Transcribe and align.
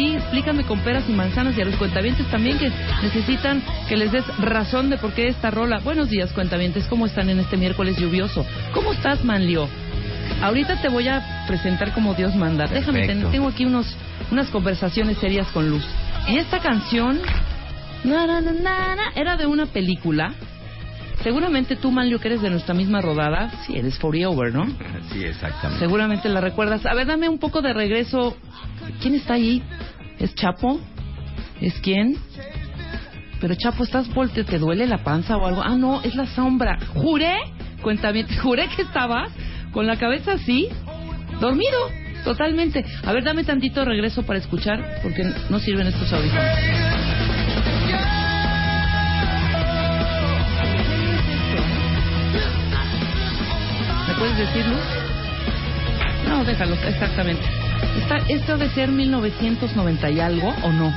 Explícame 0.00 0.64
con 0.64 0.80
peras 0.80 1.04
y 1.08 1.12
manzanas 1.12 1.56
y 1.56 1.62
a 1.62 1.64
los 1.64 1.76
cuentavientes 1.76 2.26
también 2.30 2.58
que 2.58 2.70
necesitan 3.02 3.62
que 3.88 3.96
les 3.96 4.10
des 4.12 4.24
razón 4.38 4.90
de 4.90 4.98
por 4.98 5.12
qué 5.12 5.28
esta 5.28 5.50
rola. 5.50 5.80
Buenos 5.80 6.08
días, 6.08 6.32
cuentavientes, 6.32 6.86
¿cómo 6.86 7.06
están 7.06 7.28
en 7.28 7.38
este 7.38 7.56
miércoles 7.56 7.96
lluvioso? 7.96 8.44
¿Cómo 8.72 8.92
estás, 8.92 9.24
Manlio? 9.24 9.68
Ahorita 10.42 10.80
te 10.80 10.88
voy 10.88 11.08
a 11.08 11.44
presentar 11.46 11.92
como 11.92 12.14
Dios 12.14 12.34
manda. 12.34 12.66
Déjame, 12.66 13.06
tengo 13.06 13.48
aquí 13.48 13.64
unos, 13.64 13.94
unas 14.30 14.48
conversaciones 14.48 15.18
serias 15.18 15.46
con 15.48 15.68
Luz. 15.68 15.84
En 16.26 16.38
esta 16.38 16.58
canción 16.58 17.20
era 19.14 19.36
de 19.36 19.46
una 19.46 19.66
película. 19.66 20.32
Seguramente 21.22 21.76
tú, 21.76 21.92
Manlio, 21.92 22.18
que 22.18 22.28
eres 22.28 22.42
de 22.42 22.50
nuestra 22.50 22.74
misma 22.74 23.00
rodada, 23.00 23.48
sí, 23.64 23.76
eres 23.76 23.98
Over, 24.02 24.52
¿no? 24.52 24.66
Sí, 25.12 25.22
exactamente. 25.22 25.78
Seguramente 25.78 26.28
la 26.28 26.40
recuerdas. 26.40 26.84
A 26.84 26.94
ver, 26.94 27.06
dame 27.06 27.28
un 27.28 27.38
poco 27.38 27.62
de 27.62 27.72
regreso. 27.72 28.36
¿Quién 29.00 29.14
está 29.14 29.34
ahí? 29.34 29.62
¿Es 30.18 30.34
Chapo? 30.34 30.80
¿Es 31.60 31.74
quién? 31.80 32.16
Pero 33.40 33.54
Chapo, 33.54 33.84
¿estás 33.84 34.12
volte? 34.14 34.44
¿Te 34.44 34.58
duele 34.58 34.86
la 34.86 34.98
panza 34.98 35.36
o 35.36 35.46
algo? 35.46 35.62
Ah, 35.62 35.76
no, 35.76 36.02
es 36.02 36.14
la 36.14 36.26
sombra. 36.26 36.78
Juré, 36.94 37.36
cuéntame, 37.82 38.24
juré 38.40 38.68
que 38.76 38.82
estabas 38.82 39.32
con 39.72 39.86
la 39.86 39.96
cabeza 39.96 40.32
así, 40.34 40.68
dormido, 41.40 41.90
totalmente. 42.24 42.84
A 43.04 43.12
ver, 43.12 43.24
dame 43.24 43.42
tantito 43.44 43.84
regreso 43.84 44.22
para 44.22 44.38
escuchar, 44.38 45.00
porque 45.02 45.24
no 45.50 45.58
sirven 45.58 45.86
estos 45.88 46.12
audífonos. 46.12 46.44
¿Me 54.08 54.14
puedes 54.14 54.38
decirlo? 54.38 54.76
No, 56.28 56.44
déjalo, 56.44 56.74
exactamente. 56.74 57.61
¿Esto 58.28 58.56
debe 58.56 58.70
ser 58.70 58.90
1990 58.90 60.10
y 60.10 60.20
algo 60.20 60.54
o 60.62 60.72
no? 60.72 60.92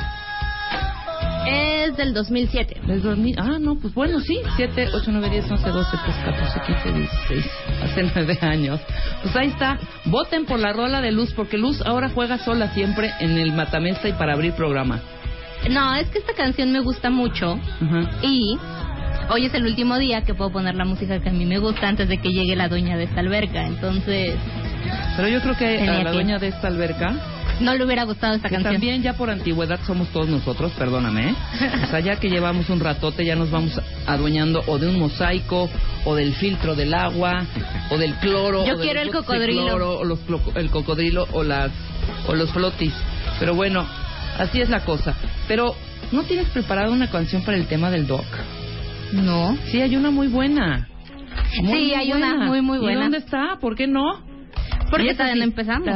Es 1.47 1.95
del 1.95 2.13
2007. 2.13 2.81
¿Del 2.87 3.01
2000? 3.01 3.35
Ah, 3.39 3.57
no, 3.59 3.75
pues 3.75 3.93
bueno, 3.93 4.19
sí. 4.19 4.39
7, 4.55 4.89
8, 4.93 5.11
9, 5.11 5.29
10, 5.29 5.51
11, 5.51 5.69
12, 5.69 5.97
13, 6.03 6.21
14, 6.23 6.61
15, 6.65 6.93
16. 6.93 7.45
Hace 7.83 8.11
9 8.15 8.37
años. 8.41 8.81
Pues 9.21 9.35
ahí 9.35 9.47
está. 9.47 9.77
Voten 10.05 10.45
por 10.45 10.59
la 10.59 10.73
rola 10.73 11.01
de 11.01 11.11
Luz, 11.11 11.33
porque 11.33 11.57
Luz 11.57 11.81
ahora 11.85 12.09
juega 12.09 12.39
sola 12.39 12.69
siempre 12.73 13.11
en 13.19 13.37
el 13.37 13.53
Matamesta 13.53 14.07
y 14.09 14.13
para 14.13 14.33
abrir 14.33 14.53
programa. 14.53 15.01
No, 15.69 15.95
es 15.95 16.07
que 16.09 16.19
esta 16.19 16.33
canción 16.33 16.71
me 16.71 16.79
gusta 16.79 17.09
mucho. 17.09 17.59
Y 18.23 18.57
hoy 19.29 19.45
es 19.45 19.53
el 19.53 19.65
último 19.65 19.97
día 19.97 20.21
que 20.21 20.33
puedo 20.33 20.51
poner 20.51 20.75
la 20.75 20.85
música 20.85 21.19
que 21.19 21.29
a 21.29 21.31
mí 21.31 21.45
me 21.45 21.59
gusta 21.59 21.87
antes 21.87 22.07
de 22.07 22.17
que 22.17 22.29
llegue 22.29 22.55
la 22.55 22.67
dueña 22.67 22.97
de 22.97 23.05
esta 23.05 23.19
alberca. 23.21 23.65
Entonces, 23.65 24.35
pero 25.15 25.27
yo 25.27 25.41
creo 25.41 25.55
que 25.57 25.87
a 25.87 26.03
la 26.03 26.11
dueña 26.11 26.37
de 26.39 26.47
esta 26.47 26.67
alberca 26.67 27.13
no 27.59 27.73
le 27.73 27.85
hubiera 27.85 28.03
gustado 28.03 28.35
esta 28.35 28.49
canción. 28.49 28.73
También 28.73 29.01
ya 29.01 29.13
por 29.13 29.29
antigüedad 29.29 29.79
somos 29.85 30.09
todos 30.09 30.27
nosotros, 30.27 30.71
perdóname. 30.73 31.29
¿eh? 31.29 31.35
O 31.83 31.87
sea, 31.87 31.99
ya 31.99 32.17
que 32.17 32.29
llevamos 32.29 32.69
un 32.69 32.79
ratote 32.79 33.25
ya 33.25 33.35
nos 33.35 33.49
vamos 33.49 33.79
adueñando 34.05 34.61
o 34.67 34.77
de 34.77 34.87
un 34.87 34.99
mosaico 34.99 35.69
o 36.03 36.15
del 36.15 36.33
filtro 36.35 36.75
del 36.75 36.93
agua 36.93 37.45
o 37.89 37.97
del 37.97 38.15
cloro. 38.15 38.65
Yo 38.65 38.77
quiero 38.77 39.01
el 39.01 39.11
cocodrilo. 39.11 39.99
o 39.99 40.03
los, 40.03 40.19
el 40.55 40.69
cocodrilo 40.69 41.27
o 41.31 41.43
las 41.43 41.71
o 42.27 42.35
los 42.35 42.51
flotis. 42.51 42.93
Pero 43.39 43.55
bueno, 43.55 43.85
así 44.37 44.61
es 44.61 44.69
la 44.69 44.81
cosa. 44.81 45.15
Pero 45.47 45.75
¿no 46.11 46.23
tienes 46.23 46.47
preparada 46.49 46.89
una 46.89 47.09
canción 47.09 47.43
para 47.43 47.57
el 47.57 47.67
tema 47.67 47.89
del 47.89 48.07
doc? 48.07 48.25
No. 49.13 49.57
Sí, 49.71 49.81
hay 49.81 49.95
una 49.95 50.11
muy 50.11 50.27
buena. 50.27 50.87
sí, 51.51 51.93
hay 51.93 52.11
una 52.11 52.45
muy 52.45 52.61
muy 52.61 52.79
buena. 52.79 52.99
¿Y 52.99 53.03
dónde 53.03 53.17
está? 53.19 53.57
¿Por 53.59 53.75
qué 53.75 53.87
no? 53.87 54.23
Porque 54.89 55.13
todavía 55.13 55.35
no 55.35 55.43
empezamos. 55.43 55.87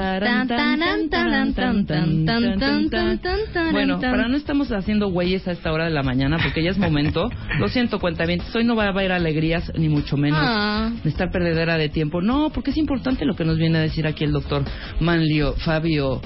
Bueno, 3.72 4.00
para 4.00 4.28
no 4.28 4.36
estamos 4.36 4.72
haciendo 4.72 5.10
güeyes 5.10 5.48
a 5.48 5.52
esta 5.52 5.72
hora 5.72 5.86
de 5.86 5.92
la 5.92 6.04
mañana, 6.04 6.38
porque 6.42 6.64
ya 6.64 6.72
es 6.72 6.78
momento. 6.78 7.30
Lo 7.60 7.70
siento, 7.70 8.00
cuenta 8.00 8.26
bien. 8.26 8.42
Hoy 8.54 8.64
no 8.64 8.76
va 8.76 8.86
a 8.86 8.90
haber 8.90 9.12
alegrías, 9.12 9.72
ni 9.76 9.90
mucho 9.90 10.18
menos 10.18 10.42
ah. 10.42 10.92
de 11.04 11.10
estar 11.10 11.32
perdedera 11.32 11.78
de 11.78 11.90
tiempo. 11.90 12.22
No, 12.22 12.50
porque 12.50 12.72
es 12.72 12.78
importante 12.78 13.26
lo 13.26 13.36
que 13.36 13.46
nos 13.46 13.58
viene 13.58 13.78
a 13.78 13.82
decir 13.82 14.08
aquí 14.08 14.24
el 14.24 14.32
doctor 14.32 14.64
Manlio 15.00 15.54
Fabio 15.54 16.22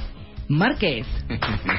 Márquez, 0.48 1.06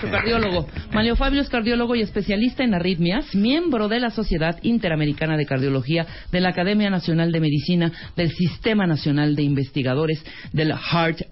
su 0.01 0.11
cardiólogo. 0.11 0.67
Manlio 0.93 1.17
Fabio 1.17 1.41
es 1.41 1.49
cardiólogo 1.49 1.95
y 1.95 2.03
especialista 2.03 2.65
en 2.65 2.75
arritmias, 2.75 3.35
miembro 3.35 3.89
de 3.89 4.01
la 4.01 4.11
Sociedad 4.11 4.59
Interamericana 4.63 5.37
de 5.37 5.47
Cardiología, 5.47 6.07
de 6.33 6.41
la 6.41 6.51
Academia 6.51 6.91
Nacional 6.91 7.33
de 7.33 7.41
Medicina, 7.41 7.93
del 8.17 8.31
Sistema 8.33 8.87
Nacional 8.87 9.37
de 9.37 9.43
Investigadores, 9.43 10.25
del 10.53 10.73
Heart 10.73 11.23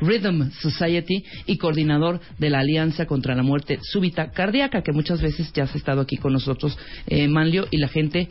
Rhythm 0.00 0.50
Society 0.60 1.24
y 1.46 1.58
coordinador 1.58 2.20
de 2.38 2.50
la 2.50 2.60
Alianza 2.60 3.06
contra 3.06 3.34
la 3.34 3.42
Muerte 3.42 3.78
Súbita 3.82 4.30
Cardíaca, 4.30 4.82
que 4.82 4.92
muchas 4.92 5.20
veces 5.20 5.52
ya 5.52 5.64
has 5.64 5.74
estado 5.74 6.00
aquí 6.00 6.16
con 6.16 6.32
nosotros, 6.32 6.78
eh, 7.06 7.28
Manlio, 7.28 7.66
y 7.70 7.78
la 7.78 7.88
gente 7.88 8.28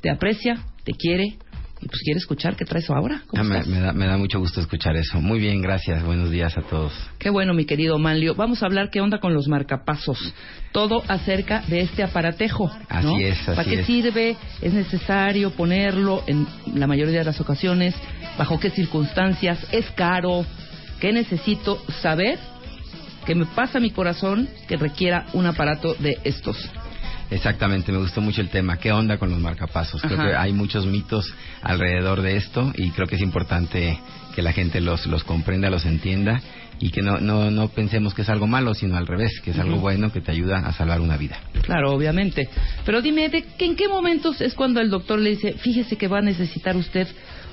te 0.00 0.10
aprecia, 0.10 0.56
te 0.84 0.92
quiere, 0.92 1.36
y 1.80 1.86
pues 1.86 2.02
quiere 2.02 2.18
escuchar 2.18 2.56
qué 2.56 2.64
traes 2.64 2.90
ahora. 2.90 3.22
Ah, 3.34 3.42
me, 3.42 3.80
da, 3.80 3.92
me, 3.92 4.06
da, 4.06 4.16
mucho 4.18 4.38
gusto 4.38 4.60
escuchar 4.60 4.96
eso. 4.96 5.20
Muy 5.20 5.38
bien, 5.38 5.62
gracias. 5.62 6.04
Buenos 6.04 6.30
días 6.30 6.56
a 6.58 6.62
todos. 6.62 6.92
Qué 7.18 7.30
bueno, 7.30 7.54
mi 7.54 7.64
querido 7.64 7.98
Manlio. 7.98 8.34
Vamos 8.34 8.62
a 8.62 8.66
hablar 8.66 8.90
qué 8.90 9.00
onda 9.00 9.18
con 9.18 9.32
los 9.32 9.48
marcapasos. 9.48 10.34
Todo 10.72 11.02
acerca 11.08 11.62
de 11.68 11.80
este 11.80 12.02
aparatejo. 12.02 12.70
Así 12.88 13.24
es, 13.24 13.38
¿Para 13.46 13.64
qué 13.64 13.84
sirve? 13.84 14.36
¿Es 14.60 14.74
necesario 14.74 15.52
ponerlo 15.52 16.22
en 16.26 16.46
la 16.74 16.86
mayoría 16.86 17.20
de 17.20 17.24
las 17.24 17.40
ocasiones? 17.40 17.94
¿Bajo 18.38 18.60
qué 18.60 18.70
circunstancias? 18.70 19.66
¿Es 19.72 19.90
caro? 19.92 20.44
¿Qué 21.00 21.12
necesito 21.12 21.82
saber? 22.02 22.38
que 23.26 23.34
me 23.34 23.46
pasa 23.46 23.80
mi 23.80 23.90
corazón 23.90 24.48
que 24.66 24.76
requiera 24.76 25.26
un 25.34 25.46
aparato 25.46 25.94
de 25.94 26.18
estos? 26.24 26.56
Exactamente, 27.30 27.92
me 27.92 27.98
gustó 27.98 28.20
mucho 28.20 28.40
el 28.40 28.48
tema. 28.48 28.78
¿Qué 28.78 28.90
onda 28.90 29.18
con 29.18 29.30
los 29.30 29.38
marcapasos? 29.38 30.02
Creo 30.02 30.18
que 30.18 30.34
hay 30.34 30.52
muchos 30.52 30.86
mitos 30.86 31.32
alrededor 31.62 32.22
de 32.22 32.36
esto 32.36 32.72
y 32.76 32.90
creo 32.90 33.06
que 33.06 33.16
es 33.16 33.22
importante 33.22 33.98
que 34.34 34.42
la 34.42 34.52
gente 34.52 34.80
los, 34.80 35.06
los 35.06 35.24
comprenda, 35.24 35.70
los 35.70 35.86
entienda 35.86 36.40
y 36.80 36.90
que 36.90 37.02
no, 37.02 37.18
no, 37.18 37.50
no 37.50 37.68
pensemos 37.68 38.14
que 38.14 38.22
es 38.22 38.28
algo 38.30 38.46
malo, 38.46 38.74
sino 38.74 38.96
al 38.96 39.06
revés, 39.06 39.40
que 39.44 39.50
es 39.50 39.58
algo 39.58 39.76
bueno 39.76 40.10
que 40.10 40.20
te 40.20 40.32
ayuda 40.32 40.58
a 40.58 40.72
salvar 40.72 41.00
una 41.00 41.16
vida. 41.16 41.38
Claro, 41.62 41.92
obviamente. 41.92 42.48
Pero 42.84 43.02
dime, 43.02 43.28
¿de 43.28 43.44
¿en 43.58 43.76
qué 43.76 43.86
momentos 43.86 44.40
es 44.40 44.54
cuando 44.54 44.80
el 44.80 44.90
doctor 44.90 45.18
le 45.18 45.30
dice, 45.30 45.52
fíjese 45.52 45.96
que 45.96 46.08
va 46.08 46.18
a 46.18 46.22
necesitar 46.22 46.76
usted 46.76 47.06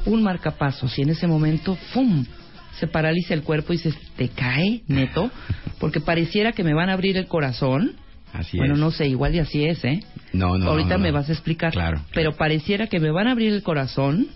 un 0.06 0.24
marcapasos? 0.24 0.98
Y 0.98 1.02
en 1.02 1.10
ese 1.10 1.28
momento, 1.28 1.76
¡fum! 1.94 2.26
se 2.80 2.88
paraliza 2.88 3.34
el 3.34 3.44
cuerpo 3.44 3.74
y 3.74 3.80
se 3.80 3.92
te 4.16 4.30
cae, 4.30 4.84
neto, 4.88 5.32
porque 5.80 6.00
pareciera 6.00 6.52
que 6.52 6.64
me 6.64 6.74
van 6.74 6.90
a 6.90 6.94
abrir 6.94 7.18
el 7.18 7.28
corazón. 7.28 7.96
Así 8.34 8.58
bueno, 8.58 8.76
no 8.76 8.92
sé, 8.92 9.08
igual 9.08 9.36
y 9.36 9.40
así 9.40 9.66
es, 9.66 9.84
¿eh? 9.86 10.02
No, 10.34 10.58
no. 10.58 10.70
Ahorita 10.70 10.98
me 10.98 11.12
vas 11.12 11.30
a 11.30 11.34
explicar. 11.34 11.72
Claro. 11.72 12.02
Pero 12.14 12.34
pareciera 12.34 12.88
que 12.88 13.00
me 13.00 13.12
van 13.12 13.28
a 13.28 13.32
abrir 13.32 13.54
el 13.54 13.64
corazón 13.64 14.28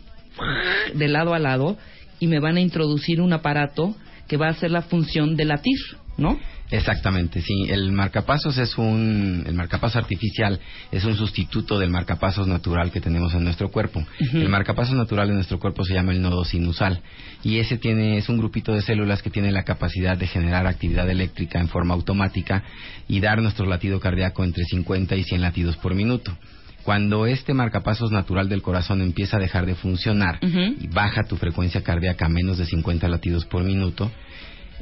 de 0.93 1.07
lado 1.07 1.33
a 1.33 1.39
lado 1.39 1.77
y 2.19 2.27
me 2.27 2.39
van 2.39 2.57
a 2.57 2.61
introducir 2.61 3.21
un 3.21 3.33
aparato 3.33 3.95
que 4.27 4.37
va 4.37 4.47
a 4.47 4.51
hacer 4.51 4.71
la 4.71 4.81
función 4.81 5.35
de 5.35 5.45
latir, 5.45 5.77
¿no? 6.17 6.39
Exactamente, 6.71 7.41
sí. 7.41 7.65
El 7.69 7.91
marcapasos 7.91 8.57
es 8.57 8.77
un, 8.77 9.43
el 9.45 9.53
marcapaso 9.53 9.99
artificial 9.99 10.59
es 10.91 11.03
un 11.03 11.15
sustituto 11.15 11.77
del 11.77 11.89
marcapasos 11.89 12.47
natural 12.47 12.91
que 12.91 13.01
tenemos 13.01 13.33
en 13.33 13.43
nuestro 13.43 13.69
cuerpo. 13.69 14.05
El 14.33 14.47
marcapasos 14.47 14.95
natural 14.95 15.29
en 15.29 15.35
nuestro 15.35 15.59
cuerpo 15.59 15.83
se 15.83 15.93
llama 15.93 16.13
el 16.13 16.21
nodo 16.21 16.45
sinusal 16.45 17.01
y 17.43 17.59
ese 17.59 17.77
tiene, 17.77 18.17
es 18.17 18.29
un 18.29 18.37
grupito 18.37 18.71
de 18.71 18.81
células 18.81 19.21
que 19.21 19.29
tiene 19.29 19.51
la 19.51 19.63
capacidad 19.63 20.17
de 20.17 20.27
generar 20.27 20.65
actividad 20.65 21.09
eléctrica 21.09 21.59
en 21.59 21.67
forma 21.67 21.93
automática 21.93 22.63
y 23.09 23.19
dar 23.19 23.41
nuestro 23.41 23.65
latido 23.65 23.99
cardíaco 23.99 24.45
entre 24.45 24.63
50 24.63 25.15
y 25.17 25.23
100 25.23 25.41
latidos 25.41 25.75
por 25.75 25.93
minuto. 25.93 26.37
Cuando 26.83 27.27
este 27.27 27.53
marcapasos 27.53 28.11
natural 28.11 28.49
del 28.49 28.61
corazón 28.61 29.01
empieza 29.01 29.37
a 29.37 29.39
dejar 29.39 29.65
de 29.65 29.75
funcionar 29.75 30.39
y 30.41 30.87
baja 30.87 31.23
tu 31.23 31.37
frecuencia 31.37 31.83
cardíaca 31.83 32.25
a 32.25 32.29
menos 32.29 32.57
de 32.57 32.65
50 32.65 33.07
latidos 33.07 33.45
por 33.45 33.63
minuto, 33.63 34.11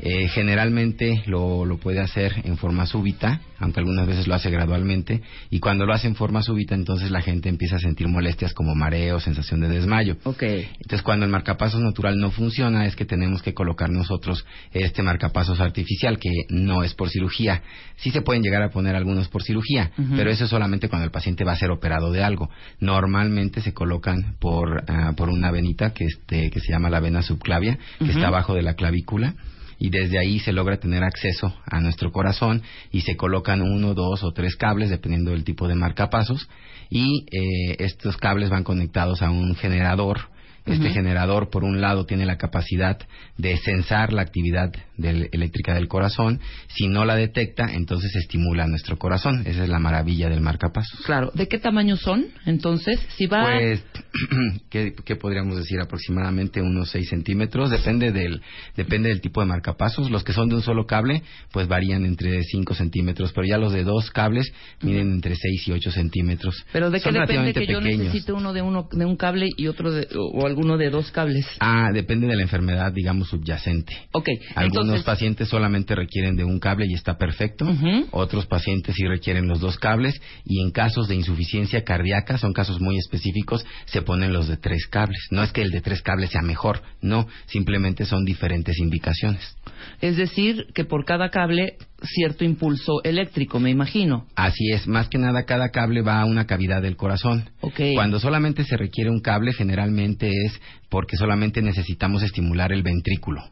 eh, 0.02 0.28
generalmente 0.30 1.24
lo, 1.26 1.66
lo, 1.66 1.78
puede 1.78 2.00
hacer 2.00 2.42
en 2.46 2.58
forma 2.58 2.86
súbita, 2.86 3.42
aunque 3.58 3.80
algunas 3.80 4.08
veces 4.08 4.28
lo 4.28 4.36
hace 4.36 4.50
gradualmente, 4.50 5.22
y 5.50 5.60
cuando 5.60 5.86
lo 5.86 5.94
hace 5.94 6.08
en 6.08 6.16
forma 6.16 6.42
súbita, 6.42 6.76
entonces 6.76 7.12
la 7.12 7.22
gente 7.22 7.50
empieza 7.50 7.76
a 7.76 7.80
sentir 7.80 8.08
molestias 8.08 8.54
como 8.54 8.76
mareo, 8.76 9.20
sensación 9.20 9.60
de 9.60 9.68
desmayo. 9.68 10.18
Okay. 10.24 10.70
Entonces, 10.74 11.02
cuando 11.02 11.26
el 11.26 11.32
marcapasos 11.32 11.82
natural 11.82 12.18
no 12.18 12.32
funciona, 12.32 12.86
es 12.86 12.96
que 12.96 13.06
tenemos 13.06 13.42
que 13.42 13.54
colocar 13.54 13.90
nosotros 13.90 14.46
este 14.72 15.04
marcapasos 15.04 15.60
artificial, 15.60 16.18
que 16.18 16.30
no 16.50 16.84
es 16.84 16.94
por 16.94 17.10
cirugía. 17.10 17.62
Sí 17.98 18.12
se 18.12 18.22
pueden 18.22 18.42
llegar 18.42 18.62
a 18.64 18.70
poner 18.70 18.96
algunos 18.96 19.28
por 19.28 19.44
cirugía, 19.44 19.92
pero 20.16 20.32
eso 20.32 20.46
es 20.46 20.50
solamente 20.50 20.88
cuando 20.88 21.06
el 21.06 21.12
paciente 21.12 21.44
va 21.44 21.54
a 21.54 21.58
ser 21.58 21.72
operado 21.72 22.12
de 22.12 22.24
algo. 22.24 22.50
Normalmente 22.80 23.62
se 23.62 23.74
colocan 23.74 24.36
por, 24.40 24.84
ah, 24.88 25.14
por 25.18 25.30
una 25.30 25.52
venita 25.52 25.94
que, 25.94 26.06
este, 26.06 26.50
que 26.50 26.60
se 26.60 26.72
llama 26.72 26.90
la 26.90 27.00
vena 27.00 27.22
subclavia, 27.22 27.78
que 28.00 28.12
está 28.12 28.28
abajo 28.28 28.54
de 28.54 28.62
la 28.62 28.76
clavícula 28.76 29.36
y 29.80 29.90
desde 29.90 30.20
ahí 30.20 30.40
se 30.40 30.52
logra 30.52 30.78
tener 30.78 31.04
acceso 31.04 31.56
a 31.66 31.80
nuestro 31.80 32.12
corazón 32.12 32.62
y 32.92 33.02
se 33.02 33.16
colocan 33.16 33.62
uno, 33.62 33.94
dos 33.94 34.24
o 34.24 34.32
tres 34.32 34.56
cables 34.56 34.90
dependiendo 34.90 35.32
del 35.32 35.44
tipo 35.44 35.68
de 35.68 35.76
marcapasos 35.76 36.50
y 36.90 37.26
eh, 37.32 37.78
estos 37.80 38.18
cables 38.18 38.50
van 38.50 38.64
conectados 38.64 39.22
a 39.22 39.30
un 39.30 39.56
generador 39.56 40.30
este 40.66 40.90
generador, 40.92 41.50
por 41.50 41.64
un 41.64 41.82
lado, 41.82 42.06
tiene 42.06 42.26
la 42.26 42.38
capacidad 42.38 43.00
de 43.38 43.58
censar 43.58 44.14
la 44.14 44.22
actividad 44.22 44.72
eléctrica 44.98 45.74
del 45.74 45.88
corazón. 45.88 46.40
Si 46.68 46.88
no 46.88 47.06
la 47.06 47.16
detecta, 47.16 47.74
entonces 47.74 48.16
estimula 48.16 48.68
nuestro 48.68 48.98
corazón. 48.98 49.44
Esa 49.46 49.64
es 49.64 49.70
la 49.70 49.80
maravilla 49.80 50.30
del 50.30 50.42
marcapasos. 50.42 51.00
Claro. 51.06 51.32
¿De 51.34 51.48
qué 51.48 51.58
tamaño 51.58 51.96
son? 51.96 52.26
Entonces, 52.46 53.00
si 53.16 53.28
va... 53.28 53.54
Pues, 53.54 53.84
¿qué, 54.70 55.16
podríamos 55.16 55.58
decir? 55.58 55.80
Aproximadamente 55.80 56.62
unos 56.62 56.90
6 56.92 57.10
centímetros. 57.10 57.70
Depende 57.70 58.12
del, 58.12 58.42
depende 58.76 59.10
del 59.10 59.22
tipo 59.22 59.42
de 59.42 59.48
marcapasos. 59.48 60.12
Los 60.12 60.24
que 60.24 60.34
son 60.34 60.50
de 60.50 60.56
un 60.56 60.62
solo 60.62 60.86
cable, 60.86 61.24
pues 61.52 61.68
varían 61.68 62.06
entre 62.06 62.44
5 62.44 62.74
centímetros. 62.74 63.32
Pero 63.34 63.48
ya 63.48 63.58
los 63.58 63.74
de 63.74 63.84
dos 63.84 64.12
cables 64.12 64.52
miden 64.82 65.14
entre 65.14 65.36
6 65.36 65.68
y 65.68 65.72
8 65.72 65.92
centímetros. 65.92 66.66
¿Pero 66.72 66.92
de 66.92 67.00
qué 67.00 67.12
depende 67.12 67.54
que 67.54 67.68
yo 67.68 67.82
necesite 67.82 68.34
uno 68.34 68.54
de, 68.54 68.62
uno 68.62 68.88
de 68.92 69.06
un 69.06 69.16
cable 69.16 69.50
y 69.56 69.68
otro 69.68 69.92
de... 69.92 70.08
O 70.14 70.49
alguno 70.50 70.78
de 70.78 70.90
dos 70.90 71.12
cables? 71.12 71.46
Ah, 71.60 71.92
depende 71.94 72.28
de 72.28 72.36
la 72.36 72.42
enfermedad, 72.42 72.92
digamos, 72.92 73.30
subyacente. 73.30 73.96
Ok. 74.12 74.30
Algunos 74.56 75.04
pacientes 75.04 75.48
solamente 75.48 75.96
requieren 75.96 76.36
de 76.36 76.44
un 76.44 76.60
cable 76.60 76.86
y 76.88 76.94
está 76.94 77.18
perfecto. 77.18 77.66
Otros 78.12 78.46
pacientes 78.48 78.96
sí 78.96 79.06
requieren 79.06 79.48
los 79.48 79.60
dos 79.60 79.78
cables. 79.78 80.20
Y 80.46 80.62
en 80.62 80.72
casos 80.72 81.08
de 81.08 81.16
insuficiencia 81.16 81.84
cardíaca, 81.84 82.38
son 82.38 82.54
casos 82.54 82.80
muy 82.82 82.98
específicos, 82.98 83.66
se 83.86 84.02
ponen 84.02 84.34
los 84.34 84.48
de 84.48 84.58
tres 84.58 84.88
cables. 84.88 85.28
No 85.32 85.44
es 85.44 85.52
que 85.52 85.62
el 85.62 85.72
de 85.72 85.82
tres 85.82 86.02
cables 86.02 86.32
sea 86.32 86.42
mejor, 86.42 86.82
no. 87.02 87.28
Simplemente 87.48 88.06
son 88.06 88.26
diferentes 88.26 88.78
indicaciones. 88.80 89.56
Es 90.02 90.18
decir, 90.18 90.68
que 90.74 90.86
por 90.86 91.06
cada 91.06 91.30
cable 91.30 91.78
cierto 92.04 92.44
impulso 92.44 93.04
eléctrico, 93.04 93.60
me 93.60 93.70
imagino. 93.70 94.26
Así 94.36 94.72
es, 94.72 94.88
más 94.88 95.10
que 95.10 95.18
nada 95.18 95.44
cada 95.44 95.70
cable 95.70 96.02
va 96.02 96.22
a 96.22 96.26
una 96.26 96.46
cavidad 96.46 96.82
del 96.82 96.96
corazón. 96.96 97.50
Okay. 97.62 97.96
Cuando 97.96 98.20
solamente 98.20 98.64
se 98.64 98.78
requiere 98.78 99.10
un 99.10 99.20
cable, 99.20 99.54
generalmente 99.54 100.30
es 100.30 100.60
porque 100.90 101.18
solamente 101.18 101.62
necesitamos 101.62 102.24
estimular 102.24 102.72
el 102.72 102.84
ventrículo. 102.84 103.44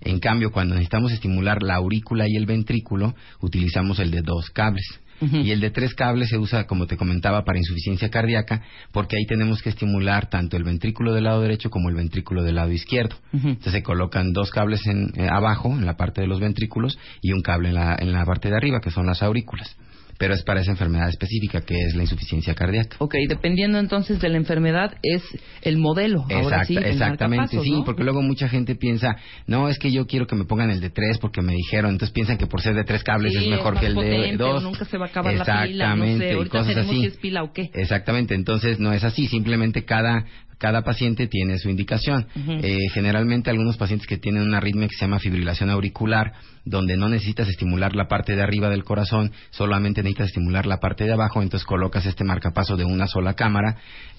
En 0.00 0.18
cambio, 0.18 0.50
cuando 0.50 0.74
necesitamos 0.74 1.12
estimular 1.12 1.62
la 1.62 1.76
aurícula 1.76 2.26
y 2.28 2.36
el 2.36 2.46
ventrículo, 2.46 3.14
utilizamos 3.40 3.98
el 3.98 4.10
de 4.10 4.22
dos 4.22 4.50
cables. 4.50 4.86
Y 5.20 5.50
el 5.50 5.60
de 5.60 5.70
tres 5.70 5.94
cables 5.94 6.30
se 6.30 6.38
usa, 6.38 6.66
como 6.66 6.86
te 6.86 6.96
comentaba, 6.96 7.44
para 7.44 7.58
insuficiencia 7.58 8.10
cardíaca, 8.10 8.62
porque 8.92 9.16
ahí 9.16 9.26
tenemos 9.26 9.62
que 9.62 9.68
estimular 9.68 10.28
tanto 10.30 10.56
el 10.56 10.64
ventrículo 10.64 11.12
del 11.12 11.24
lado 11.24 11.42
derecho 11.42 11.70
como 11.70 11.88
el 11.88 11.94
ventrículo 11.94 12.42
del 12.42 12.56
lado 12.56 12.72
izquierdo. 12.72 13.16
Entonces 13.32 13.72
se 13.72 13.82
colocan 13.82 14.32
dos 14.32 14.50
cables 14.50 14.86
en, 14.86 15.12
eh, 15.16 15.28
abajo, 15.30 15.68
en 15.70 15.84
la 15.84 15.96
parte 15.96 16.20
de 16.20 16.26
los 16.26 16.40
ventrículos, 16.40 16.98
y 17.20 17.32
un 17.32 17.42
cable 17.42 17.68
en 17.68 17.74
la, 17.74 17.96
en 17.98 18.12
la 18.12 18.24
parte 18.24 18.48
de 18.48 18.56
arriba, 18.56 18.80
que 18.80 18.90
son 18.90 19.06
las 19.06 19.22
aurículas 19.22 19.76
pero 20.20 20.34
es 20.34 20.42
para 20.42 20.60
esa 20.60 20.72
enfermedad 20.72 21.08
específica 21.08 21.62
que 21.62 21.74
es 21.74 21.94
la 21.94 22.02
insuficiencia 22.02 22.54
cardíaca. 22.54 22.94
Ok, 22.98 23.14
dependiendo 23.26 23.78
entonces 23.78 24.20
de 24.20 24.28
la 24.28 24.36
enfermedad 24.36 24.92
es 25.02 25.22
el 25.62 25.78
modelo. 25.78 26.26
exactamente, 26.28 27.58
sí, 27.62 27.82
porque 27.86 28.04
luego 28.04 28.20
mucha 28.20 28.46
gente 28.46 28.74
piensa, 28.74 29.16
no, 29.46 29.70
es 29.70 29.78
que 29.78 29.90
yo 29.90 30.06
quiero 30.06 30.26
que 30.26 30.36
me 30.36 30.44
pongan 30.44 30.68
el 30.68 30.82
de 30.82 30.90
tres 30.90 31.16
porque 31.16 31.40
me 31.40 31.54
dijeron, 31.54 31.92
entonces 31.92 32.12
piensan 32.12 32.36
que 32.36 32.46
por 32.46 32.60
ser 32.60 32.74
de 32.74 32.84
tres 32.84 33.02
cables 33.02 33.34
es 33.34 33.48
mejor 33.48 33.80
que 33.80 33.86
el 33.86 33.94
de 33.94 34.36
dos. 34.36 34.62
nunca 34.62 34.84
se 34.84 34.98
va 34.98 35.06
a 35.06 35.08
acabar 35.08 35.32
la 35.32 35.64
pila, 35.64 35.96
no 35.96 36.04
sé, 36.04 36.36
cosas 36.50 36.76
así. 36.76 37.06
es 37.06 37.16
pila 37.16 37.42
o 37.42 37.54
qué. 37.54 37.70
Exactamente, 37.72 38.34
entonces 38.34 38.78
no 38.78 38.92
es 38.92 39.04
así, 39.04 39.26
simplemente 39.26 39.86
cada 39.86 40.26
cada 40.60 40.82
paciente 40.82 41.26
tiene 41.26 41.58
su 41.58 41.70
indicación. 41.70 42.26
eh, 42.62 42.76
generalmente 42.92 43.50
algunos 43.50 43.78
pacientes 43.78 44.06
que 44.06 44.18
tienen 44.18 44.42
una 44.42 44.58
arritmia 44.58 44.86
que 44.86 44.94
se 44.94 45.06
llama 45.06 45.18
fibrilación 45.18 45.70
auricular, 45.70 46.32
donde 46.66 46.96
no 46.98 47.08
necesitas 47.08 47.48
estimular 47.48 47.96
la 47.96 48.06
parte 48.06 48.36
de 48.36 48.42
arriba 48.42 48.68
del 48.68 48.84
corazón, 48.84 49.32
solamente 49.50 50.02
necesitas 50.02 50.28
estimular 50.28 50.66
la 50.66 50.78
parte 50.78 51.04
de 51.04 51.12
abajo, 51.14 51.42
entonces 51.42 51.66
colocas 51.66 52.04
este 52.04 52.24
marcapaso 52.24 52.76
de 52.76 52.84
una 52.84 53.06
sola 53.06 53.32
cámara 53.34 53.78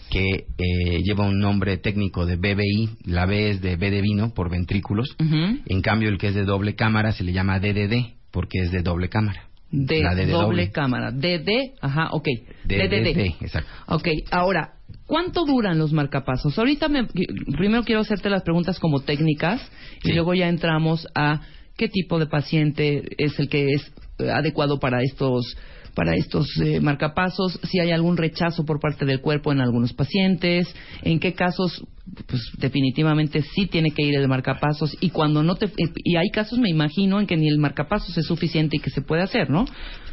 que 0.10 0.26
eh, 0.58 1.02
lleva 1.04 1.26
un 1.26 1.40
nombre 1.40 1.78
técnico 1.78 2.26
de 2.26 2.36
BBI, 2.36 2.90
la 3.06 3.26
B 3.28 3.52
es 3.52 3.62
de 3.62 3.78
B 3.78 3.92
de 3.92 4.02
vino 4.02 4.34
por 4.34 4.50
ventrículos, 4.50 5.16
en 5.20 5.82
cambio 5.82 6.10
el 6.10 6.18
que 6.18 6.30
es 6.30 6.36
de 6.36 6.44
doble 6.44 6.76
cámara 6.76 7.12
se 7.12 7.24
le 7.24 7.32
llama 7.34 7.60
DDD 7.60 8.16
porque 8.32 8.60
es 8.60 8.72
de 8.72 8.82
doble 8.82 9.10
cámara. 9.10 9.50
De, 9.72 10.28
doble, 10.28 10.72
cámara. 10.72 11.12
DD, 11.12 11.75
ajá, 11.80 12.10
ok. 12.12 12.28
DDD, 12.66 13.42
exacto. 13.42 13.70
Ok, 13.88 14.08
ahora, 14.32 14.74
¿Cuánto 15.12 15.44
duran 15.44 15.78
los 15.78 15.92
marcapasos? 15.92 16.58
Ahorita 16.58 16.88
me, 16.88 17.06
primero 17.06 17.84
quiero 17.84 18.00
hacerte 18.00 18.30
las 18.30 18.44
preguntas 18.44 18.80
como 18.80 19.01
técnicas 19.01 19.62
y 20.04 20.13
luego 20.13 20.34
ya 20.34 20.48
entramos 20.48 21.06
a 21.16 21.42
qué 21.75 21.90
tipo 21.90 22.18
de 22.18 22.28
paciente 22.28 23.04
es 23.18 23.38
el 23.38 23.50
que 23.50 23.74
es 23.74 23.92
eh, 24.20 24.30
adecuado 24.30 24.80
para 24.80 25.04
estos 25.04 25.58
para 25.94 26.16
estos 26.16 26.48
eh, 26.62 26.80
marcapasos, 26.80 27.60
si 27.64 27.80
hay 27.80 27.92
algún 27.92 28.18
rechazo 28.18 28.66
por 28.66 28.80
parte 28.80 29.06
del 29.06 29.22
cuerpo 29.22 29.52
en 29.52 29.62
algunos 29.62 29.94
pacientes, 29.94 30.74
en 31.04 31.20
qué 31.20 31.34
casos 31.34 31.84
pues 32.28 32.42
definitivamente 32.58 33.42
sí 33.42 33.68
tiene 33.68 33.92
que 33.92 34.04
ir 34.04 34.16
el 34.16 34.28
marcapasos 34.28 34.98
y 35.00 35.12
cuando 35.12 35.44
no 35.44 35.56
te 35.56 35.72
y 36.04 36.16
hay 36.16 36.30
casos 36.30 36.60
me 36.60 36.70
imagino 36.70 37.20
en 37.20 37.28
que 37.28 37.38
ni 37.38 37.48
el 37.48 37.58
marcapasos 37.58 38.18
es 38.18 38.26
suficiente 38.26 38.78
y 38.78 38.80
que 38.80 38.90
se 38.90 39.02
puede 39.02 39.22
hacer, 39.22 39.50
¿no? 39.50 39.66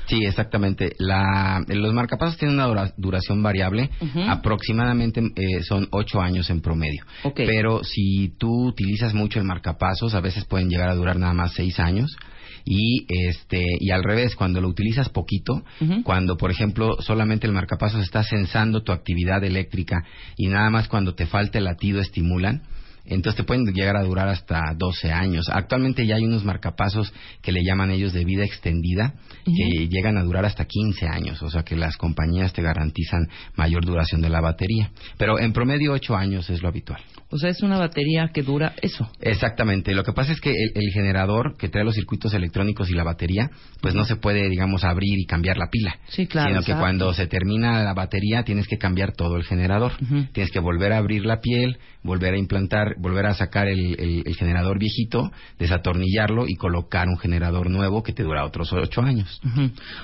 Sí, 0.08 0.24
exactamente. 0.24 0.94
La, 0.98 1.62
los 1.68 1.92
marcapasos 1.92 2.38
tienen 2.38 2.58
una 2.58 2.92
duración 2.96 3.42
variable, 3.42 3.90
aproximadamente 4.26 5.20
eh, 5.36 5.62
son 5.62 5.86
ocho 5.90 6.20
años 6.20 6.48
en 6.50 6.62
promedio. 6.62 7.04
Pero 7.34 7.84
si 7.84 8.34
tú 8.38 8.68
utilizas 8.68 9.12
mucho 9.12 9.38
el 9.38 9.44
marcapasos, 9.44 10.14
a 10.14 10.20
veces 10.20 10.46
pueden 10.46 10.70
llegar 10.70 10.88
a 10.88 10.94
durar 10.94 11.18
nada 11.18 11.34
más 11.34 11.52
seis 11.52 11.78
años. 11.78 12.16
Y 12.64 13.06
este 13.08 13.64
y 13.80 13.90
al 13.90 14.02
revés 14.02 14.34
cuando 14.36 14.60
lo 14.60 14.68
utilizas 14.68 15.08
poquito 15.08 15.62
cuando 16.02 16.36
por 16.36 16.50
ejemplo 16.50 17.00
solamente 17.00 17.46
el 17.46 17.52
marcapasos 17.54 18.02
está 18.02 18.22
censando 18.22 18.82
tu 18.82 18.92
actividad 18.92 19.42
eléctrica 19.42 20.04
y 20.36 20.48
nada 20.48 20.68
más 20.68 20.86
cuando 20.86 21.14
te 21.14 21.24
falta 21.24 21.56
el 21.56 21.64
latido 21.64 22.00
estimulan 22.00 22.62
entonces 23.08 23.36
te 23.36 23.44
pueden 23.44 23.64
llegar 23.66 23.96
a 23.96 24.02
durar 24.02 24.28
hasta 24.28 24.60
12 24.76 25.12
años. 25.12 25.46
Actualmente 25.50 26.06
ya 26.06 26.16
hay 26.16 26.24
unos 26.24 26.44
marcapasos 26.44 27.12
que 27.42 27.52
le 27.52 27.62
llaman 27.64 27.90
ellos 27.90 28.12
de 28.12 28.24
vida 28.24 28.44
extendida, 28.44 29.14
que 29.44 29.88
llegan 29.88 30.16
a 30.18 30.22
durar 30.22 30.44
hasta 30.44 30.64
15 30.64 31.06
años, 31.06 31.42
o 31.42 31.50
sea 31.50 31.62
que 31.62 31.76
las 31.76 31.96
compañías 31.96 32.52
te 32.52 32.62
garantizan 32.62 33.28
mayor 33.56 33.84
duración 33.84 34.20
de 34.20 34.28
la 34.28 34.40
batería. 34.40 34.90
Pero 35.16 35.38
en 35.38 35.52
promedio 35.52 35.92
8 35.92 36.16
años 36.16 36.50
es 36.50 36.62
lo 36.62 36.68
habitual. 36.68 37.00
O 37.30 37.36
sea, 37.36 37.50
es 37.50 37.62
una 37.62 37.78
batería 37.78 38.30
que 38.32 38.42
dura 38.42 38.72
eso. 38.80 39.10
Exactamente. 39.20 39.94
Lo 39.94 40.02
que 40.02 40.12
pasa 40.12 40.32
es 40.32 40.40
que 40.40 40.50
el, 40.50 40.90
generador 40.92 41.56
que 41.58 41.68
trae 41.68 41.84
los 41.84 41.94
circuitos 41.94 42.32
electrónicos 42.32 42.88
y 42.88 42.94
la 42.94 43.04
batería, 43.04 43.50
pues 43.82 43.94
no 43.94 44.04
se 44.04 44.16
puede, 44.16 44.48
digamos, 44.48 44.82
abrir 44.84 45.18
y 45.18 45.26
cambiar 45.26 45.58
la 45.58 45.68
pila. 45.68 45.98
Sí, 46.08 46.26
claro. 46.26 46.48
Sino 46.48 46.62
que 46.62 46.80
cuando 46.80 47.12
se 47.12 47.26
termina 47.26 47.82
la 47.82 47.92
batería 47.92 48.44
tienes 48.44 48.66
que 48.66 48.78
cambiar 48.78 49.12
todo 49.12 49.36
el 49.36 49.44
generador. 49.44 49.92
Tienes 50.32 50.50
que 50.50 50.60
volver 50.60 50.92
a 50.92 50.98
abrir 50.98 51.26
la 51.26 51.40
piel, 51.40 51.78
volver 52.02 52.32
a 52.32 52.38
implantar, 52.38 52.94
volver 52.98 53.26
a 53.26 53.34
sacar 53.34 53.68
el, 53.68 54.24
generador 54.38 54.78
viejito, 54.78 55.30
desatornillarlo 55.58 56.46
y 56.46 56.54
colocar 56.54 57.08
un 57.08 57.18
generador 57.18 57.70
nuevo 57.70 58.02
que 58.02 58.12
te 58.12 58.22
dura 58.22 58.44
otros 58.44 58.72
ocho 58.72 59.02
años. 59.02 59.40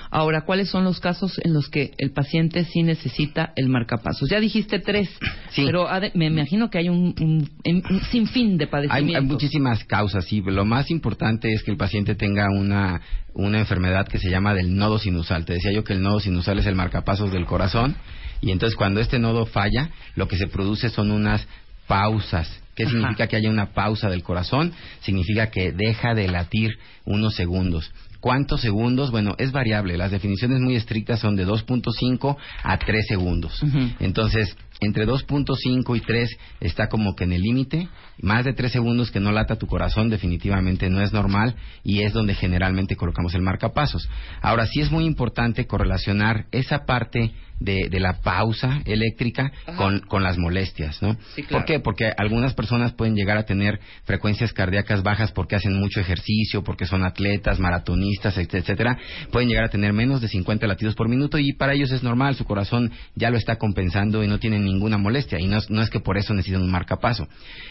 Ahora, 0.09 0.41
¿cuáles 0.41 0.69
son 0.69 0.83
los 0.83 0.99
casos 0.99 1.39
en 1.43 1.53
los 1.53 1.69
que 1.69 1.91
el 1.97 2.11
paciente 2.11 2.65
sí 2.65 2.83
necesita 2.83 3.53
el 3.55 3.69
marcapasos? 3.69 4.29
Ya 4.29 4.39
dijiste 4.39 4.79
tres, 4.79 5.09
sí. 5.51 5.63
pero 5.65 5.87
me 6.13 6.27
imagino 6.27 6.69
que 6.69 6.79
hay 6.79 6.89
un 6.89 7.05
un, 7.23 8.01
sinfín 8.11 8.57
de 8.57 8.67
padecimientos. 8.67 9.23
Hay, 9.23 9.27
muchísimas 9.27 9.83
causas, 9.83 10.25
sí. 10.25 10.41
Lo 10.45 10.65
más 10.65 10.89
importante 10.91 11.51
es 11.53 11.63
que 11.63 11.71
el 11.71 11.77
paciente 11.77 12.15
tenga 12.15 12.47
una, 12.49 13.01
una 13.33 13.59
enfermedad 13.59 14.07
que 14.07 14.19
se 14.19 14.29
llama 14.29 14.53
del 14.53 14.75
nodo 14.75 14.99
sinusal. 14.99 15.45
Te 15.45 15.53
decía 15.53 15.71
yo 15.71 15.83
que 15.83 15.93
el 15.93 16.01
nodo 16.01 16.19
sinusal 16.19 16.59
es 16.59 16.65
el 16.65 16.75
marcapasos 16.75 17.31
del 17.31 17.45
corazón 17.45 17.95
y 18.41 18.51
entonces 18.51 18.75
cuando 18.75 18.99
este 18.99 19.19
nodo 19.19 19.45
falla, 19.45 19.89
lo 20.15 20.27
que 20.27 20.37
se 20.37 20.47
produce 20.47 20.89
son 20.89 21.11
unas 21.11 21.47
pausas. 21.87 22.61
¿Qué 22.75 22.85
significa 22.85 23.27
que 23.27 23.37
haya 23.37 23.49
una 23.49 23.73
pausa 23.73 24.09
del 24.09 24.21
corazón? 24.21 24.73
Significa 24.99 25.49
que 25.49 25.71
deja 25.71 26.13
de 26.13 26.27
latir 26.27 26.77
unos 27.05 27.35
segundos. 27.35 27.89
¿Cuántos 28.19 28.61
segundos? 28.61 29.11
Bueno, 29.11 29.35
es 29.37 29.51
variable. 29.51 29.97
Las 29.97 30.11
definiciones 30.11 30.59
muy 30.59 30.75
estrictas 30.75 31.19
son 31.19 31.35
de 31.35 31.45
2.5 31.47 32.35
a 32.63 32.77
3 32.77 33.05
segundos. 33.07 33.63
Entonces, 33.99 34.57
entre 34.81 35.05
2.5 35.05 35.97
y 35.97 36.01
3 36.01 36.37
está 36.59 36.87
como 36.87 37.15
que 37.15 37.23
en 37.23 37.33
el 37.33 37.41
límite. 37.41 37.87
Más 38.21 38.45
de 38.45 38.53
3 38.53 38.71
segundos 38.71 39.11
que 39.11 39.19
no 39.19 39.31
lata 39.31 39.57
tu 39.57 39.67
corazón 39.67 40.09
definitivamente 40.09 40.89
no 40.89 41.01
es 41.01 41.13
normal 41.13 41.55
y 41.83 42.01
es 42.01 42.13
donde 42.13 42.35
generalmente 42.35 42.95
colocamos 42.95 43.33
el 43.35 43.41
marcapasos. 43.41 44.09
Ahora 44.41 44.65
sí 44.65 44.81
es 44.81 44.91
muy 44.91 45.05
importante 45.05 45.67
correlacionar 45.67 46.45
esa 46.51 46.85
parte 46.85 47.33
de, 47.59 47.99
la 47.99 48.21
pausa 48.21 48.81
eléctrica 48.85 49.51
con, 49.77 50.01
con, 50.01 50.23
las 50.23 50.37
molestias, 50.37 51.01
¿no? 51.01 51.17
¿Por 51.49 51.65
qué? 51.65 51.79
Porque 51.79 52.11
algunas 52.17 52.53
personas 52.53 52.93
pueden 52.93 53.15
llegar 53.15 53.37
a 53.37 53.43
tener 53.43 53.79
frecuencias 54.03 54.53
cardíacas 54.53 55.03
bajas 55.03 55.31
porque 55.31 55.55
hacen 55.55 55.79
mucho 55.79 55.99
ejercicio, 55.99 56.63
porque 56.63 56.85
son 56.85 57.03
atletas, 57.03 57.59
maratonistas, 57.59 58.37
etcétera. 58.37 58.97
Pueden 59.31 59.49
llegar 59.49 59.65
a 59.65 59.69
tener 59.69 59.93
menos 59.93 60.21
de 60.21 60.27
50 60.27 60.67
latidos 60.67 60.95
por 60.95 61.07
minuto 61.07 61.37
y 61.37 61.53
para 61.53 61.73
ellos 61.73 61.91
es 61.91 62.03
normal, 62.03 62.35
su 62.35 62.45
corazón 62.45 62.91
ya 63.15 63.29
lo 63.29 63.37
está 63.37 63.55
compensando 63.57 64.23
y 64.23 64.27
no 64.27 64.39
tienen 64.39 64.64
ninguna 64.65 64.97
molestia 64.97 65.39
y 65.39 65.47
no, 65.47 65.59
no 65.69 65.81
es 65.81 65.89
que 65.89 65.99
por 65.99 66.17
eso 66.17 66.33
necesiten 66.33 66.61
un 66.61 66.71
marcapaso. 66.71 67.27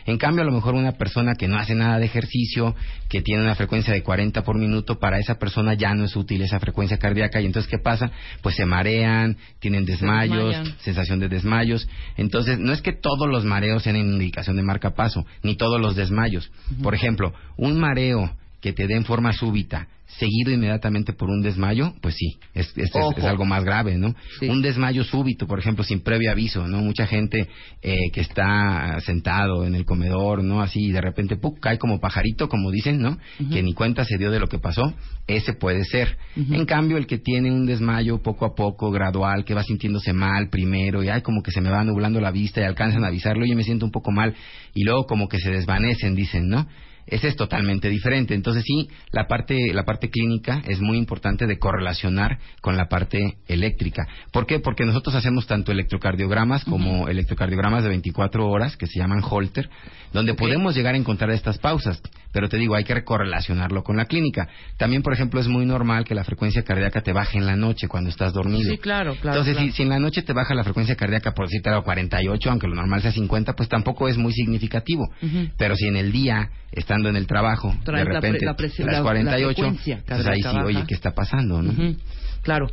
En 0.07 0.19
cambio, 0.19 0.43
a 0.43 0.47
lo 0.47 0.53
mejor 0.53 0.75
una 0.75 0.93
persona 0.93 1.35
que 1.35 1.49
no 1.49 1.59
hace 1.59 1.75
nada 1.75 1.99
de 1.99 2.07
ejercicio, 2.07 2.75
que 3.09 3.23
tiene 3.23 3.43
una 3.43 3.55
frecuencia 3.55 3.93
de 3.93 4.03
40 4.03 4.43
por 4.43 4.57
minuto, 4.57 4.99
para 4.99 5.19
esa 5.19 5.39
persona 5.39 5.75
ya 5.75 5.95
no 5.95 6.05
es 6.05 6.17
útil 6.17 6.43
esa 6.43 6.61
frecuencia 6.61 6.99
cardíaca 6.99 7.41
y 7.41 7.47
entonces 7.47 7.71
¿qué 7.71 7.79
pasa? 7.79 8.11
Pues 8.43 8.57
se 8.57 8.65
marean, 8.65 9.37
tienen 9.59 9.85
desmayos, 9.85 10.57
sensación 10.81 11.21
de 11.21 11.29
desmayos. 11.29 11.89
Entonces, 12.17 12.59
no 12.59 12.73
es 12.73 12.81
que 12.81 12.93
todos 12.93 13.29
los 13.29 13.45
mareos 13.45 13.83
sean 13.83 13.97
indicación 13.97 14.57
de 14.57 14.63
marcapaso, 14.63 15.27
ni 15.43 15.57
todos 15.57 15.81
los 15.81 15.97
desmayos. 15.97 16.51
Por 16.83 16.95
ejemplo, 16.95 17.35
un 17.57 17.79
mareo 17.79 18.37
que 18.61 18.73
te 18.73 18.87
dé 18.87 18.95
en 18.95 19.05
forma 19.05 19.33
súbita 19.33 19.89
seguido 20.07 20.53
inmediatamente 20.53 21.13
por 21.13 21.31
un 21.31 21.43
desmayo, 21.43 21.95
pues 22.01 22.15
sí, 22.15 22.37
es, 22.53 22.73
es, 22.77 22.95
algo 22.95 23.45
más 23.45 23.65
grave, 23.65 23.97
¿no? 23.97 24.15
Un 24.43 24.63
desmayo 24.63 25.03
súbito, 25.03 25.47
por 25.47 25.59
ejemplo, 25.59 25.83
sin 25.83 26.01
previo 26.01 26.31
aviso, 26.31 26.69
¿no? 26.69 26.79
Mucha 26.79 27.07
gente 27.07 27.49
eh, 27.83 28.11
que 28.13 28.21
está 28.21 29.01
sentado 29.01 29.65
en 29.65 29.75
el 29.75 29.85
comedor, 29.85 30.45
¿no? 30.45 30.61
Así, 30.61 30.87
y 30.87 30.93
de 30.93 31.01
repente, 31.01 31.37
¡pum!, 31.37 31.55
cae 31.61 31.79
como 31.79 32.01
pajarito, 32.01 32.49
como 32.49 32.71
dicen, 32.71 33.01
¿no? 33.01 33.19
Que 33.51 33.63
ni 33.63 33.73
cuenta 33.73 34.05
se 34.05 34.19
dio 34.19 34.31
de 34.31 34.39
lo 34.39 34.47
que 34.47 34.59
pasó, 34.59 34.95
ese 35.27 35.55
puede 35.55 35.85
ser. 35.85 36.17
En 36.37 36.67
cambio, 36.67 36.97
el 36.97 37.07
que 37.07 37.19
tiene 37.19 37.51
un 37.51 37.67
desmayo 37.67 38.23
poco 38.23 38.45
a 38.45 38.55
poco, 38.55 38.91
gradual, 38.91 39.45
que 39.45 39.55
va 39.55 39.63
sintiéndose 39.63 40.13
mal 40.13 40.49
primero, 40.49 41.03
y 41.03 41.09
hay 41.09 41.23
como 41.23 41.43
que 41.43 41.51
se 41.51 41.61
me 41.61 41.71
va 41.71 41.83
nublando 41.83 42.21
la 42.21 42.31
vista 42.31 42.61
y 42.61 42.65
alcanzan 42.65 43.05
a 43.05 43.09
avisarlo, 43.09 43.47
y 43.47 43.55
me 43.55 43.65
siento 43.65 43.87
un 43.87 43.93
poco 43.93 44.13
mal, 44.13 44.35
y 44.75 44.85
luego 44.85 45.07
como 45.07 45.29
que 45.29 45.39
se 45.39 45.51
desvanecen, 45.51 46.15
dicen, 46.15 46.49
¿no? 46.49 46.67
Ese 47.07 47.29
es 47.29 47.37
totalmente 47.37 47.89
diferente. 47.89 48.35
Entonces 48.35 48.65
sí, 48.67 48.89
la 49.13 49.27
parte, 49.27 49.73
la 49.73 49.85
parte 49.85 50.11
clínica 50.11 50.63
es 50.67 50.81
muy 50.81 50.97
importante 50.97 51.47
de 51.47 51.59
correlacionar 51.59 52.39
con 52.61 52.77
la 52.77 52.89
parte 52.89 53.39
eléctrica. 53.47 54.07
¿Por 54.33 54.47
qué? 54.47 54.61
Porque 54.61 54.85
nosotros 54.85 55.15
hacemos 55.15 55.47
tanto 55.47 55.73
electrocardiogramas 55.73 56.65
como 56.65 57.09
electrocardiogramas 57.09 57.83
de 57.83 57.91
24 57.91 58.49
horas, 58.49 58.77
que 58.77 58.87
se 58.87 58.99
llaman 58.99 59.23
Holter, 59.29 59.69
donde 60.13 60.35
podemos 60.35 60.75
llegar 60.75 60.95
a 60.95 60.99
encontrar 60.99 61.31
estas 61.31 61.59
pausas. 61.59 62.01
Pero 62.35 62.49
te 62.49 62.59
digo, 62.59 62.75
hay 62.75 62.83
que 62.83 63.05
correlacionarlo 63.05 63.85
con 63.85 63.97
la 63.97 64.07
clínica. 64.07 64.49
También, 64.77 65.03
por 65.03 65.13
ejemplo, 65.13 65.41
es 65.41 65.47
muy 65.47 65.65
normal 65.65 66.05
que 66.05 66.17
la 66.17 66.25
frecuencia 66.25 66.65
cardíaca 66.65 67.01
te 67.01 67.13
baje 67.13 67.39
en 67.39 67.47
la 67.47 67.55
noche 67.55 67.87
cuando 67.87 68.11
estás 68.11 68.33
dormido. 68.33 68.73
Sí, 68.73 68.79
claro, 68.79 69.15
claro. 69.15 69.39
Entonces, 69.39 69.73
Si, 69.73 69.85
en 69.85 69.89
la 69.89 70.01
noche 70.01 70.23
te 70.23 70.33
baja 70.33 70.53
la 70.53 70.65
frecuencia 70.65 70.97
cardíaca, 70.97 71.33
por 71.33 71.47
decirte 71.47 71.71
a 71.71 71.81
48, 71.81 72.51
aunque 72.51 72.67
lo 72.67 72.75
normal 72.75 73.03
sea 73.03 73.13
50, 73.13 73.53
pues 73.53 73.69
tampoco 73.69 74.09
es 74.09 74.19
muy 74.19 74.33
significativo. 74.33 75.09
Pero 75.57 75.77
si 75.77 75.87
en 75.87 75.97
el 75.97 76.11
día 76.11 76.51
estando 76.73 77.09
en 77.09 77.15
el 77.15 77.29
trabajo, 77.29 77.73
de 77.87 78.05
repente, 78.05 78.45
la, 78.45 78.57
las 78.93 79.01
48, 79.03 79.77
pues 80.05 80.27
ahí 80.27 80.43
sí, 80.43 80.59
oye, 80.65 80.85
¿qué 80.89 80.95
está 80.95 81.13
pasando? 81.13 81.63
¿no? 81.63 81.95
Claro. 82.43 82.67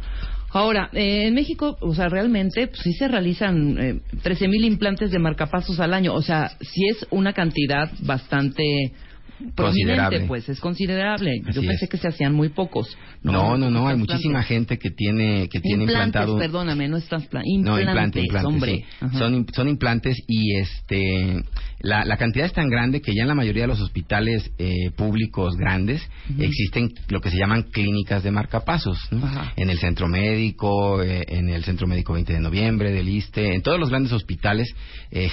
Ahora, 0.54 0.90
eh, 0.92 1.28
en 1.28 1.36
México, 1.36 1.78
o 1.80 1.94
sea, 1.94 2.10
realmente 2.10 2.68
pues, 2.68 2.82
sí 2.82 2.94
se 2.94 3.08
realizan 3.08 3.78
eh, 3.78 4.00
13.000 4.24 4.66
implantes 4.66 5.12
de 5.12 5.20
marcapasos 5.20 5.80
al 5.80 5.94
año. 5.94 6.16
O 6.16 6.22
sea, 6.24 6.52
sí 6.60 6.88
es 6.90 7.06
una 7.12 7.32
cantidad 7.32 7.92
bastante 8.02 8.64
considerable. 9.56 10.26
pues 10.28 10.50
es 10.50 10.60
considerable. 10.60 11.42
Yo 11.54 11.62
pensé 11.62 11.88
que 11.88 11.98
se 11.98 12.08
hacían 12.08 12.34
muy 12.34 12.50
pocos. 12.50 12.98
No, 13.24 13.58
no, 13.58 13.70
no, 13.70 13.88
hay 13.88 13.98
muchísima 13.98 14.44
gente 14.44 14.78
que 14.78 14.92
tiene 14.92 15.48
que 15.50 15.60
tiene 15.60 15.84
implantado 15.84 16.38
perdóname, 16.38 16.88
no 16.88 16.98
es 16.98 17.06
trasplante, 17.06 17.50
no, 17.60 17.80
implantes, 17.80 18.26
hombre. 18.44 18.86
Son 19.14 19.46
son 19.54 19.68
implantes 19.68 20.18
y 20.28 20.56
este 20.58 21.44
la, 21.84 22.06
la, 22.06 22.18
cantidad 22.18 22.46
es 22.46 22.54
tan 22.54 22.70
grande 22.70 23.02
que 23.02 23.14
ya 23.16 23.24
en 23.24 23.28
la 23.28 23.36
mayoría 23.36 23.64
de 23.64 23.70
los 23.70 23.82
hospitales 23.82 24.52
eh, 24.60 24.92
públicos 24.96 25.56
grandes 25.58 26.08
existen 26.38 26.94
lo 27.10 27.22
que 27.22 27.32
se 27.32 27.38
llaman 27.38 27.64
clínicas 27.64 28.24
de 28.24 28.32
marcapasos, 28.32 28.98
En 29.56 29.70
el 29.70 29.80
centro 29.80 30.08
médico, 30.08 31.02
eh, 31.02 31.26
en 31.28 31.50
el 31.50 31.64
centro 31.64 31.88
médico 31.88 32.14
20 32.14 32.34
de 32.34 32.40
noviembre, 32.40 32.92
del 32.92 33.10
ISTE, 33.10 33.56
en 33.56 33.62
todos 33.62 33.80
los 33.80 33.90
grandes 33.90 34.14
hospitales 34.14 34.74
eh, 35.10 35.30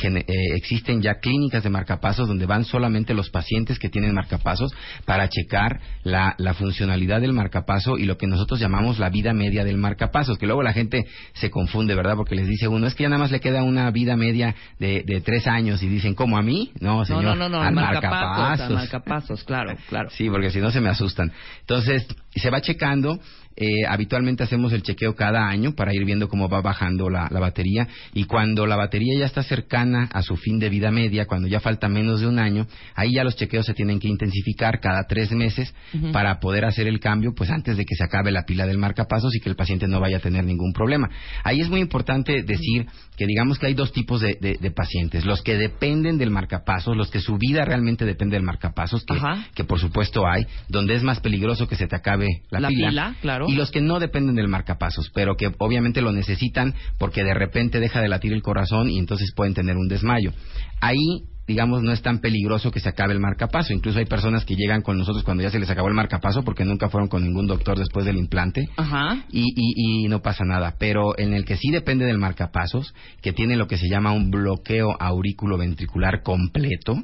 existen 0.56 1.02
ya 1.02 1.14
clínicas 1.20 1.62
de 1.62 1.70
marcapasos 1.70 2.28
donde 2.28 2.46
van 2.46 2.64
solamente 2.64 3.14
los 3.14 3.30
pacientes 3.30 3.78
que 3.78 3.88
tienen 3.88 3.97
marcapasos 4.12 4.72
para 5.04 5.28
checar 5.28 5.80
la, 6.02 6.34
la 6.38 6.54
funcionalidad 6.54 7.20
del 7.20 7.32
marcapaso 7.32 7.98
y 7.98 8.04
lo 8.04 8.16
que 8.16 8.26
nosotros 8.26 8.60
llamamos 8.60 8.98
la 8.98 9.10
vida 9.10 9.32
media 9.32 9.64
del 9.64 9.76
marcapasos, 9.78 10.38
que 10.38 10.46
luego 10.46 10.62
la 10.62 10.72
gente 10.72 11.06
se 11.34 11.50
confunde, 11.50 11.94
¿verdad? 11.94 12.16
Porque 12.16 12.34
les 12.34 12.48
dice 12.48 12.68
uno, 12.68 12.86
es 12.86 12.94
que 12.94 13.04
ya 13.04 13.08
nada 13.08 13.20
más 13.20 13.30
le 13.30 13.40
queda 13.40 13.62
una 13.62 13.90
vida 13.90 14.16
media 14.16 14.54
de, 14.78 15.02
de 15.06 15.20
tres 15.20 15.46
años 15.46 15.82
y 15.82 15.88
dicen, 15.88 16.14
¿cómo 16.14 16.36
a 16.38 16.42
mí? 16.42 16.72
No, 16.80 17.04
señor. 17.04 17.24
No, 17.24 17.34
no, 17.34 17.48
no, 17.48 17.64
no 17.64 17.70
marcapasos. 17.72 18.70
marcapasos, 18.70 19.44
claro, 19.44 19.76
claro. 19.88 20.10
Sí, 20.18 20.28
porque 20.28 20.50
si 20.50 20.60
no 20.60 20.70
se 20.70 20.80
me 20.80 20.88
asustan. 20.88 21.32
Entonces, 21.60 22.06
se 22.34 22.50
va 22.50 22.60
checando 22.60 23.20
eh, 23.60 23.84
habitualmente 23.88 24.44
hacemos 24.44 24.72
el 24.72 24.82
chequeo 24.82 25.16
cada 25.16 25.48
año 25.48 25.72
para 25.74 25.92
ir 25.92 26.04
viendo 26.04 26.28
cómo 26.28 26.48
va 26.48 26.60
bajando 26.60 27.10
la, 27.10 27.28
batería. 27.28 27.88
Y 28.14 28.24
cuando 28.24 28.66
la 28.66 28.76
batería 28.76 29.18
ya 29.18 29.26
está 29.26 29.42
cercana 29.42 30.08
a 30.12 30.22
su 30.22 30.36
fin 30.36 30.60
de 30.60 30.68
vida 30.68 30.92
media, 30.92 31.26
cuando 31.26 31.48
ya 31.48 31.58
falta 31.58 31.88
menos 31.88 32.20
de 32.20 32.28
un 32.28 32.38
año, 32.38 32.68
ahí 32.94 33.14
ya 33.14 33.24
los 33.24 33.34
chequeos 33.34 33.66
se 33.66 33.74
tienen 33.74 33.98
que 33.98 34.06
intensificar 34.06 34.78
cada 34.78 35.04
tres 35.08 35.32
meses 35.32 35.74
para 36.12 36.38
poder 36.38 36.64
hacer 36.64 36.86
el 36.86 37.00
cambio, 37.00 37.34
pues 37.34 37.50
antes 37.50 37.76
de 37.76 37.84
que 37.84 37.96
se 37.96 38.04
acabe 38.04 38.30
la 38.30 38.44
pila 38.44 38.64
del 38.64 38.78
marcapasos 38.78 39.34
y 39.34 39.40
que 39.40 39.48
el 39.48 39.56
paciente 39.56 39.88
no 39.88 39.98
vaya 39.98 40.18
a 40.18 40.20
tener 40.20 40.44
ningún 40.44 40.72
problema. 40.72 41.08
Ahí 41.42 41.60
es 41.60 41.68
muy 41.68 41.80
importante 41.80 42.44
decir 42.44 42.86
que 43.16 43.26
digamos 43.26 43.58
que 43.58 43.66
hay 43.66 43.74
dos 43.74 43.92
tipos 43.92 44.20
de, 44.20 44.72
pacientes, 44.76 45.24
los 45.24 45.42
que 45.42 45.56
dependen 45.56 46.18
del 46.18 46.30
marcapasos, 46.30 46.96
los 46.96 47.10
que 47.10 47.18
su 47.18 47.36
vida 47.38 47.64
realmente 47.64 48.04
depende 48.04 48.36
del 48.36 48.44
marcapasos, 48.44 49.04
que, 49.04 49.18
que 49.54 49.64
por 49.64 49.80
supuesto 49.80 50.28
hay, 50.28 50.46
donde 50.68 50.94
es 50.94 51.02
más 51.02 51.18
peligroso 51.18 51.66
que 51.66 51.74
se 51.74 51.88
te 51.88 51.96
acabe 51.96 52.26
la, 52.50 52.60
la 52.60 52.68
pila 52.68 53.16
claro 53.20 53.47
y 53.48 53.54
los 53.54 53.70
que 53.70 53.80
no 53.80 53.98
dependen 53.98 54.36
del 54.36 54.46
marcapasos, 54.46 55.10
pero 55.14 55.36
que 55.36 55.50
obviamente 55.58 56.02
lo 56.02 56.12
necesitan 56.12 56.74
porque 56.98 57.24
de 57.24 57.34
repente 57.34 57.80
deja 57.80 58.00
de 58.00 58.08
latir 58.08 58.32
el 58.34 58.42
corazón 58.42 58.90
y 58.90 58.98
entonces 58.98 59.32
pueden 59.34 59.54
tener 59.54 59.76
un 59.76 59.88
desmayo. 59.88 60.32
Ahí 60.80 61.24
digamos, 61.48 61.82
no 61.82 61.92
es 61.92 62.02
tan 62.02 62.18
peligroso 62.18 62.70
que 62.70 62.78
se 62.78 62.90
acabe 62.90 63.14
el 63.14 63.20
marcapaso. 63.20 63.72
Incluso 63.72 63.98
hay 63.98 64.04
personas 64.04 64.44
que 64.44 64.54
llegan 64.54 64.82
con 64.82 64.98
nosotros 64.98 65.24
cuando 65.24 65.42
ya 65.42 65.50
se 65.50 65.58
les 65.58 65.70
acabó 65.70 65.88
el 65.88 65.94
marcapaso 65.94 66.42
porque 66.44 66.64
nunca 66.64 66.90
fueron 66.90 67.08
con 67.08 67.24
ningún 67.24 67.46
doctor 67.46 67.78
después 67.78 68.04
del 68.04 68.18
implante 68.18 68.68
Ajá. 68.76 69.24
Y, 69.30 69.44
y, 69.56 70.04
y, 70.04 70.08
no 70.08 70.20
pasa 70.20 70.44
nada. 70.44 70.74
Pero 70.78 71.18
en 71.18 71.32
el 71.32 71.46
que 71.46 71.56
sí 71.56 71.70
depende 71.70 72.04
del 72.04 72.18
marcapasos, 72.18 72.94
que 73.22 73.32
tiene 73.32 73.56
lo 73.56 73.66
que 73.66 73.78
se 73.78 73.88
llama 73.88 74.12
un 74.12 74.30
bloqueo 74.30 74.94
aurículo 75.00 75.56
ventricular 75.56 76.22
completo, 76.22 76.96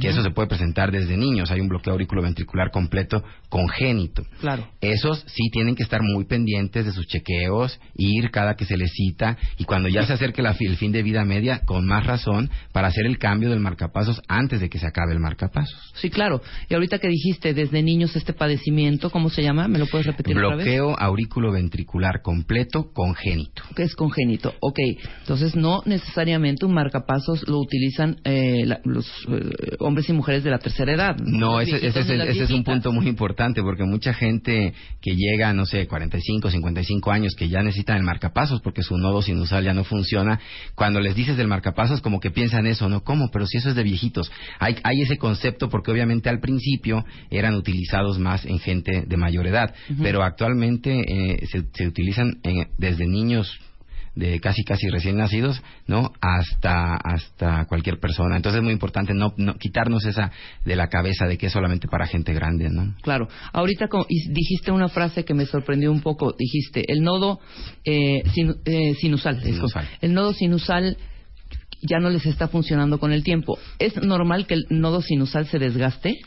que 0.00 0.08
eso 0.08 0.22
se 0.22 0.30
puede 0.30 0.48
presentar 0.48 0.92
desde 0.92 1.16
niños. 1.16 1.50
Hay 1.50 1.60
un 1.60 1.68
bloqueo 1.68 1.94
aurículo 1.94 2.22
ventricular 2.22 2.70
completo 2.70 3.24
congénito. 3.48 4.22
Claro. 4.40 4.68
Esos 4.82 5.24
sí 5.28 5.48
tienen 5.50 5.74
que 5.76 5.82
estar 5.82 6.02
muy 6.02 6.26
pendientes 6.26 6.84
de 6.84 6.92
sus 6.92 7.06
chequeos, 7.06 7.80
ir 7.94 8.30
cada 8.30 8.54
que 8.54 8.66
se 8.66 8.76
les 8.76 8.92
cita 8.92 9.38
y 9.56 9.64
cuando 9.64 9.88
ya 9.88 10.04
se 10.04 10.12
acerque 10.12 10.42
la, 10.42 10.54
el 10.60 10.76
fin 10.76 10.92
de 10.92 11.02
vida 11.02 11.24
media, 11.24 11.60
con 11.64 11.86
más 11.86 12.04
razón, 12.04 12.50
para 12.72 12.88
hacer 12.88 13.06
el 13.06 13.18
cambio 13.18 13.48
del 13.48 13.61
marcapasos 13.62 14.20
antes 14.28 14.60
de 14.60 14.68
que 14.68 14.78
se 14.78 14.86
acabe 14.86 15.12
el 15.12 15.20
marcapasos. 15.20 15.92
Sí, 15.94 16.10
claro. 16.10 16.42
Y 16.68 16.74
ahorita 16.74 16.98
que 16.98 17.08
dijiste 17.08 17.54
desde 17.54 17.82
niños 17.82 18.16
este 18.16 18.32
padecimiento, 18.32 19.10
¿cómo 19.10 19.30
se 19.30 19.42
llama? 19.42 19.68
¿Me 19.68 19.78
lo 19.78 19.86
puedes 19.86 20.06
repetir 20.06 20.34
Bloqueo 20.36 20.90
otra 20.90 20.96
vez? 20.96 21.08
aurículo 21.08 21.52
ventricular 21.52 22.22
completo 22.22 22.90
congénito. 22.92 23.62
¿Qué 23.74 23.84
es 23.84 23.94
congénito? 23.94 24.54
Ok. 24.60 24.78
Entonces, 25.20 25.54
no 25.56 25.82
necesariamente 25.86 26.66
un 26.66 26.74
marcapasos 26.74 27.48
lo 27.48 27.58
utilizan 27.58 28.16
eh, 28.24 28.64
la, 28.66 28.80
los 28.84 29.06
eh, 29.28 29.76
hombres 29.78 30.08
y 30.08 30.12
mujeres 30.12 30.44
de 30.44 30.50
la 30.50 30.58
tercera 30.58 30.92
edad. 30.92 31.16
No, 31.18 31.60
ese, 31.60 31.76
ese, 31.86 32.00
es, 32.00 32.08
ese 32.08 32.44
es 32.44 32.50
un 32.50 32.64
punto 32.64 32.92
muy 32.92 33.08
importante 33.08 33.62
porque 33.62 33.84
mucha 33.84 34.12
gente 34.12 34.74
que 35.00 35.14
llega, 35.16 35.52
no 35.52 35.66
sé, 35.66 35.86
45, 35.86 36.50
55 36.50 37.10
años, 37.10 37.34
que 37.34 37.48
ya 37.48 37.62
necesitan 37.62 37.96
el 37.96 38.02
marcapasos 38.02 38.60
porque 38.60 38.82
su 38.82 38.96
nodo 38.96 39.22
sinusal 39.22 39.64
ya 39.64 39.74
no 39.74 39.84
funciona, 39.84 40.40
cuando 40.74 41.00
les 41.00 41.14
dices 41.14 41.36
del 41.36 41.48
marcapasos 41.48 42.00
como 42.00 42.20
que 42.20 42.30
piensan 42.30 42.66
eso, 42.66 42.88
¿no? 42.88 43.02
¿Cómo? 43.02 43.30
Pero 43.32 43.46
eso 43.58 43.70
es 43.70 43.74
de 43.74 43.82
viejitos. 43.82 44.30
Hay, 44.58 44.76
hay 44.82 45.02
ese 45.02 45.16
concepto 45.16 45.68
porque 45.68 45.90
obviamente 45.90 46.28
al 46.28 46.40
principio 46.40 47.04
eran 47.30 47.54
utilizados 47.54 48.18
más 48.18 48.44
en 48.44 48.58
gente 48.58 49.04
de 49.06 49.16
mayor 49.16 49.46
edad, 49.46 49.74
uh 49.88 49.92
-huh. 49.92 50.02
pero 50.02 50.22
actualmente 50.22 51.00
eh, 51.00 51.46
se, 51.46 51.64
se, 51.72 51.86
utilizan 51.86 52.38
en, 52.42 52.68
desde 52.78 53.06
niños 53.06 53.58
de 54.14 54.40
casi 54.40 54.62
casi 54.64 54.88
recién 54.88 55.16
nacidos, 55.16 55.62
¿no? 55.86 56.12
Hasta 56.20 56.96
hasta 56.96 57.64
cualquier 57.66 57.98
persona. 57.98 58.36
Entonces 58.36 58.58
es 58.58 58.62
muy 58.62 58.72
importante 58.72 59.14
no, 59.14 59.32
no 59.36 59.54
quitarnos 59.54 60.04
esa 60.04 60.30
de 60.64 60.76
la 60.76 60.88
cabeza 60.88 61.26
de 61.26 61.38
que 61.38 61.46
es 61.46 61.52
solamente 61.52 61.88
para 61.88 62.06
gente 62.06 62.32
grande, 62.34 62.68
¿no? 62.70 62.94
Claro. 63.02 63.28
Ahorita 63.52 63.88
como, 63.88 64.06
dijiste 64.08 64.70
una 64.70 64.88
frase 64.88 65.24
que 65.24 65.34
me 65.34 65.46
sorprendió 65.46 65.90
un 65.90 66.02
poco. 66.02 66.34
Dijiste 66.38 66.90
el 66.92 67.02
nodo 67.02 67.40
eh, 67.84 68.22
sin, 68.34 68.54
eh, 68.64 68.94
sinusal, 69.00 69.42
sinusal. 69.42 69.88
El 70.00 70.12
nodo 70.12 70.34
sinusal 70.34 70.96
ya 71.82 71.98
no 71.98 72.10
les 72.10 72.26
está 72.26 72.48
funcionando 72.48 72.98
con 72.98 73.12
el 73.12 73.22
tiempo. 73.22 73.58
¿Es 73.78 73.96
normal 73.96 74.46
que 74.46 74.54
el 74.54 74.66
nodo 74.70 75.02
sinusal 75.02 75.46
se 75.46 75.58
desgaste? 75.58 76.20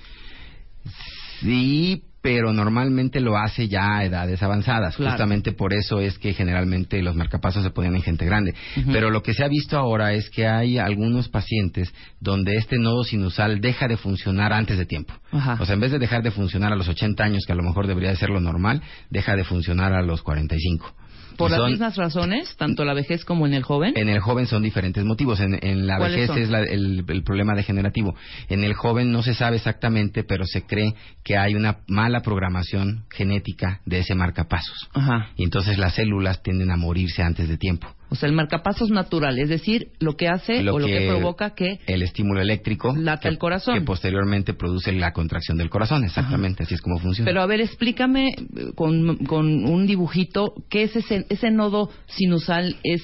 Sí, 1.42 2.04
pero 2.26 2.54
normalmente 2.54 3.20
lo 3.20 3.38
hace 3.38 3.68
ya 3.68 3.98
a 3.98 4.04
edades 4.04 4.42
avanzadas. 4.42 4.96
Claro. 4.96 5.12
Justamente 5.12 5.52
por 5.52 5.76
eso 5.76 6.00
es 6.00 6.18
que 6.18 6.34
generalmente 6.34 7.00
los 7.04 7.16
marcapasos 7.16 7.64
se 7.64 7.70
ponen 7.70 7.96
en 7.96 8.02
gente 8.02 8.26
grande. 8.26 8.56
Uh 8.78 8.80
-huh. 8.80 8.94
Pero 8.94 9.12
lo 9.12 9.22
que 9.22 9.36
se 9.36 9.44
ha 9.44 9.48
visto 9.48 9.78
ahora 9.78 10.14
es 10.14 10.32
que 10.32 10.48
hay 10.48 10.80
algunos 10.80 11.30
pacientes 11.30 11.94
donde 12.20 12.56
este 12.56 12.80
nodo 12.80 13.04
sinusal 13.04 13.62
deja 13.62 13.88
de 13.88 13.98
funcionar 13.98 14.54
antes 14.54 14.80
de 14.80 14.88
tiempo. 14.88 15.14
Ajá. 15.32 15.58
O 15.60 15.66
sea, 15.68 15.76
en 15.76 15.82
vez 15.82 15.92
de 15.92 16.00
dejar 16.00 16.24
de 16.24 16.32
funcionar 16.32 16.74
a 16.74 16.76
los 16.76 16.88
80 16.88 17.24
años, 17.24 17.44
que 17.46 17.54
a 17.54 17.56
lo 17.56 17.62
mejor 17.62 17.86
debería 17.86 18.10
de 18.10 18.16
ser 18.16 18.32
lo 18.32 18.40
normal, 18.40 18.82
deja 19.12 19.36
de 19.36 19.44
funcionar 19.44 19.94
a 19.94 20.02
los 20.02 20.24
45. 20.24 20.96
¿Por 21.38 21.52
las 21.52 21.70
mismas 21.70 21.96
razones, 21.96 22.56
tanto 22.58 22.86
la 22.86 22.94
vejez 22.94 23.26
como 23.26 23.46
en 23.46 23.54
el 23.54 23.64
joven? 23.64 23.94
En 23.96 24.10
el 24.10 24.20
joven 24.20 24.48
son 24.48 24.64
diferentes 24.64 25.04
motivos. 25.04 25.40
En, 25.40 25.60
en 25.62 25.88
la 25.88 26.00
vejez 26.00 26.28
son? 26.28 26.38
es 26.38 26.50
la, 26.50 26.62
el, 26.62 27.06
el, 27.08 27.24
problema 27.24 27.54
degenerativo. 27.56 28.16
En 28.50 28.64
el 28.64 28.74
joven 28.74 29.12
no 29.12 29.24
se 29.24 29.34
sabe 29.34 29.58
exactamente, 29.58 30.24
pero 30.24 30.46
se 30.46 30.64
cree 30.64 30.94
que 31.24 31.38
hay 31.38 31.56
una 31.56 31.80
mala 31.88 32.22
programación 32.22 33.06
genética 33.12 33.82
de 33.86 34.00
ese 34.00 34.16
marcapasos. 34.16 34.90
Ajá. 34.94 35.30
Y 35.36 35.44
entonces 35.44 35.78
las 35.78 35.96
células 35.96 36.42
tienden 36.44 36.72
a 36.72 36.78
morirse 36.78 37.24
antes 37.24 37.50
de 37.50 37.58
tiempo. 37.58 37.88
O 38.10 38.16
sea, 38.16 38.30
el 38.30 38.36
marcapasos 38.36 38.90
natural, 38.90 39.38
es 39.40 39.50
decir, 39.50 39.90
lo 40.00 40.16
que 40.16 40.28
hace 40.28 40.62
lo 40.62 40.76
o 40.76 40.80
lo 40.80 40.86
que 40.86 41.00
que 41.00 41.08
provoca 41.08 41.56
que 41.56 41.80
el 41.88 42.02
estímulo 42.02 42.42
eléctrico 42.42 42.96
lata 42.96 43.28
el 43.28 43.38
corazón. 43.38 43.74
que 43.76 43.82
posteriormente 43.82 44.54
produce 44.54 44.92
la 44.94 45.12
contracción 45.12 45.58
del 45.58 45.70
corazón, 45.70 46.04
exactamente, 46.04 46.64
Ajá. 46.64 46.68
así 46.68 46.76
es 46.76 46.82
como 46.82 47.00
funciona. 47.00 47.30
Pero 47.30 47.42
a 47.42 47.46
ver, 47.46 47.62
explícame 47.62 48.32
con, 48.76 49.18
con 49.26 49.66
un 49.66 49.88
dibujito 49.88 50.54
qué 50.70 50.84
es 50.84 50.96
ese 50.96 51.26
ese 51.30 51.52
nodo 51.52 51.90
sinusal 52.08 52.76
es 52.84 53.02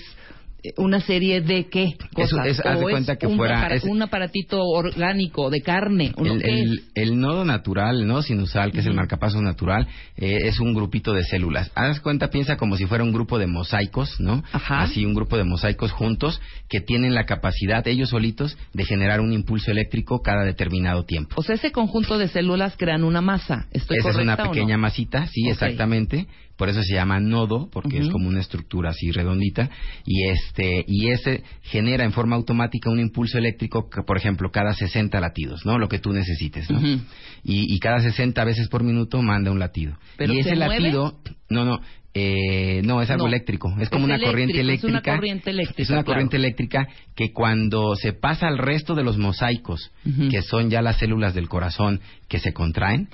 una 0.78 1.02
serie 1.02 1.42
de 1.42 1.68
qué 1.70 1.96
cosas 2.14 2.46
es, 2.46 2.60
es, 2.60 2.66
haz 2.66 2.80
de 2.80 2.84
cuenta 2.84 3.16
que 3.16 3.26
un, 3.26 3.38
fuera 3.38 3.60
apara, 3.60 3.76
es, 3.76 3.84
un 3.84 4.02
aparatito 4.02 4.62
orgánico 4.62 5.50
de 5.50 5.62
carne 5.62 6.14
¿o 6.16 6.26
el, 6.26 6.44
el, 6.46 6.84
el, 6.94 7.20
nodo 7.20 7.46
natural 7.46 8.02
el 8.02 8.08
nodo 8.08 8.22
sinusal 8.22 8.72
que 8.72 8.78
uh 8.78 8.82
-huh. 8.82 8.84
es 8.84 8.88
el 8.88 8.94
marcapasos 8.94 9.42
natural 9.42 9.88
eh, 10.18 10.38
es 10.44 10.60
un 10.60 10.74
grupito 10.74 11.14
de 11.14 11.24
células 11.24 11.72
haz 11.74 12.00
cuenta 12.00 12.30
piensa 12.30 12.58
como 12.58 12.78
si 12.78 12.86
fuera 12.86 13.04
un 13.04 13.12
grupo 13.12 13.40
de 13.40 13.48
mosaicos 13.48 14.20
no 14.20 14.44
Ajá. 14.52 14.84
así 14.84 15.04
un 15.04 15.16
grupo 15.16 15.36
de 15.38 15.46
mosaicos 15.46 15.92
juntos 15.92 16.40
que 16.70 16.80
tienen 16.80 17.16
la 17.16 17.26
capacidad 17.26 17.88
ellos 17.88 18.10
solitos 18.10 18.56
de 18.74 18.86
generar 18.86 19.20
un 19.20 19.34
impulso 19.34 19.72
eléctrico 19.72 20.22
cada 20.22 20.44
determinado 20.44 21.06
tiempo 21.06 21.36
o 21.38 21.44
sea 21.44 21.56
ese 21.56 21.72
conjunto 21.72 22.20
de 22.20 22.28
células 22.28 22.76
crean 22.78 23.04
una 23.04 23.22
masa 23.22 23.68
estoy 23.72 23.98
esa 23.98 24.10
es 24.12 24.16
una 24.18 24.36
no? 24.36 24.52
pequeña 24.52 24.78
masita 24.78 25.26
sí 25.28 25.42
okay. 25.42 25.52
exactamente 25.54 26.28
por 26.62 26.70
eso 26.70 26.84
se 26.84 26.94
llama 26.94 27.20
nodo 27.20 27.72
porque 27.74 27.98
uh 27.98 28.02
-huh. 28.02 28.06
es 28.06 28.10
como 28.10 28.28
una 28.28 28.40
estructura 28.40 28.92
así 28.92 29.10
redondita 29.10 29.72
y 30.06 30.28
este 30.28 30.86
y 30.88 31.10
ese 31.10 31.42
genera 31.64 32.04
en 32.04 32.12
forma 32.12 32.36
automática 32.36 32.92
un 32.92 33.00
impulso 33.00 33.40
eléctrico 33.40 33.90
que, 33.90 34.04
por 34.04 34.16
ejemplo 34.16 34.52
cada 34.52 34.72
60 34.72 35.20
latidos 35.20 35.66
no 35.66 35.80
lo 35.80 35.90
que 35.90 35.98
tú 35.98 36.14
necesites 36.14 36.70
¿no? 36.70 36.78
Uh 36.78 36.84
-huh. 36.84 37.00
y, 37.44 37.74
y, 37.74 37.80
cada 37.80 38.00
60 38.00 38.44
veces 38.46 38.68
por 38.68 38.84
minuto 38.84 39.24
manda 39.24 39.50
un 39.50 39.58
latido 39.58 39.98
¿Pero 40.18 40.34
y 40.34 40.42
ese 40.42 40.56
latido 40.56 41.16
no 41.50 41.66
no 41.66 41.82
eh, 42.14 42.82
no, 42.84 43.02
es 43.02 43.10
algo 43.10 43.24
no, 43.24 43.30
eléctrico. 43.30 43.74
Es 43.80 43.90
como 43.90 44.04
es 44.04 44.06
una 44.06 44.16
eléctrico, 44.16 44.32
corriente 44.32 44.60
eléctrica. 44.60 44.88
Es 44.88 44.92
una 44.92 45.02
corriente 45.02 45.50
eléctrica. 45.50 45.82
Es 45.82 45.90
una 45.90 46.04
claro. 46.04 46.06
corriente 46.08 46.36
eléctrica 46.36 46.88
que 47.16 47.32
cuando 47.32 47.96
se 47.96 48.12
pasa 48.12 48.50
al 48.50 48.58
resto 48.58 48.96
de 48.96 49.04
los 49.06 49.18
mosaicos, 49.18 49.92
uh 50.06 50.10
-huh. 50.10 50.30
que 50.30 50.42
son 50.42 50.70
ya 50.70 50.82
las 50.82 50.98
células 50.98 51.34
del 51.34 51.48
corazón 51.48 52.02
que 52.28 52.40
se 52.40 52.52
contraen, 52.52 53.08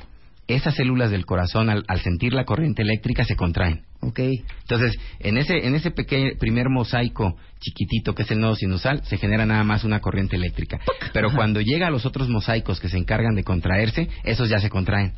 esas 0.47 0.75
células 0.75 1.11
del 1.11 1.25
corazón 1.25 1.69
al, 1.69 1.83
al, 1.87 1.99
sentir 1.99 2.33
la 2.33 2.45
corriente 2.45 2.81
eléctrica 2.81 3.25
se 3.25 3.35
contraen. 3.35 3.81
Okay. 3.99 4.43
Entonces, 4.61 4.97
en 5.19 5.37
ese, 5.37 5.65
en 5.67 5.75
ese 5.75 5.91
pequeño 5.91 6.31
primer 6.39 6.69
mosaico 6.69 7.35
chiquitito 7.59 8.13
que 8.13 8.23
es 8.23 8.31
el 8.31 8.39
nodo 8.39 8.55
sinusal, 8.55 9.03
se 9.03 9.17
genera 9.17 9.45
nada 9.45 9.63
más 9.63 9.83
una 9.83 9.99
corriente 9.99 10.35
eléctrica. 10.35 10.79
Pero 11.13 11.27
Ajá. 11.27 11.37
cuando 11.37 11.61
llega 11.61 11.87
a 11.87 11.91
los 11.91 12.05
otros 12.05 12.29
mosaicos 12.29 12.79
que 12.79 12.89
se 12.89 12.97
encargan 12.97 13.35
de 13.35 13.43
contraerse, 13.43 14.07
esos 14.23 14.49
ya 14.49 14.59
se 14.59 14.69
contraen. 14.69 15.13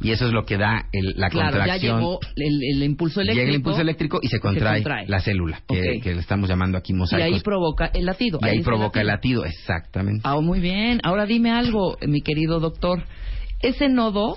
Y 0.00 0.10
eso 0.10 0.26
es 0.26 0.32
lo 0.32 0.44
que 0.44 0.58
da 0.58 0.86
el, 0.92 1.14
la 1.16 1.30
claro, 1.30 1.56
contracción. 1.56 1.92
Ya 1.92 1.96
llegó 1.96 2.18
el, 2.36 2.76
el, 2.76 2.82
impulso 2.82 3.20
eléctrico. 3.20 3.40
Llega 3.40 3.50
el 3.50 3.56
impulso 3.56 3.80
eléctrico 3.80 4.18
y 4.20 4.28
se 4.28 4.40
contrae, 4.40 4.82
la 5.06 5.20
célula, 5.20 5.62
que, 5.68 5.78
okay. 5.78 6.00
que, 6.00 6.14
le 6.14 6.20
estamos 6.20 6.48
llamando 6.48 6.76
aquí 6.76 6.92
mosaicos. 6.92 7.30
Y 7.30 7.34
ahí 7.34 7.40
provoca 7.40 7.86
el 7.86 8.04
latido. 8.04 8.38
Y 8.42 8.44
ahí, 8.44 8.56
ahí 8.58 8.62
provoca 8.62 9.00
el 9.00 9.06
latido. 9.06 9.44
el 9.44 9.48
latido, 9.48 9.60
exactamente. 9.60 10.20
Ah, 10.24 10.40
muy 10.40 10.58
bien. 10.58 11.00
Ahora 11.04 11.26
dime 11.26 11.52
algo, 11.52 11.96
mi 12.06 12.22
querido 12.22 12.58
doctor. 12.58 13.04
Ese 13.62 13.88
nodo 13.88 14.36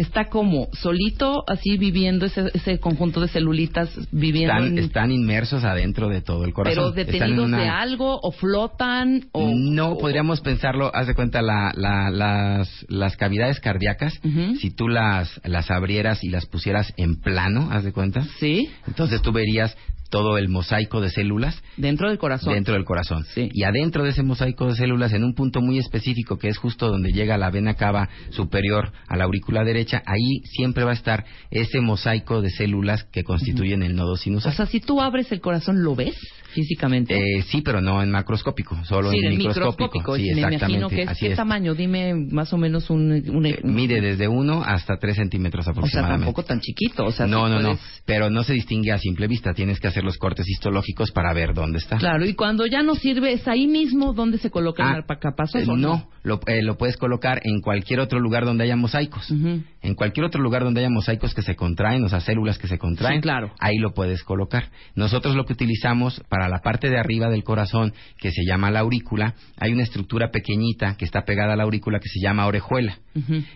está 0.00 0.26
como 0.26 0.68
solito 0.72 1.44
así 1.46 1.76
viviendo 1.76 2.26
ese, 2.26 2.50
ese 2.54 2.78
conjunto 2.78 3.20
de 3.20 3.28
celulitas 3.28 3.90
viviendo 4.10 4.54
están, 4.54 4.66
en... 4.66 4.78
están 4.78 5.12
inmersos 5.12 5.64
adentro 5.64 6.08
de 6.08 6.20
todo 6.20 6.44
el 6.44 6.52
corazón. 6.52 6.92
Pero 6.94 7.06
detenidos 7.06 7.46
una... 7.46 7.60
de 7.60 7.68
algo 7.68 8.18
o 8.22 8.32
flotan 8.32 9.28
o 9.32 9.50
no 9.54 9.92
o... 9.92 9.98
podríamos 9.98 10.40
pensarlo 10.40 10.90
haz 10.94 11.06
de 11.06 11.14
cuenta 11.14 11.42
la, 11.42 11.72
la, 11.74 12.10
las 12.10 12.86
las 12.88 13.16
cavidades 13.16 13.60
cardíacas 13.60 14.14
uh 14.24 14.28
-huh. 14.28 14.56
si 14.58 14.70
tú 14.70 14.88
las 14.88 15.40
las 15.44 15.70
abrieras 15.70 16.22
y 16.22 16.28
las 16.28 16.46
pusieras 16.46 16.92
en 16.96 17.20
plano 17.20 17.68
haz 17.70 17.84
de 17.84 17.92
cuenta. 17.92 18.24
Sí. 18.38 18.68
Entonces 18.86 19.22
tú 19.22 19.32
verías 19.32 19.76
todo 20.10 20.38
el 20.38 20.48
mosaico 20.48 21.00
de 21.00 21.10
células 21.10 21.62
dentro 21.76 22.08
del 22.08 22.18
corazón. 22.18 22.54
dentro 22.54 22.74
del 22.74 22.84
corazón. 22.84 23.24
Sí. 23.34 23.48
y 23.52 23.64
adentro 23.64 24.04
de 24.04 24.10
ese 24.10 24.22
mosaico 24.22 24.66
de 24.68 24.76
células 24.76 25.12
en 25.12 25.24
un 25.24 25.34
punto 25.34 25.60
muy 25.60 25.78
específico 25.78 26.38
que 26.38 26.48
es 26.48 26.58
justo 26.58 26.88
donde 26.88 27.12
llega 27.12 27.36
la 27.38 27.50
vena 27.50 27.74
cava 27.74 28.08
superior 28.30 28.92
a 29.08 29.16
la 29.16 29.24
aurícula 29.24 29.64
derecha 29.64 30.02
ahí 30.06 30.40
siempre 30.44 30.84
va 30.84 30.90
a 30.90 30.94
estar 30.94 31.24
ese 31.50 31.80
mosaico 31.80 32.42
de 32.42 32.50
células 32.50 33.04
que 33.04 33.24
constituyen 33.24 33.80
uh 33.80 33.84
-huh. 33.84 33.88
el 33.88 33.96
nodo 33.96 34.16
sinusal. 34.16 34.52
O 34.52 34.54
sea 34.54 34.66
si 34.66 34.80
tú 34.80 35.00
abres 35.00 35.30
el 35.32 35.40
corazón 35.40 35.82
lo 35.82 35.94
ves 35.94 36.16
físicamente 36.52 37.14
eh, 37.16 37.42
sí 37.42 37.60
pero 37.62 37.80
no 37.80 38.02
en 38.02 38.10
macroscópico 38.10 38.76
solo 38.84 39.10
sí, 39.10 39.18
en, 39.18 39.32
en 39.32 39.38
microscópico, 39.38 40.16
sí 40.16 40.28
sí 40.28 40.34
me 40.34 40.40
exactamente 40.42 40.96
que 40.96 41.02
es, 41.02 41.08
así 41.08 41.26
qué 41.26 41.32
es. 41.32 41.36
tamaño 41.36 41.74
dime 41.74 42.14
más 42.14 42.52
o 42.52 42.56
menos 42.58 42.88
un, 42.88 43.12
un, 43.12 43.36
un... 43.36 43.46
Eh, 43.46 43.58
mide 43.62 44.00
desde 44.00 44.26
1 44.28 44.62
hasta 44.64 44.96
3 44.96 45.16
centímetros 45.16 45.68
aproximadamente 45.68 46.14
o 46.14 46.18
sea 46.18 46.26
tampoco 46.26 46.44
tan 46.44 46.60
chiquito 46.60 47.04
o 47.04 47.12
sea 47.12 47.26
no 47.26 47.46
si 47.46 47.52
no 47.54 47.60
puedes... 47.60 47.78
no 47.78 47.84
pero 48.06 48.30
no 48.30 48.42
se 48.42 48.54
distingue 48.54 48.92
a 48.92 48.98
simple 48.98 49.26
vista 49.26 49.52
tienes 49.52 49.80
que 49.80 49.88
hacer 49.88 49.95
los 50.04 50.18
cortes 50.18 50.48
histológicos 50.48 51.10
para 51.10 51.32
ver 51.32 51.54
dónde 51.54 51.78
está. 51.78 51.96
Claro, 51.96 52.24
y 52.26 52.34
cuando 52.34 52.66
ya 52.66 52.82
no 52.82 52.94
sirve, 52.94 53.32
¿es 53.32 53.46
ahí 53.48 53.66
mismo 53.66 54.12
donde 54.12 54.38
se 54.38 54.50
coloca 54.50 54.82
el 54.82 55.00
ah, 55.00 55.04
marcapasos? 55.08 55.62
Eh, 55.62 55.66
no, 55.66 56.08
Lo, 56.22 56.40
eh, 56.46 56.62
lo, 56.62 56.76
puedes 56.76 56.96
colocar 56.96 57.40
en 57.44 57.60
cualquier 57.60 58.00
otro 58.00 58.20
lugar 58.20 58.44
donde 58.44 58.64
haya 58.64 58.76
mosaicos. 58.76 59.30
En 59.30 59.94
cualquier 59.94 60.26
otro 60.26 60.42
lugar 60.42 60.64
donde 60.64 60.80
haya 60.80 60.90
mosaicos 60.90 61.34
que 61.34 61.42
se 61.42 61.54
contraen, 61.54 62.04
o 62.04 62.08
sea, 62.08 62.20
células 62.20 62.58
que 62.58 62.68
se 62.68 62.78
contraen, 62.78 63.20
claro. 63.20 63.52
ahí 63.60 63.78
lo 63.78 63.94
puedes 63.94 64.24
colocar. 64.24 64.70
Nosotros 64.94 65.36
lo 65.36 65.44
que 65.44 65.52
utilizamos 65.52 66.22
para 66.28 66.48
la 66.48 66.58
parte 66.58 66.90
de 66.90 66.98
arriba 66.98 67.28
del 67.28 67.44
corazón, 67.44 67.92
que 68.18 68.30
se 68.30 68.44
llama 68.44 68.70
la 68.70 68.80
aurícula, 68.80 69.34
hay 69.56 69.72
una 69.72 69.82
estructura 69.82 70.30
pequeñita 70.30 70.96
que 70.96 71.04
está 71.04 71.24
pegada 71.24 71.54
a 71.54 71.56
la 71.56 71.64
aurícula 71.64 72.00
que 72.00 72.08
se 72.08 72.20
llama 72.20 72.46
orejuela. 72.46 72.98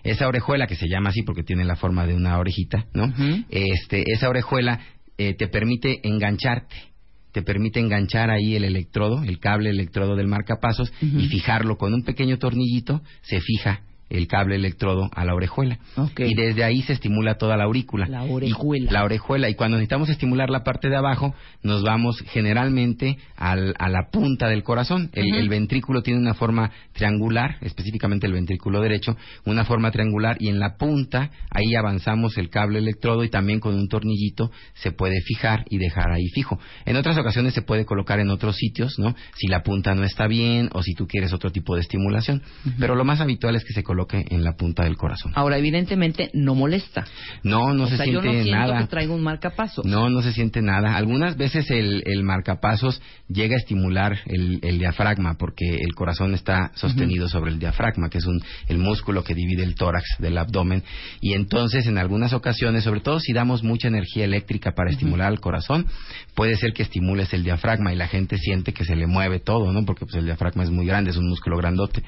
Esa 0.03 0.27
orejuela, 0.27 0.67
que 0.67 0.77
se 0.77 0.89
llama 0.89 1.11
así 1.11 1.23
porque 1.23 1.43
tiene 1.43 1.65
la 1.65 1.77
forma 1.77 2.07
de 2.07 2.15
una 2.15 2.39
orejita, 2.39 2.87
¿no? 2.95 3.13
este, 3.51 4.05
esa 4.13 4.29
orejuela 4.29 4.81
eh, 5.21 5.35
te 5.35 5.49
permite 5.49 6.01
engancharte 6.09 6.91
te 7.33 7.43
permite 7.43 7.79
enganchar 7.79 8.31
ahí 8.31 8.57
el 8.57 8.65
electrodo, 8.65 9.23
el 9.23 9.39
cable 9.39 9.71
electrodo 9.71 10.17
del 10.17 10.27
marcapasos 10.27 10.93
y 11.01 11.29
fijarlo. 11.29 11.79
Con 11.79 11.95
un 11.95 12.03
pequeño 12.03 12.39
tornillito, 12.39 13.03
se 13.23 13.41
fija 13.41 13.83
el 14.11 14.27
cable 14.27 14.57
electrodo 14.57 15.09
a 15.15 15.25
la 15.25 15.35
orejuela. 15.35 15.79
Y 16.19 16.35
desde 16.35 16.65
ahí 16.65 16.83
se 16.83 16.93
estimula 16.93 17.37
toda 17.37 17.57
la 17.57 17.65
aurícula. 17.65 18.07
La 18.09 18.25
orejuela. 18.25 18.91
la 18.91 19.05
orejuela. 19.05 19.49
Y 19.49 19.55
cuando 19.55 19.77
necesitamos 19.77 20.09
estimular 20.09 20.51
la 20.51 20.65
parte 20.65 20.89
de 20.89 20.97
abajo, 20.97 21.35
nos 21.63 21.83
vamos 21.83 22.23
generalmente 22.27 23.19
al, 23.37 23.75
a 23.79 23.89
la 23.89 24.11
punta 24.11 24.49
del 24.49 24.63
corazón. 24.63 25.11
El, 25.13 25.49
ventrículo 25.49 26.03
tiene 26.03 26.21
una 26.21 26.35
forma 26.35 26.71
triangular, 26.93 27.57
específicamente 27.61 28.27
el 28.27 28.33
ventrículo 28.33 28.81
derecho, 28.81 29.17
una 29.45 29.65
forma 29.65 29.91
triangular 29.91 30.37
y 30.41 30.49
en 30.49 30.59
la 30.59 30.77
punta 30.77 31.31
ahí 31.51 31.75
avanzamos 31.75 32.37
el 32.39 32.51
cable 32.51 32.79
electrodo 32.79 33.25
y 33.25 33.31
también 33.31 33.61
con 33.61 33.75
un 33.75 33.89
tornillito 33.89 34.51
se 34.75 34.93
puede 34.93 35.21
fijar 35.23 35.65
y 35.71 35.79
dejar 35.79 36.13
ahí 36.13 36.27
fijo. 36.35 36.59
En 36.85 36.97
otras 36.97 37.17
ocasiones 37.17 37.55
se 37.55 37.63
puede 37.63 37.85
colocar 37.85 38.21
en 38.21 38.31
otros 38.31 38.57
sitios, 38.57 38.99
¿no? 38.99 39.15
Si 39.37 39.47
la 39.47 39.63
punta 39.63 39.95
no 39.95 40.05
está 40.05 40.27
bien 40.27 40.69
o 40.73 40.83
si 40.83 40.95
tú 40.95 41.07
quieres 41.07 41.33
otro 41.33 41.51
tipo 41.53 41.75
de 41.75 41.83
estimulación. 41.83 42.43
Pero 42.79 42.95
lo 42.95 43.05
más 43.05 43.21
habitual 43.21 43.57
es 43.57 43.65
que 43.65 43.73
se 43.73 43.83
coloque 43.83 44.00
en 44.13 44.45
la 44.45 44.57
punta 44.57 44.85
del 44.85 44.97
corazón. 44.97 45.33
Ahora, 45.35 45.59
evidentemente, 45.59 46.31
no 46.35 46.55
molesta. 46.55 47.07
No, 47.43 47.75
no 47.75 47.87
se 47.87 47.97
siente 47.97 48.13
yo 48.13 48.45
no 48.45 48.51
nada. 48.51 48.79
Que 48.79 48.87
traigo 48.87 49.15
un 49.15 49.23
marcapasos. 49.23 49.85
No, 49.85 50.09
no 50.09 50.23
se 50.23 50.33
siente 50.33 50.63
nada. 50.63 50.97
Algunas 50.97 51.37
veces 51.37 51.71
el, 51.71 52.03
el 52.07 52.23
marcapasos 52.23 53.01
llega 53.29 53.57
a 53.57 53.59
estimular 53.59 54.19
el, 54.27 54.79
diafragma 54.79 55.35
porque 55.39 55.67
el 55.69 55.95
corazón 55.95 56.35
está 56.35 56.73
sostenido 56.75 57.29
sobre 57.29 57.51
el 57.51 57.59
diafragma, 57.59 58.09
que 58.09 58.19
es 58.19 58.27
un, 58.27 58.43
el 58.69 58.79
músculo 58.79 59.23
que 59.23 59.35
divide 59.35 59.63
el 59.63 59.75
tórax 59.75 60.05
del 60.19 60.39
abdomen. 60.39 60.83
Y 61.21 61.35
entonces, 61.35 61.87
en 61.87 61.99
algunas 61.99 62.33
ocasiones, 62.33 62.85
sobre 62.85 63.01
todo 63.01 63.21
si 63.21 63.33
damos 63.33 63.63
mucha 63.63 63.89
energía 63.89 64.25
eléctrica 64.25 64.73
para 64.73 64.91
estimular 64.91 65.29
al 65.29 65.41
corazón, 65.41 65.87
puede 66.35 66.57
ser 66.57 66.73
que 66.73 66.83
estimules 66.83 67.33
el 67.35 67.45
diafragma 67.45 67.93
y 67.93 67.97
la 67.97 68.09
gente 68.09 68.37
siente 68.39 68.73
que 68.73 68.85
se 68.85 68.97
le 68.97 69.07
mueve 69.07 69.41
todo, 69.41 69.73
¿no? 69.73 69.85
Porque 69.85 70.07
pues, 70.07 70.17
el 70.17 70.25
diafragma 70.25 70.65
es 70.65 70.71
muy 70.71 70.87
grande, 70.87 71.11
es 71.11 71.17
un 71.17 71.29
músculo 71.29 71.57
grandote. 71.57 72.03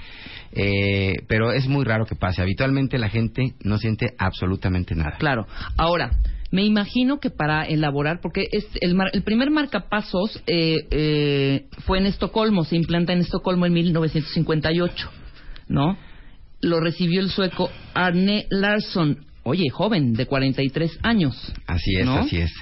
Eh, 0.53 1.15
pero 1.29 1.53
es 1.53 1.67
muy 1.67 1.82
raro 1.85 2.07
que 2.07 2.14
pase. 2.14 2.42
Habitualmente 2.42 2.99
la 2.99 3.09
gente 3.09 3.55
no 3.62 3.79
siente 3.79 4.14
absolutamente 4.18 4.95
nada. 4.95 5.16
Claro. 5.18 5.47
Ahora, 5.77 6.11
me 6.53 6.64
imagino 6.64 7.18
que 7.18 7.31
para 7.31 7.64
elaborar, 7.64 8.21
porque 8.21 8.47
es 8.53 8.66
el, 8.81 8.95
el 9.12 9.23
primer 9.23 9.51
marcapasos 9.51 10.42
eh, 10.47 10.87
eh, 10.90 11.66
fue 11.87 11.99
en 11.99 12.07
Estocolmo, 12.07 12.64
se 12.64 12.77
implanta 12.77 13.12
en 13.14 13.21
Estocolmo 13.21 13.64
en 13.66 13.73
1958, 13.73 15.11
¿no? 15.68 15.97
Lo 16.61 16.79
recibió 16.81 17.21
el 17.21 17.31
sueco 17.31 17.71
Arne 17.95 18.47
Larsson, 18.51 19.25
oye, 19.45 19.71
joven, 19.71 20.12
de 20.12 20.27
43 20.27 20.99
años. 21.03 21.53
Así 21.66 21.97
es, 21.97 22.07
así 22.07 22.37
es. 22.37 22.53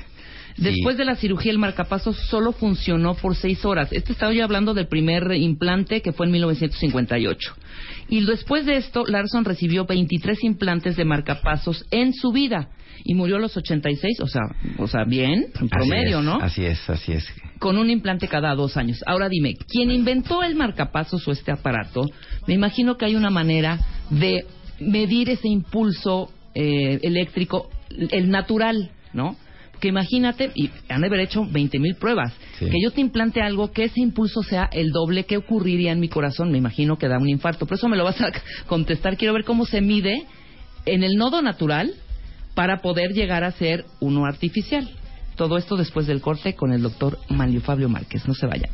Después 0.60 0.96
de 0.96 1.04
la 1.04 1.16
cirugía, 1.16 1.52
el 1.52 1.58
marcapasos 1.58 2.16
solo 2.28 2.52
funcionó 2.52 3.14
por 3.14 3.34
seis 3.34 3.64
horas. 3.64 3.92
Este 3.92 4.12
estaba 4.12 4.32
yo 4.32 4.44
hablando 4.44 4.74
del 4.74 4.86
primer 4.86 5.32
implante 5.32 6.02
que 6.02 6.12
fue 6.12 6.26
en 6.26 6.32
1958. 6.32 7.54
Y 8.08 8.24
después 8.26 8.66
de 8.66 8.76
esto, 8.76 9.04
Larson 9.06 9.44
recibió 9.44 9.86
23 9.86 10.44
implantes 10.44 10.96
de 10.96 11.04
marcapasos 11.04 11.86
en 11.90 12.12
su 12.12 12.30
vida 12.32 12.68
y 13.04 13.14
murió 13.14 13.36
a 13.36 13.40
los 13.40 13.56
86, 13.56 14.20
o 14.20 14.26
sea, 14.26 14.42
o 14.78 14.86
sea, 14.86 15.04
bien, 15.04 15.46
en 15.58 15.68
promedio, 15.68 16.20
¿no? 16.20 16.34
Así 16.36 16.64
es, 16.64 16.88
así 16.90 17.12
es. 17.12 17.26
Con 17.58 17.78
un 17.78 17.88
implante 17.88 18.28
cada 18.28 18.54
dos 18.54 18.76
años. 18.76 19.02
Ahora 19.06 19.28
dime, 19.28 19.56
¿quién 19.68 19.90
inventó 19.90 20.42
el 20.42 20.54
marcapasos 20.54 21.26
o 21.26 21.32
este 21.32 21.50
aparato? 21.50 22.04
Me 22.46 22.54
imagino 22.54 22.98
que 22.98 23.06
hay 23.06 23.16
una 23.16 23.30
manera 23.30 23.78
de 24.10 24.44
medir 24.80 25.30
ese 25.30 25.48
impulso 25.48 26.30
eh, 26.54 26.98
eléctrico, 27.02 27.70
el 28.10 28.30
natural, 28.30 28.90
¿no? 29.12 29.36
Que 29.80 29.88
imagínate, 29.88 30.52
y 30.54 30.70
han 30.88 31.00
de 31.00 31.06
haber 31.08 31.20
hecho 31.20 31.42
20.000 31.42 31.96
pruebas, 31.96 32.32
que 32.58 32.80
yo 32.82 32.90
te 32.90 33.00
implante 33.00 33.40
algo 33.40 33.72
que 33.72 33.84
ese 33.84 34.00
impulso 34.00 34.42
sea 34.42 34.68
el 34.72 34.90
doble 34.90 35.24
que 35.24 35.36
ocurriría 35.36 35.92
en 35.92 36.00
mi 36.00 36.08
corazón, 36.08 36.52
me 36.52 36.58
imagino 36.58 36.98
que 36.98 37.08
da 37.08 37.18
un 37.18 37.28
infarto. 37.28 37.66
Por 37.66 37.78
eso 37.78 37.88
me 37.88 37.96
lo 37.96 38.04
vas 38.04 38.20
a 38.20 38.30
contestar, 38.66 39.16
quiero 39.16 39.34
ver 39.34 39.44
cómo 39.44 39.64
se 39.64 39.80
mide 39.80 40.26
en 40.86 41.02
el 41.02 41.14
nodo 41.16 41.42
natural 41.42 41.92
para 42.54 42.82
poder 42.82 43.12
llegar 43.12 43.44
a 43.44 43.52
ser 43.52 43.84
uno 44.00 44.26
artificial. 44.26 44.88
Todo 45.36 45.56
esto 45.56 45.76
después 45.76 46.06
del 46.06 46.20
corte 46.20 46.54
con 46.54 46.72
el 46.72 46.82
doctor 46.82 47.18
Manlio 47.28 47.62
Fabio 47.62 47.88
Márquez. 47.88 48.28
No 48.28 48.34
se 48.34 48.46
vaya. 48.46 48.68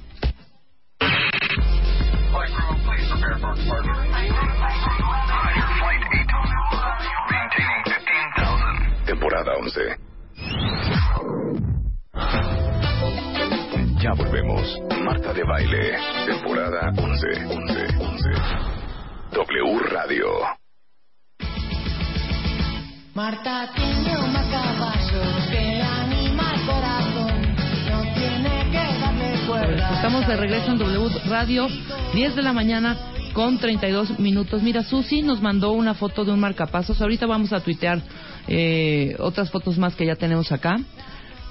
Temporada 9.07 9.53
11. 9.61 10.16
Ya 14.07 14.13
volvemos. 14.13 14.79
Marta 15.03 15.33
de 15.33 15.43
Baile, 15.43 15.97
temporada 16.27 16.93
11, 16.97 17.27
11, 17.45 17.87
11. 17.99 18.31
W 19.33 19.79
Radio. 19.91 20.27
Marta 23.15 23.73
tiene 23.75 24.17
un 24.17 24.33
caballo 24.33 25.23
que 25.51 25.83
anima 25.83 26.55
el 26.55 26.67
corazón. 26.67 27.57
No 27.91 28.03
tiene 28.15 28.71
que 28.71 29.01
darle 29.01 29.45
cuerda. 29.49 29.95
Estamos 29.97 30.29
de 30.29 30.37
regreso 30.37 30.71
en 30.71 30.79
W 30.79 31.09
Radio, 31.29 31.67
10 32.15 32.37
de 32.37 32.43
la 32.43 32.53
mañana 32.53 32.97
con 33.33 33.59
32 33.59 34.21
minutos. 34.21 34.63
Mira, 34.63 34.85
Susi 34.85 35.23
nos 35.23 35.43
mandó 35.43 35.73
una 35.73 35.95
foto 35.95 36.25
de 36.25 36.31
un 36.31 36.39
marcapasos. 36.39 37.03
Ahorita 37.03 37.27
vamos 37.27 37.53
a 37.53 37.59
tuitear 37.59 38.01
eh, 38.47 39.17
otras 39.19 39.51
fotos 39.51 39.79
más 39.79 39.97
que 39.97 40.07
ya 40.07 40.15
tenemos 40.15 40.53
acá 40.53 40.77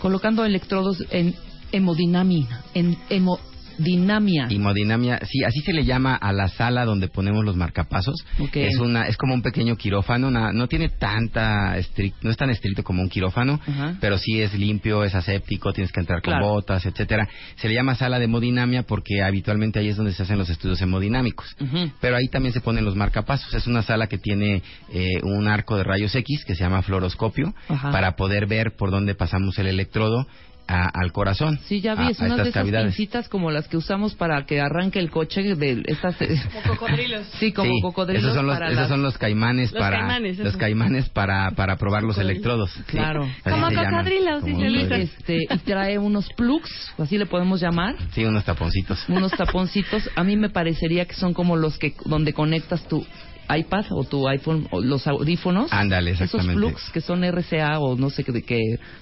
colocando 0.02 0.46
electrodos 0.46 1.04
en 1.10 1.36
hemodinamia, 1.76 2.64
en 2.74 2.98
hemodinamia. 3.10 4.48
Hemodinamia, 4.50 5.20
sí, 5.26 5.44
así 5.44 5.60
se 5.62 5.74
le 5.74 5.84
llama 5.84 6.16
a 6.16 6.32
la 6.32 6.48
sala 6.48 6.86
donde 6.86 7.10
ponemos 7.10 7.44
los 7.44 7.56
marcapasos. 7.56 8.16
Es 8.54 8.78
una, 8.78 9.08
es 9.08 9.18
como 9.18 9.34
un 9.34 9.42
pequeño 9.42 9.76
quirófano, 9.76 10.32
no 10.32 10.68
tiene 10.68 10.90
tanta 10.90 11.76
no 12.22 12.32
es 12.32 12.38
tan 12.38 12.50
estricto 12.50 12.84
como 12.84 13.02
un 13.02 13.10
quirófano, 13.10 13.60
pero 14.00 14.18
sí 14.18 14.42
es 14.42 14.54
limpio, 14.54 15.04
es 15.04 15.14
aséptico, 15.16 15.74
tienes 15.74 15.92
que 15.92 16.00
entrar 16.00 16.22
con 16.22 16.40
botas, 16.40 16.86
etcétera. 16.86 17.28
Se 17.58 17.68
le 17.68 17.76
llama 17.76 17.96
sala 17.96 18.20
de 18.20 18.26
hemodinamia 18.26 18.84
porque 18.84 19.22
habitualmente 19.22 19.80
ahí 19.80 19.90
es 19.90 19.98
donde 19.98 20.14
se 20.14 20.24
hacen 20.24 20.38
los 20.38 20.50
estudios 20.50 20.82
hemodinámicos. 20.82 21.56
Pero 22.00 22.16
ahí 22.16 22.28
también 22.30 22.54
se 22.54 22.62
ponen 22.62 22.86
los 22.86 22.96
marcapasos. 22.96 23.54
Es 23.54 23.68
una 23.68 23.82
sala 23.82 24.08
que 24.08 24.18
tiene 24.18 24.62
eh, 24.94 25.22
un 25.24 25.48
arco 25.48 25.76
de 25.76 25.84
rayos 25.84 26.16
X 26.16 26.46
que 26.46 26.56
se 26.56 26.64
llama 26.64 26.82
fluoroscopio 26.82 27.54
para 27.68 28.16
poder 28.16 28.48
ver 28.48 28.76
por 28.78 28.92
dónde 28.92 29.16
pasamos 29.16 29.60
el 29.60 29.68
electrodo 29.68 30.26
al 30.68 31.12
corazón. 31.12 31.60
Sí, 31.66 31.82
ya 31.82 31.96
vi, 31.96 32.12
es 32.12 32.20
una 32.20 32.38
de 32.38 32.50
esas 32.50 32.66
pincitas 32.66 33.30
como 33.30 33.52
las 33.52 33.68
que 33.68 33.78
usamos 33.78 34.16
para 34.16 34.46
que 34.46 34.60
arranque 34.60 35.00
el 35.00 35.12
coche 35.12 35.56
de 35.56 35.84
estas 35.86 36.20
eh, 36.22 36.42
como 36.64 36.76
cocodrilos. 36.76 37.28
Sí, 37.40 37.52
como 37.52 37.82
cocodrilos. 37.82 38.24
Esos 38.24 38.36
son 38.36 38.48
los, 38.48 38.60
esos 38.60 38.88
son 38.88 39.04
los 39.04 39.18
caimanes 39.18 39.72
para 39.72 40.20
los 40.20 40.58
caimanes 40.58 41.10
para 41.10 41.52
para 41.52 41.78
probar 41.78 42.04
los 42.04 42.18
electrodos. 42.18 42.72
Claro. 42.88 43.28
Como 43.44 43.68
cocodrilos, 43.68 44.44
este, 44.92 45.44
y 45.50 45.58
trae 45.60 45.98
unos 45.98 46.30
plugs, 46.34 46.92
así 46.98 47.18
le 47.18 47.26
podemos 47.26 47.62
llamar. 47.62 47.96
Sí, 48.12 48.26
unos 48.26 48.44
taponcitos. 48.44 49.08
Unos 49.08 49.32
taponcitos. 49.32 50.10
A 50.16 50.24
mí 50.24 50.36
me 50.38 50.50
parecería 50.50 51.06
que 51.06 51.14
son 51.14 51.34
como 51.34 51.56
los 51.56 51.78
que 51.78 51.96
donde 52.06 52.34
conectas 52.34 52.88
tu 52.88 53.06
iPad 53.50 53.86
o 53.92 54.04
tu 54.04 54.28
iPhone 54.28 54.68
o 54.72 54.82
los 54.82 55.08
audífonos. 55.08 55.72
Ándale, 55.72 56.12
exactamente. 56.12 56.52
Esos 56.52 56.62
plugs 56.62 56.92
que 56.92 57.02
son 57.02 57.24
RCA 57.24 57.80
o 57.80 57.96
no 57.96 58.10
sé 58.10 58.24
qué, 58.24 58.42
que 58.44 58.60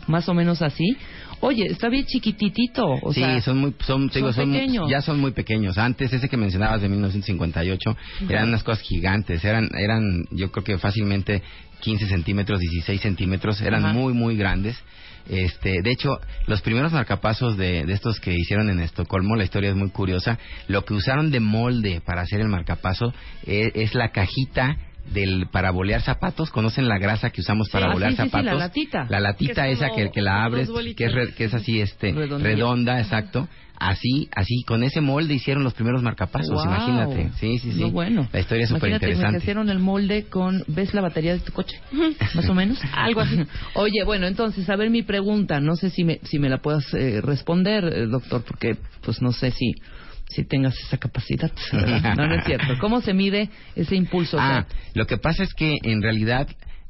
más 0.07 0.27
o 0.29 0.33
menos 0.33 0.61
así. 0.61 0.97
Oye, 1.39 1.65
está 1.65 1.89
bien 1.89 2.05
chiquititito. 2.05 2.85
O 3.01 3.13
sí, 3.13 3.21
son 3.41 3.57
muy, 3.57 3.75
son, 3.85 4.09
pequeños. 4.09 4.89
ya 4.89 5.01
son 5.01 5.19
muy 5.19 5.31
pequeños. 5.31 5.77
Antes, 5.77 6.13
ese 6.13 6.29
que 6.29 6.37
mencionabas 6.37 6.81
de 6.81 6.87
1958, 6.87 7.97
eran 8.29 8.47
unas 8.47 8.63
cosas 8.63 8.81
gigantes. 8.83 9.43
Eran, 9.43 9.69
eran, 9.77 10.25
yo 10.31 10.51
creo 10.51 10.63
que 10.63 10.77
fácilmente 10.77 11.41
15 11.81 12.07
centímetros, 12.07 12.59
16 12.59 13.01
centímetros. 13.01 13.61
Eran 13.61 13.93
muy, 13.93 14.13
muy 14.13 14.37
grandes. 14.37 14.77
Este, 15.29 15.81
de 15.81 15.91
hecho, 15.91 16.19
los 16.47 16.61
primeros 16.61 16.91
marcapasos 16.91 17.57
de, 17.57 17.85
de, 17.85 17.93
estos 17.93 18.19
que 18.19 18.33
hicieron 18.33 18.69
en 18.69 18.79
Estocolmo, 18.79 19.35
la 19.35 19.45
historia 19.45 19.69
es 19.69 19.75
muy 19.75 19.89
curiosa. 19.89 20.37
Lo 20.67 20.83
que 20.83 20.93
usaron 20.93 21.31
de 21.31 21.39
molde 21.39 22.01
para 22.05 22.21
hacer 22.21 22.41
el 22.41 22.49
marcapaso 22.49 23.13
es, 23.45 23.71
es 23.75 23.95
la 23.95 24.11
cajita 24.11 24.77
del 25.11 25.47
para 25.51 25.71
bolear 25.71 26.01
zapatos. 26.01 26.49
¿Conocen 26.49 26.87
la 26.87 26.97
grasa 26.97 27.29
que 27.29 27.41
usamos 27.41 27.69
para 27.69 27.87
Ah, 27.87 27.93
bolear 27.93 28.11
sí, 28.11 28.17
sí, 28.17 28.23
sí, 28.23 28.29
zapatos? 28.29 28.45
la 28.53 28.55
latita. 28.59 29.05
La 29.09 29.19
latita 29.19 29.63
Que 29.63 29.71
es 29.71 29.77
esa 29.77 29.89
como- 29.89 30.03
que, 30.03 30.11
que 30.11 30.21
la 30.21 30.43
abres, 30.43 30.69
que 30.95 31.05
es, 31.05 31.11
re- 31.13 31.33
que 31.33 31.43
es 31.45 31.53
así, 31.53 31.81
este, 31.81 32.11
Redondilla. 32.13 32.49
redonda, 32.49 32.99
exacto. 32.99 33.47
Así, 33.75 34.29
así, 34.33 34.63
con 34.65 34.81
ese 34.83 35.01
molde 35.01 35.33
hicieron 35.33 35.63
los 35.63 35.73
primeros 35.73 36.01
marcapasos, 36.03 36.51
Wow. 36.51 36.63
imagínate. 36.65 37.31
Sí, 37.39 37.57
sí, 37.59 37.73
sí. 37.73 37.81
No, 37.81 37.91
bueno. 37.91 38.29
La 38.31 38.39
historia 38.39 38.63
es 38.63 38.69
súper 38.69 38.91
interesante. 38.91 39.39
hicieron 39.39 39.69
el 39.69 39.79
molde 39.79 40.25
con... 40.29 40.63
¿Ves 40.67 40.93
la 40.93 41.01
batería 41.01 41.33
de 41.33 41.39
tu 41.39 41.51
coche? 41.51 41.77
Más 42.35 42.47
o 42.47 42.53
menos. 42.53 42.79
Algo 42.93 43.19
así. 43.21 43.43
Oye, 43.73 44.03
bueno, 44.05 44.25
entonces, 44.27 44.69
a 44.69 44.75
ver 44.77 44.89
mi 44.89 45.01
pregunta. 45.01 45.59
No 45.59 45.75
sé 45.75 45.89
si 45.89 46.05
me, 46.05 46.19
si 46.23 46.39
me 46.39 46.49
la 46.49 46.59
puedas 46.59 46.93
eh, 46.93 47.19
responder, 47.21 47.83
eh, 47.83 48.05
doctor, 48.05 48.43
porque 48.43 48.77
pues 49.01 49.21
no 49.21 49.33
sé 49.33 49.51
si 49.51 49.73
si 50.33 50.43
tengas 50.43 50.77
esa 50.79 50.97
capacidad. 50.97 51.51
No, 52.17 52.27
no 52.27 52.35
es 52.35 52.45
cierto. 52.45 52.77
¿Cómo 52.79 53.01
se 53.01 53.13
mide 53.13 53.49
ese 53.75 53.95
impulso? 53.95 54.37
Ah, 54.39 54.65
lo 54.93 55.07
que 55.07 55.17
pasa 55.17 55.43
es 55.43 55.53
que 55.53 55.77
en 55.83 56.01
realidad 56.01 56.47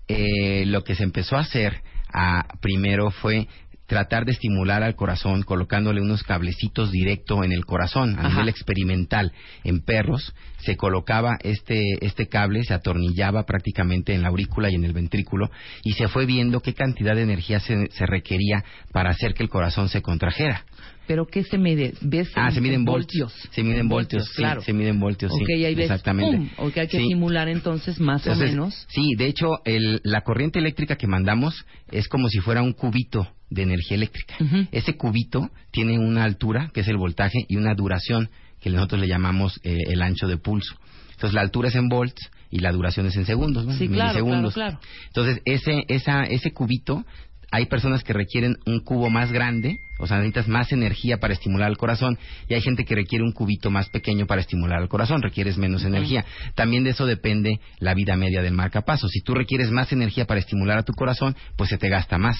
eh, 0.08 0.65
lo 0.65 0.84
que 0.84 0.95
se 0.95 1.03
empezó 1.03 1.38
a 1.38 1.41
hacer 1.41 1.82
ah, 2.13 2.45
primero 2.62 3.12
fue 3.12 3.47
tratar 3.85 4.25
de 4.25 4.31
estimular 4.31 4.81
al 4.83 4.95
corazón 4.95 5.43
colocándole 5.43 6.01
unos 6.01 6.23
cablecitos 6.23 6.91
directo 6.91 7.43
en 7.43 7.51
el 7.51 7.65
corazón 7.65 8.15
a 8.17 8.21
Ajá. 8.21 8.29
nivel 8.29 8.49
experimental 8.49 9.31
en 9.63 9.81
perros 9.81 10.33
se 10.59 10.77
colocaba 10.77 11.37
este 11.43 11.81
este 12.01 12.27
cable 12.27 12.63
se 12.63 12.73
atornillaba 12.73 13.43
prácticamente 13.45 14.13
en 14.13 14.21
la 14.21 14.29
aurícula 14.29 14.71
y 14.71 14.75
en 14.75 14.85
el 14.85 14.93
ventrículo 14.93 15.51
y 15.83 15.93
se 15.93 16.07
fue 16.07 16.25
viendo 16.25 16.61
qué 16.61 16.73
cantidad 16.73 17.15
de 17.15 17.23
energía 17.23 17.59
se, 17.59 17.89
se 17.91 18.05
requería 18.05 18.63
para 18.93 19.09
hacer 19.11 19.33
que 19.33 19.43
el 19.43 19.49
corazón 19.49 19.89
se 19.89 20.01
contrajera 20.01 20.65
¿Pero 21.05 21.25
qué 21.27 21.43
se 21.43 21.57
mide? 21.57 21.93
¿Ves 21.99 22.29
Ah, 22.33 22.49
se 22.49 22.61
miden 22.61 22.75
en 22.79 22.85
voltios. 22.85 23.33
Se 23.51 23.61
miden 23.61 23.89
voltios, 23.89 24.25
sí, 24.25 24.35
claro. 24.37 24.61
se 24.61 24.71
miden 24.71 25.01
voltios, 25.01 25.33
sí. 25.37 25.43
Ok, 25.43 25.49
ahí 25.49 25.75
ves, 25.75 25.83
Exactamente. 25.91 26.37
pum, 26.37 26.49
ok, 26.67 26.77
hay 26.77 26.87
que 26.87 26.97
Sí. 26.99 27.07
simular 27.09 27.49
entonces 27.49 27.99
más 27.99 28.25
Entonces, 28.25 28.51
o 28.51 28.53
menos. 28.53 28.87
Sí, 28.89 29.09
de 29.17 29.25
hecho, 29.25 29.47
el- 29.65 29.99
la 30.05 30.21
corriente 30.21 30.59
eléctrica 30.59 30.95
que 30.95 31.05
mandamos 31.07 31.65
es 31.91 32.07
como 32.07 32.29
si 32.29 32.39
fuera 32.39 32.61
un 32.61 32.71
cubito 32.71 33.27
de 33.53 33.63
energía 33.63 33.95
eléctrica. 33.95 34.35
Ese 34.71 34.95
cubito 34.95 35.49
tiene 35.71 35.99
una 35.99 36.23
altura, 36.23 36.71
que 36.73 36.81
es 36.81 36.87
el 36.87 36.97
voltaje, 36.97 37.45
y 37.47 37.57
una 37.57 37.73
duración, 37.75 38.29
que 38.59 38.69
nosotros 38.69 39.01
le 39.01 39.07
llamamos 39.07 39.59
eh, 39.63 39.77
el 39.87 40.01
ancho 40.01 40.27
de 40.27 40.37
pulso. 40.37 40.75
Entonces, 41.11 41.33
la 41.33 41.41
altura 41.41 41.69
es 41.69 41.75
en 41.75 41.89
volts 41.89 42.31
y 42.49 42.59
la 42.59 42.71
duración 42.71 43.05
es 43.05 43.15
en 43.15 43.25
segundos, 43.25 43.65
¿no? 43.65 43.73
Sí, 43.73 43.87
claro, 43.87 44.13
milisegundos. 44.13 44.53
claro, 44.53 44.79
claro. 44.79 44.93
Entonces, 45.07 45.41
ese, 45.45 45.85
esa, 45.87 46.23
ese 46.23 46.51
cubito, 46.51 47.05
hay 47.51 47.67
personas 47.67 48.03
que 48.03 48.13
requieren 48.13 48.57
un 48.65 48.79
cubo 48.79 49.09
más 49.09 49.31
grande, 49.31 49.77
o 49.99 50.07
sea, 50.07 50.17
necesitas 50.17 50.47
más 50.47 50.71
energía 50.71 51.19
para 51.19 51.33
estimular 51.33 51.69
el 51.69 51.77
corazón, 51.77 52.17
y 52.49 52.55
hay 52.55 52.61
gente 52.61 52.83
que 52.83 52.95
requiere 52.95 53.23
un 53.23 53.31
cubito 53.31 53.69
más 53.69 53.89
pequeño 53.89 54.25
para 54.25 54.41
estimular 54.41 54.81
el 54.81 54.87
corazón, 54.87 55.21
requieres 55.21 55.57
menos 55.57 55.83
energía. 55.83 56.25
También 56.55 56.83
de 56.83 56.89
eso 56.89 57.05
depende 57.05 57.59
la 57.79 57.93
vida 57.93 58.15
media 58.15 58.41
del 58.41 58.53
marcapaso. 58.53 59.07
Si 59.07 59.21
tú 59.21 59.35
requieres 59.35 59.69
más 59.69 59.91
energía 59.91 60.25
para 60.25 60.39
estimular 60.39 60.79
a 60.79 60.83
tu 60.83 60.93
corazón, 60.93 61.35
pues 61.55 61.69
se 61.69 61.77
te 61.77 61.89
gasta 61.89 62.17
más. 62.17 62.37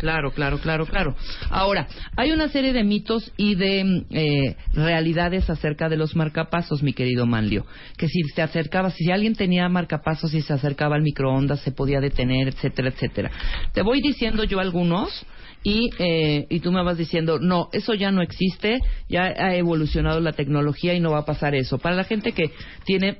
Claro, 0.00 0.30
claro, 0.30 0.56
claro, 0.56 0.86
claro. 0.86 1.14
Ahora, 1.50 1.86
hay 2.16 2.32
una 2.32 2.48
serie 2.48 2.72
de 2.72 2.84
mitos 2.84 3.30
y 3.36 3.54
de 3.54 4.06
eh, 4.08 4.56
realidades 4.72 5.50
acerca 5.50 5.90
de 5.90 5.98
los 5.98 6.16
marcapasos, 6.16 6.82
mi 6.82 6.94
querido 6.94 7.26
Manlio. 7.26 7.66
Que 7.98 8.08
si 8.08 8.22
se 8.34 8.40
acercaba, 8.40 8.88
si 8.92 9.10
alguien 9.10 9.34
tenía 9.34 9.68
marcapasos 9.68 10.32
y 10.32 10.40
se 10.40 10.54
acercaba 10.54 10.96
al 10.96 11.02
microondas, 11.02 11.60
se 11.60 11.72
podía 11.72 12.00
detener, 12.00 12.48
etcétera, 12.48 12.88
etcétera. 12.88 13.30
Te 13.74 13.82
voy 13.82 14.00
diciendo 14.00 14.44
yo 14.44 14.58
algunos 14.58 15.26
y, 15.62 15.90
eh, 15.98 16.46
y 16.48 16.60
tú 16.60 16.72
me 16.72 16.82
vas 16.82 16.96
diciendo, 16.96 17.38
no, 17.38 17.68
eso 17.74 17.92
ya 17.92 18.10
no 18.10 18.22
existe, 18.22 18.80
ya 19.06 19.24
ha 19.24 19.54
evolucionado 19.54 20.18
la 20.20 20.32
tecnología 20.32 20.94
y 20.94 21.00
no 21.00 21.10
va 21.10 21.18
a 21.18 21.26
pasar 21.26 21.54
eso. 21.54 21.76
Para 21.76 21.94
la 21.94 22.04
gente 22.04 22.32
que 22.32 22.52
tiene 22.86 23.18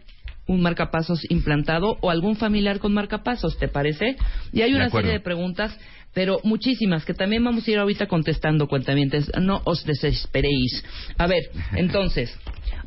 un 0.51 0.61
marcapasos 0.63 1.21
implantado 1.31 1.97
o 2.01 2.11
algún 2.11 2.37
familiar 2.37 2.81
con 2.81 2.93
marcapasos, 2.93 3.57
¿te 3.59 3.69
parece? 3.69 4.17
Y 4.53 4.63
hay 4.63 4.71
De 4.71 4.77
una 4.77 4.87
acuerdo. 4.87 5.07
serie 5.07 5.19
de 5.19 5.25
preguntas, 5.25 5.79
pero 6.13 6.41
muchísimas, 6.43 7.05
que 7.05 7.15
también 7.15 7.45
vamos 7.45 7.67
a 7.67 7.71
ir 7.71 7.79
ahorita 7.79 8.07
contestando, 8.07 8.67
cuentamientos. 8.67 9.31
No 9.41 9.63
os 9.65 9.85
desesperéis. 9.85 10.85
A 11.19 11.29
ver, 11.29 11.45
entonces, 11.77 12.37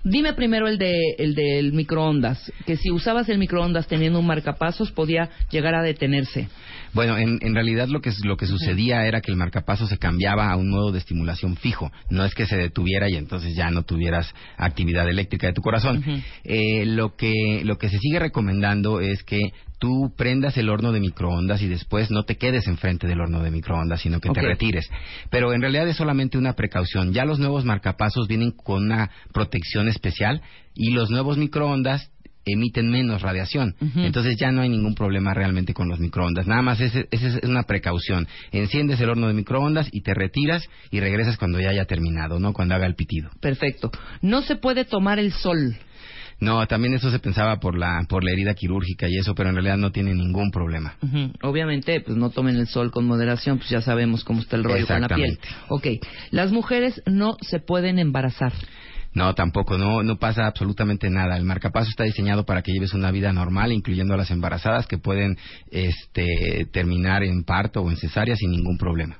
dime 0.03 0.33
primero 0.33 0.67
el, 0.67 0.77
de, 0.77 0.93
el 1.17 1.35
del 1.35 1.71
microondas, 1.71 2.51
que 2.65 2.75
si 2.75 2.91
usabas 2.91 3.29
el 3.29 3.37
microondas 3.37 3.87
teniendo 3.87 4.19
un 4.19 4.27
marcapasos 4.27 4.91
podía 4.91 5.29
llegar 5.49 5.73
a 5.75 5.81
detenerse. 5.83 6.49
Bueno, 6.93 7.17
en, 7.17 7.39
en 7.41 7.55
realidad 7.55 7.87
lo 7.87 8.01
que, 8.01 8.11
lo 8.23 8.37
que 8.37 8.45
sucedía 8.45 9.05
era 9.05 9.21
que 9.21 9.31
el 9.31 9.37
marcapaso 9.37 9.87
se 9.87 9.97
cambiaba 9.97 10.51
a 10.51 10.55
un 10.55 10.69
modo 10.69 10.91
de 10.91 10.99
estimulación 10.99 11.55
fijo. 11.55 11.91
No 12.09 12.23
es 12.23 12.33
que 12.35 12.45
se 12.45 12.55
detuviera 12.55 13.09
y 13.09 13.15
entonces 13.15 13.55
ya 13.55 13.69
no 13.71 13.83
tuvieras 13.83 14.33
actividad 14.57 15.09
eléctrica 15.09 15.47
de 15.47 15.53
tu 15.53 15.61
corazón. 15.61 16.03
Eh, 16.43 16.85
lo, 16.85 17.15
que, 17.15 17.61
lo 17.63 17.77
que 17.77 17.89
se 17.89 17.97
sigue 17.97 18.19
recomendando 18.19 18.99
es 18.99 19.23
que 19.23 19.39
tú 19.79 20.13
prendas 20.15 20.55
el 20.57 20.69
horno 20.69 20.93
de 20.93 21.01
microondas 21.01 21.61
y 21.61 21.67
después 21.67 22.09
no 22.09 22.23
te 22.23 22.37
quedes 22.37 22.67
enfrente 22.67 23.05
del 23.05 23.19
horno 23.19 23.41
de 23.41 23.51
microondas, 23.51 23.99
sino 23.99 24.21
que 24.21 24.29
te 24.29 24.41
retires. 24.41 24.89
Pero 25.29 25.51
en 25.51 25.59
realidad 25.59 25.87
es 25.89 25.97
solamente 25.97 26.37
una 26.37 26.53
precaución. 26.53 27.11
Ya 27.11 27.25
los 27.25 27.37
nuevos 27.37 27.65
marcapasos 27.65 28.29
vienen 28.29 28.51
con 28.51 28.85
una 28.85 29.11
protección 29.33 29.89
especial 29.89 30.41
y 30.73 30.91
los 30.91 31.09
nuevos 31.09 31.37
microondas 31.37 32.12
emiten 32.45 32.89
menos 32.89 33.21
radiación. 33.21 33.75
Entonces 33.95 34.37
ya 34.37 34.51
no 34.51 34.61
hay 34.61 34.69
ningún 34.69 34.95
problema 34.95 35.33
realmente 35.33 35.73
con 35.73 35.87
los 35.87 35.99
microondas. 35.99 36.47
Nada 36.47 36.61
más 36.61 36.79
esa 36.81 37.03
es, 37.09 37.39
una 37.43 37.63
precaución. 37.63 38.27
Enciendes 38.51 38.99
el 38.99 39.09
horno 39.09 39.27
de 39.27 39.33
microondas 39.33 39.87
y 39.91 40.01
te 40.01 40.13
retiras 40.13 40.67
y 40.91 40.99
regresas 40.99 41.37
cuando 41.37 41.59
ya 41.59 41.69
haya 41.69 41.85
terminado, 41.85 42.39
¿no? 42.39 42.53
Cuando 42.53 42.75
haga 42.75 42.85
el 42.85 42.95
pitido. 42.95 43.29
Perfecto. 43.39 43.91
No 44.21 44.41
se 44.41 44.55
puede 44.55 44.85
tomar 44.85 45.19
el 45.19 45.31
sol. 45.31 45.75
No, 46.39 46.65
también 46.67 46.93
eso 46.93 47.09
se 47.09 47.19
pensaba 47.19 47.59
por 47.59 47.77
la 47.77 48.05
por 48.09 48.23
la 48.23 48.31
herida 48.31 48.53
quirúrgica 48.53 49.07
y 49.07 49.17
eso, 49.17 49.33
pero 49.33 49.49
en 49.49 49.55
realidad 49.55 49.77
no 49.77 49.91
tiene 49.91 50.13
ningún 50.13 50.51
problema. 50.51 50.95
Obviamente, 51.41 52.01
pues 52.01 52.17
no 52.17 52.31
tomen 52.31 52.57
el 52.57 52.67
sol 52.67 52.91
con 52.91 53.05
moderación, 53.05 53.59
pues 53.59 53.69
ya 53.69 53.81
sabemos 53.81 54.23
cómo 54.23 54.41
está 54.41 54.57
el 54.57 54.63
rollo 54.65 54.85
con 54.85 55.01
la 55.01 55.07
piel. 55.07 55.39
Ok, 55.69 55.87
las 56.31 56.51
mujeres 56.51 57.01
no 57.05 57.37
se 57.41 57.59
pueden 57.59 57.97
embarazar. 57.97 58.51
No, 59.13 59.33
tampoco, 59.35 59.77
no, 59.77 60.03
no 60.03 60.17
pasa 60.17 60.47
absolutamente 60.47 61.09
nada. 61.09 61.37
El 61.37 61.43
marcapaso 61.43 61.89
está 61.89 62.03
diseñado 62.03 62.45
para 62.45 62.61
que 62.61 62.71
lleves 62.71 62.93
una 62.93 63.11
vida 63.11 63.31
normal, 63.31 63.71
incluyendo 63.71 64.13
a 64.13 64.17
las 64.17 64.31
embarazadas 64.31 64.87
que 64.87 64.97
pueden 64.97 65.37
este, 65.71 66.67
terminar 66.71 67.23
en 67.23 67.43
parto 67.43 67.81
o 67.81 67.89
en 67.89 67.97
cesárea 67.97 68.35
sin 68.35 68.51
ningún 68.51 68.77
problema. 68.77 69.17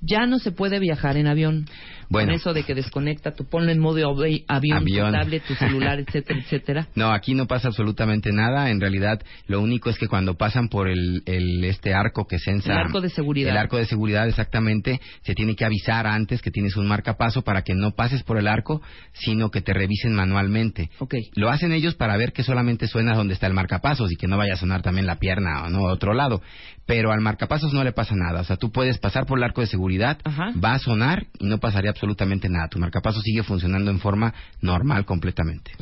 Ya 0.00 0.26
no 0.26 0.38
se 0.38 0.52
puede 0.52 0.78
viajar 0.80 1.16
en 1.16 1.26
avión. 1.26 1.66
Bueno. 2.08 2.28
Con 2.28 2.34
eso 2.36 2.52
de 2.52 2.62
que 2.64 2.74
desconecta, 2.74 3.34
tú 3.34 3.44
ponlo 3.48 3.70
en 3.72 3.78
modo 3.78 3.98
avi- 3.98 4.44
avión, 4.48 4.78
Avión. 4.78 5.12
tu 5.12 5.18
tablet, 5.18 5.42
tu 5.46 5.54
celular, 5.54 5.98
etcétera, 6.06 6.40
etcétera. 6.40 6.88
No, 6.94 7.10
aquí 7.12 7.34
no 7.34 7.46
pasa 7.46 7.68
absolutamente 7.68 8.32
nada. 8.32 8.70
En 8.70 8.80
realidad, 8.80 9.20
lo 9.46 9.60
único 9.60 9.90
es 9.90 9.98
que 9.98 10.08
cuando 10.08 10.34
pasan 10.36 10.68
por 10.68 10.88
el, 10.88 11.22
el- 11.26 11.64
este 11.64 11.94
arco 11.94 12.26
que 12.26 12.38
censa... 12.38 12.72
El 12.72 12.78
arco 12.78 13.00
de 13.00 13.10
seguridad. 13.10 13.50
El 13.50 13.56
arco 13.56 13.76
de 13.76 13.86
seguridad, 13.86 14.28
exactamente. 14.28 15.00
Se 15.22 15.34
tiene 15.34 15.54
que 15.56 15.64
avisar 15.64 16.06
antes 16.06 16.42
que 16.42 16.50
tienes 16.50 16.76
un 16.76 16.86
marcapaso 16.86 17.42
para 17.42 17.62
que 17.62 17.74
no 17.74 17.92
pases 17.92 18.22
por 18.22 18.38
el 18.38 18.48
arco, 18.48 18.82
sino 19.12 19.50
que 19.50 19.60
te 19.62 19.72
revisen 19.72 20.14
manualmente. 20.14 20.90
Ok. 20.98 21.14
Lo 21.34 21.50
hacen 21.50 21.72
ellos 21.72 21.94
para 21.94 22.16
ver 22.16 22.32
que 22.32 22.42
solamente 22.42 22.86
suena 22.86 23.14
donde 23.14 23.34
está 23.34 23.46
el 23.46 23.54
marcapasos 23.54 24.12
y 24.12 24.16
que 24.16 24.28
no 24.28 24.36
vaya 24.36 24.54
a 24.54 24.56
sonar 24.56 24.82
también 24.82 25.06
la 25.06 25.18
pierna 25.18 25.64
o 25.64 25.70
no 25.70 25.88
a 25.88 25.92
otro 25.92 26.12
lado. 26.14 26.42
Pero 26.86 27.12
al 27.12 27.20
marcapasos 27.22 27.72
no 27.72 27.82
le 27.82 27.92
pasa 27.92 28.14
nada. 28.14 28.42
O 28.42 28.44
sea, 28.44 28.56
tú 28.56 28.70
puedes 28.70 28.98
pasar 28.98 29.24
por 29.24 29.38
el 29.38 29.44
arco 29.44 29.62
de 29.62 29.66
seguridad, 29.66 30.18
Ajá. 30.24 30.52
va 30.62 30.74
a 30.74 30.78
sonar 30.78 31.26
y 31.38 31.46
no 31.46 31.56
pasaría 31.58 31.93
absolutamente 31.94 32.48
nada. 32.48 32.68
Tu 32.68 32.78
marcapasos 32.78 33.22
sigue 33.22 33.42
funcionando 33.42 33.90
en 33.90 34.00
forma 34.00 34.34
normal 34.60 35.04
completamente. 35.04 35.72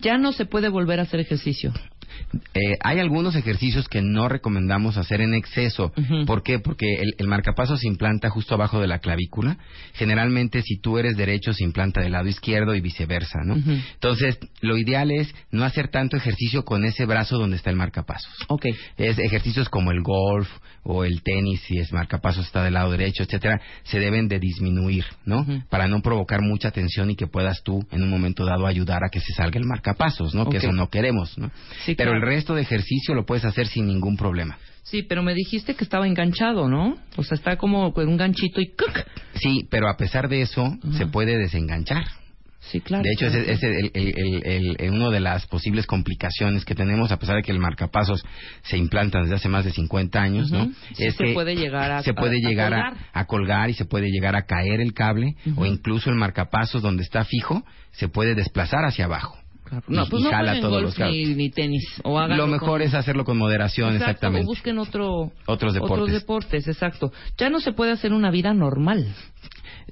Ya 0.00 0.18
no 0.18 0.32
se 0.32 0.46
puede 0.46 0.68
volver 0.68 1.00
a 1.00 1.02
hacer 1.04 1.20
ejercicio. 1.20 1.72
Eh, 2.54 2.76
hay 2.82 2.98
algunos 2.98 3.34
ejercicios 3.36 3.88
que 3.88 4.02
no 4.02 4.28
recomendamos 4.28 4.96
hacer 4.96 5.20
en 5.20 5.34
exceso. 5.34 5.92
¿Por 6.26 6.42
qué? 6.42 6.58
Porque 6.58 6.86
el, 6.96 7.14
el 7.18 7.26
marcapaso 7.26 7.76
se 7.76 7.88
implanta 7.88 8.30
justo 8.30 8.54
abajo 8.54 8.80
de 8.80 8.86
la 8.86 8.98
clavícula. 8.98 9.58
Generalmente, 9.94 10.62
si 10.62 10.78
tú 10.78 10.98
eres 10.98 11.16
derecho, 11.16 11.52
se 11.52 11.64
implanta 11.64 12.00
del 12.00 12.12
lado 12.12 12.28
izquierdo 12.28 12.74
y 12.74 12.80
viceversa, 12.80 13.40
¿no? 13.44 13.54
Entonces, 13.54 14.38
lo 14.60 14.76
ideal 14.76 15.10
es 15.10 15.34
no 15.50 15.64
hacer 15.64 15.88
tanto 15.88 16.16
ejercicio 16.16 16.64
con 16.64 16.84
ese 16.84 17.06
brazo 17.06 17.38
donde 17.38 17.56
está 17.56 17.70
el 17.70 17.76
marcapasos. 17.76 18.32
Ok. 18.48 18.66
Es 18.96 19.18
ejercicios 19.18 19.68
como 19.68 19.90
el 19.90 20.02
golf 20.02 20.48
o 20.84 21.04
el 21.04 21.22
tenis, 21.22 21.60
si 21.62 21.78
es 21.78 21.92
marcapasos 21.92 22.46
está 22.46 22.64
del 22.64 22.74
lado 22.74 22.90
derecho, 22.90 23.22
etcétera, 23.22 23.60
se 23.84 24.00
deben 24.00 24.28
de 24.28 24.38
disminuir, 24.38 25.04
¿no? 25.24 25.41
Para 25.68 25.88
no 25.88 26.00
provocar 26.00 26.40
mucha 26.42 26.70
tensión 26.70 27.10
y 27.10 27.16
que 27.16 27.26
puedas 27.26 27.62
tú 27.62 27.84
en 27.90 28.02
un 28.02 28.10
momento 28.10 28.44
dado 28.44 28.66
ayudar 28.66 29.04
a 29.04 29.08
que 29.10 29.20
se 29.20 29.32
salga 29.32 29.58
el 29.58 29.66
marcapasos, 29.66 30.34
¿no? 30.34 30.48
Que 30.48 30.58
eso 30.58 30.72
no 30.72 30.88
queremos, 30.88 31.36
¿no? 31.38 31.50
Sí, 31.84 31.94
Pero 31.94 32.12
claro. 32.12 32.16
el 32.16 32.34
resto 32.34 32.54
de 32.54 32.62
ejercicio 32.62 33.14
lo 33.14 33.24
puedes 33.24 33.44
hacer 33.44 33.66
sin 33.66 33.86
ningún 33.86 34.16
problema. 34.16 34.58
Sí, 34.82 35.02
pero 35.02 35.22
me 35.22 35.32
dijiste 35.34 35.74
que 35.74 35.84
estaba 35.84 36.06
enganchado, 36.06 36.68
¿no? 36.68 36.96
O 37.16 37.22
sea, 37.22 37.36
está 37.36 37.56
como 37.56 37.92
con 37.92 38.08
un 38.08 38.16
ganchito 38.16 38.60
y... 38.60 38.72
¡cuc! 38.72 39.06
Sí, 39.34 39.66
pero 39.70 39.88
a 39.88 39.96
pesar 39.96 40.28
de 40.28 40.42
eso, 40.42 40.76
se 40.98 41.06
puede 41.06 41.38
desenganchar. 41.38 42.04
Sí, 42.70 42.80
claro. 42.80 43.02
de 43.02 43.10
hecho, 43.12 43.26
es 43.26 43.62
el- 43.62 44.90
una 44.92 45.10
de 45.10 45.20
las 45.20 45.46
posibles 45.46 45.86
complicaciones 45.86 46.64
que 46.64 46.74
tenemos, 46.74 47.10
a 47.12 47.18
pesar 47.18 47.36
de 47.36 47.42
que 47.42 47.52
el 47.52 47.58
marcapasos 47.58 48.24
se 48.62 48.76
implanta 48.78 49.20
desde 49.20 49.34
hace 49.34 49.48
más 49.48 49.64
de 49.64 49.72
50 49.72 50.22
años, 50.22 50.50
¿no? 50.50 50.66
Sí, 50.94 51.04
es 51.04 51.16
se 51.16 51.24
que 51.24 51.32
puede 51.34 51.54
llegar 51.56 51.90
a- 51.90 52.02
se 52.02 52.14
puede 52.14 52.36
a- 52.36 52.46
a 52.46 52.50
llegar 52.50 52.70
colgar. 52.72 52.96
a, 53.12 53.24
colgar 53.26 53.70
y 53.70 53.74
se 53.74 53.84
puede 53.84 54.08
llegar 54.10 54.36
a 54.36 54.42
caer 54.42 54.80
el 54.80 54.94
cable 54.94 55.34
o 55.56 55.66
incluso 55.66 56.10
el 56.10 56.16
marcapasos 56.16 56.82
donde 56.82 57.02
está 57.02 57.24
fijo 57.24 57.64
se 57.90 58.08
puede 58.08 58.34
desplazar 58.34 58.84
hacia 58.84 59.04
abajo. 59.06 59.36
No, 59.88 60.04
y, 60.04 60.08
pues 60.10 60.20
y 60.20 60.24
no 60.24 60.30
jala 60.30 60.52
jueguen 60.52 60.60
todos 60.62 60.72
golf 60.74 60.84
los 60.84 60.94
carros. 60.94 61.14
ni, 61.14 61.34
ni 61.34 61.50
tenis. 61.50 61.84
O 62.04 62.26
Lo 62.26 62.46
mejor 62.46 62.68
con- 62.68 62.82
es 62.82 62.94
hacerlo 62.94 63.24
con 63.24 63.38
moderación, 63.38 63.88
Exacto, 63.94 64.10
exactamente. 64.10 64.44
O 64.46 64.48
busquen 64.48 64.78
otro, 64.78 65.32
Otros 65.46 65.74
deportes. 65.74 65.98
otros 65.98 66.12
deportes, 66.12 66.68
exacto. 66.68 67.12
Ya 67.38 67.50
no 67.50 67.60
se 67.60 67.72
puede 67.72 67.92
hacer 67.92 68.12
una 68.12 68.30
vida 68.30 68.52
normal. 68.54 69.14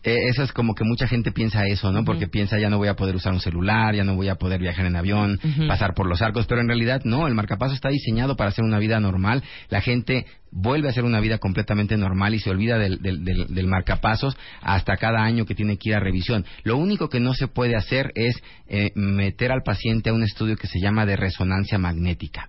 Eh, 0.03 0.29
eso 0.31 0.43
es 0.43 0.53
como 0.53 0.75
que 0.75 0.85
mucha 0.85 1.07
gente 1.07 1.31
piensa 1.31 1.67
eso, 1.67 1.93
¿no? 1.93 2.05
Porque 2.05 2.27
piensa 2.29 2.59
ya 2.59 2.71
no 2.71 2.79
voy 2.79 2.89
a 2.89 2.95
poder 2.97 3.17
usar 3.17 3.33
un 3.35 3.41
celular, 3.41 3.95
ya 3.95 4.05
no 4.05 4.15
voy 4.15 4.29
a 4.29 4.37
poder 4.37 4.59
viajar 4.61 4.87
en 4.87 4.97
avión, 4.97 5.39
pasar 5.69 5.93
por 5.95 6.07
los 6.07 6.23
arcos, 6.23 6.47
pero 6.47 6.61
en 6.63 6.69
realidad 6.69 7.03
no, 7.05 7.27
el 7.27 7.35
marcapaso 7.35 7.75
está 7.75 7.91
diseñado 7.91 8.35
para 8.37 8.49
hacer 8.49 8.65
una 8.65 8.79
vida 8.79 8.99
normal. 9.01 9.43
La 9.69 9.83
gente 9.83 10.25
vuelve 10.53 10.89
a 10.89 10.91
hacer 10.93 11.05
una 11.05 11.21
vida 11.21 11.39
completamente 11.39 11.97
normal 11.97 12.35
y 12.35 12.39
se 12.41 12.51
olvida 12.51 12.79
del, 12.79 12.99
del, 13.03 13.25
del- 13.25 13.47
del 13.55 13.67
marcapasos 13.67 14.37
hasta 14.63 14.97
cada 14.97 15.23
año 15.23 15.45
que 15.45 15.55
tiene 15.55 15.77
que 15.77 15.91
ir 15.91 15.95
a 15.97 16.01
revisión. 16.01 16.45
Lo 16.65 16.77
único 16.79 17.09
que 17.09 17.21
no 17.21 17.35
se 17.35 17.47
puede 17.49 17.77
hacer 17.77 18.11
es 18.15 18.43
eh, 18.69 18.91
meter 18.95 19.53
al 19.53 19.63
paciente 19.71 20.11
a 20.11 20.13
un 20.13 20.25
estudio 20.25 20.57
que 20.57 20.67
se 20.67 20.81
llama 20.81 21.07
de 21.07 21.15
resonancia 21.15 21.79
magnética. 21.79 22.45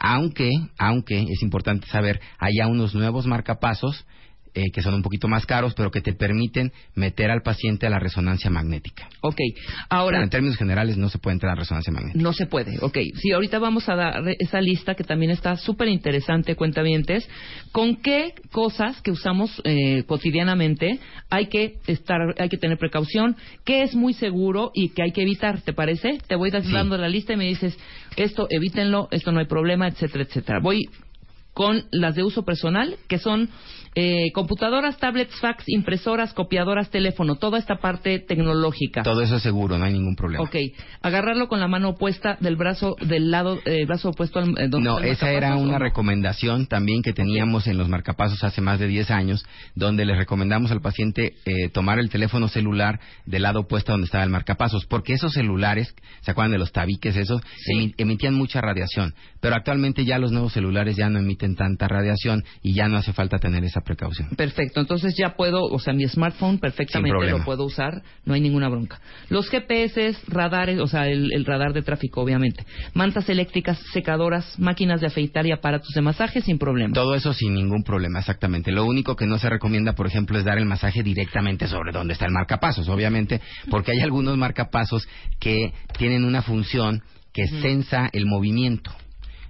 Aunque, 0.00 0.50
aunque 0.76 1.22
es 1.22 1.40
importante 1.42 1.86
saber, 1.86 2.20
hay 2.40 2.54
ya 2.58 2.66
unos 2.66 2.92
nuevos 2.92 3.24
marcapasos 3.24 4.04
eh, 4.56 4.70
que 4.72 4.82
son 4.82 4.94
un 4.94 5.02
poquito 5.02 5.28
más 5.28 5.46
caros, 5.46 5.74
pero 5.74 5.90
que 5.90 6.00
te 6.00 6.14
permiten 6.14 6.72
meter 6.94 7.30
al 7.30 7.42
paciente 7.42 7.86
a 7.86 7.90
la 7.90 7.98
resonancia 8.00 8.50
magnética. 8.50 9.08
Ok, 9.20 9.36
Pero 9.36 9.76
ahora 9.90 10.22
en 10.22 10.30
términos 10.30 10.56
generales 10.56 10.96
no 10.96 11.08
se 11.08 11.18
puede 11.18 11.34
entrar 11.34 11.52
a 11.52 11.56
resonancia 11.60 11.92
magnética. 11.92 12.20
no 12.22 12.32
se 12.32 12.46
puede. 12.46 12.78
Ok, 12.80 12.98
sí, 13.14 13.32
ahorita 13.32 13.58
vamos 13.58 13.88
a 13.88 13.94
dar 13.94 14.22
esa 14.40 14.60
lista 14.60 14.94
que 14.94 15.04
también 15.04 15.30
está 15.30 15.56
súper 15.56 15.88
interesante, 15.88 16.56
cuentavientes. 16.56 17.28
¿Con 17.70 17.96
qué 17.96 18.32
cosas 18.50 19.00
que 19.02 19.10
usamos 19.10 19.60
eh, 19.64 20.02
cotidianamente 20.06 20.98
hay 21.30 21.46
que 21.48 21.74
estar, 21.86 22.18
hay 22.38 22.48
que 22.48 22.56
tener 22.56 22.78
precaución? 22.78 23.36
¿Qué 23.64 23.82
es 23.82 23.94
muy 23.94 24.14
seguro 24.14 24.70
y 24.74 24.88
que 24.88 25.02
hay 25.02 25.12
que 25.12 25.22
evitar? 25.22 25.60
¿Te 25.60 25.72
parece? 25.72 26.18
Te 26.26 26.34
voy 26.34 26.50
Sí. 26.50 26.72
dando 26.72 26.96
la 26.96 27.08
lista 27.08 27.34
y 27.34 27.36
me 27.36 27.44
dices 27.44 27.76
esto 28.16 28.46
evítenlo, 28.48 29.08
esto 29.10 29.30
no 29.32 29.40
hay 29.40 29.46
problema, 29.46 29.86
etcétera, 29.88 30.24
etcétera. 30.24 30.60
Voy 30.60 30.88
con 31.52 31.84
las 31.90 32.14
de 32.14 32.22
uso 32.22 32.44
personal, 32.44 32.96
que 33.08 33.18
son 33.18 33.48
eh, 33.98 34.30
computadoras, 34.32 34.98
tablets, 34.98 35.34
fax, 35.40 35.64
impresoras, 35.68 36.34
copiadoras, 36.34 36.90
teléfono, 36.90 37.36
toda 37.36 37.58
esta 37.58 37.76
parte 37.78 38.18
tecnológica. 38.18 39.02
Todo 39.02 39.22
eso 39.22 39.36
es 39.36 39.42
seguro, 39.42 39.78
no 39.78 39.86
hay 39.86 39.94
ningún 39.94 40.14
problema. 40.14 40.44
Ok, 40.44 40.54
agarrarlo 41.00 41.48
con 41.48 41.60
la 41.60 41.66
mano 41.66 41.88
opuesta 41.88 42.36
del 42.40 42.56
brazo, 42.56 42.94
del 43.00 43.30
lado, 43.30 43.58
eh, 43.64 43.86
brazo 43.86 44.10
opuesto 44.10 44.38
al 44.38 44.50
eh, 44.58 44.68
donde 44.68 44.88
No, 44.90 44.98
esa 44.98 45.30
era 45.30 45.48
marcapasos, 45.48 45.60
¿o 45.60 45.64
una 45.64 45.78
no? 45.78 45.84
recomendación 45.84 46.66
también 46.66 47.00
que 47.02 47.14
teníamos 47.14 47.66
en 47.66 47.78
los 47.78 47.88
marcapasos 47.88 48.44
hace 48.44 48.60
más 48.60 48.78
de 48.78 48.86
10 48.86 49.10
años, 49.10 49.46
donde 49.74 50.04
les 50.04 50.18
recomendamos 50.18 50.70
al 50.70 50.82
paciente 50.82 51.32
eh, 51.46 51.70
tomar 51.70 51.98
el 51.98 52.10
teléfono 52.10 52.48
celular 52.48 53.00
del 53.24 53.42
lado 53.44 53.60
opuesto 53.60 53.92
donde 53.92 54.04
estaba 54.04 54.24
el 54.24 54.30
marcapasos, 54.30 54.84
porque 54.84 55.14
esos 55.14 55.32
celulares, 55.32 55.94
¿se 56.20 56.30
acuerdan 56.32 56.52
de 56.52 56.58
los 56.58 56.70
tabiques 56.70 57.16
esos? 57.16 57.40
Sí. 57.64 57.72
Emi- 57.72 57.94
emitían 57.96 58.34
mucha 58.34 58.60
radiación, 58.60 59.14
pero 59.40 59.54
actualmente 59.56 60.04
ya 60.04 60.18
los 60.18 60.32
nuevos 60.32 60.52
celulares 60.52 60.96
ya 60.96 61.08
no 61.08 61.18
emiten 61.18 61.56
tanta 61.56 61.88
radiación 61.88 62.44
y 62.62 62.74
ya 62.74 62.88
no 62.88 62.98
hace 62.98 63.14
falta 63.14 63.38
tener 63.38 63.64
esa 63.64 63.80
precaución. 63.86 64.28
Perfecto, 64.36 64.80
entonces 64.80 65.14
ya 65.16 65.36
puedo, 65.36 65.62
o 65.62 65.78
sea, 65.78 65.94
mi 65.94 66.06
smartphone 66.06 66.58
perfectamente 66.58 67.30
lo 67.30 67.44
puedo 67.44 67.64
usar, 67.64 68.02
no 68.24 68.34
hay 68.34 68.40
ninguna 68.40 68.68
bronca. 68.68 69.00
Los 69.30 69.48
GPS, 69.48 70.16
radares, 70.26 70.78
o 70.80 70.86
sea, 70.86 71.06
el, 71.08 71.32
el 71.32 71.44
radar 71.46 71.72
de 71.72 71.82
tráfico, 71.82 72.20
obviamente. 72.20 72.66
Mantas 72.92 73.28
eléctricas, 73.28 73.78
secadoras, 73.92 74.58
máquinas 74.58 75.00
de 75.00 75.06
afeitar 75.06 75.46
y 75.46 75.52
aparatos 75.52 75.90
de 75.94 76.02
masaje 76.02 76.40
sin 76.42 76.58
problema. 76.58 76.92
Todo 76.92 77.14
eso 77.14 77.32
sin 77.32 77.54
ningún 77.54 77.84
problema, 77.84 78.18
exactamente. 78.18 78.72
Lo 78.72 78.84
único 78.84 79.16
que 79.16 79.26
no 79.26 79.38
se 79.38 79.48
recomienda, 79.48 79.94
por 79.94 80.06
ejemplo, 80.06 80.38
es 80.38 80.44
dar 80.44 80.58
el 80.58 80.66
masaje 80.66 81.02
directamente 81.02 81.68
sobre 81.68 81.92
donde 81.92 82.12
está 82.12 82.26
el 82.26 82.32
marcapasos, 82.32 82.88
obviamente, 82.88 83.40
porque 83.70 83.92
hay 83.92 84.00
algunos 84.00 84.36
marcapasos 84.36 85.08
que 85.38 85.72
tienen 85.96 86.24
una 86.24 86.42
función 86.42 87.02
que 87.32 87.46
sensa 87.46 88.08
el 88.12 88.26
movimiento. 88.26 88.90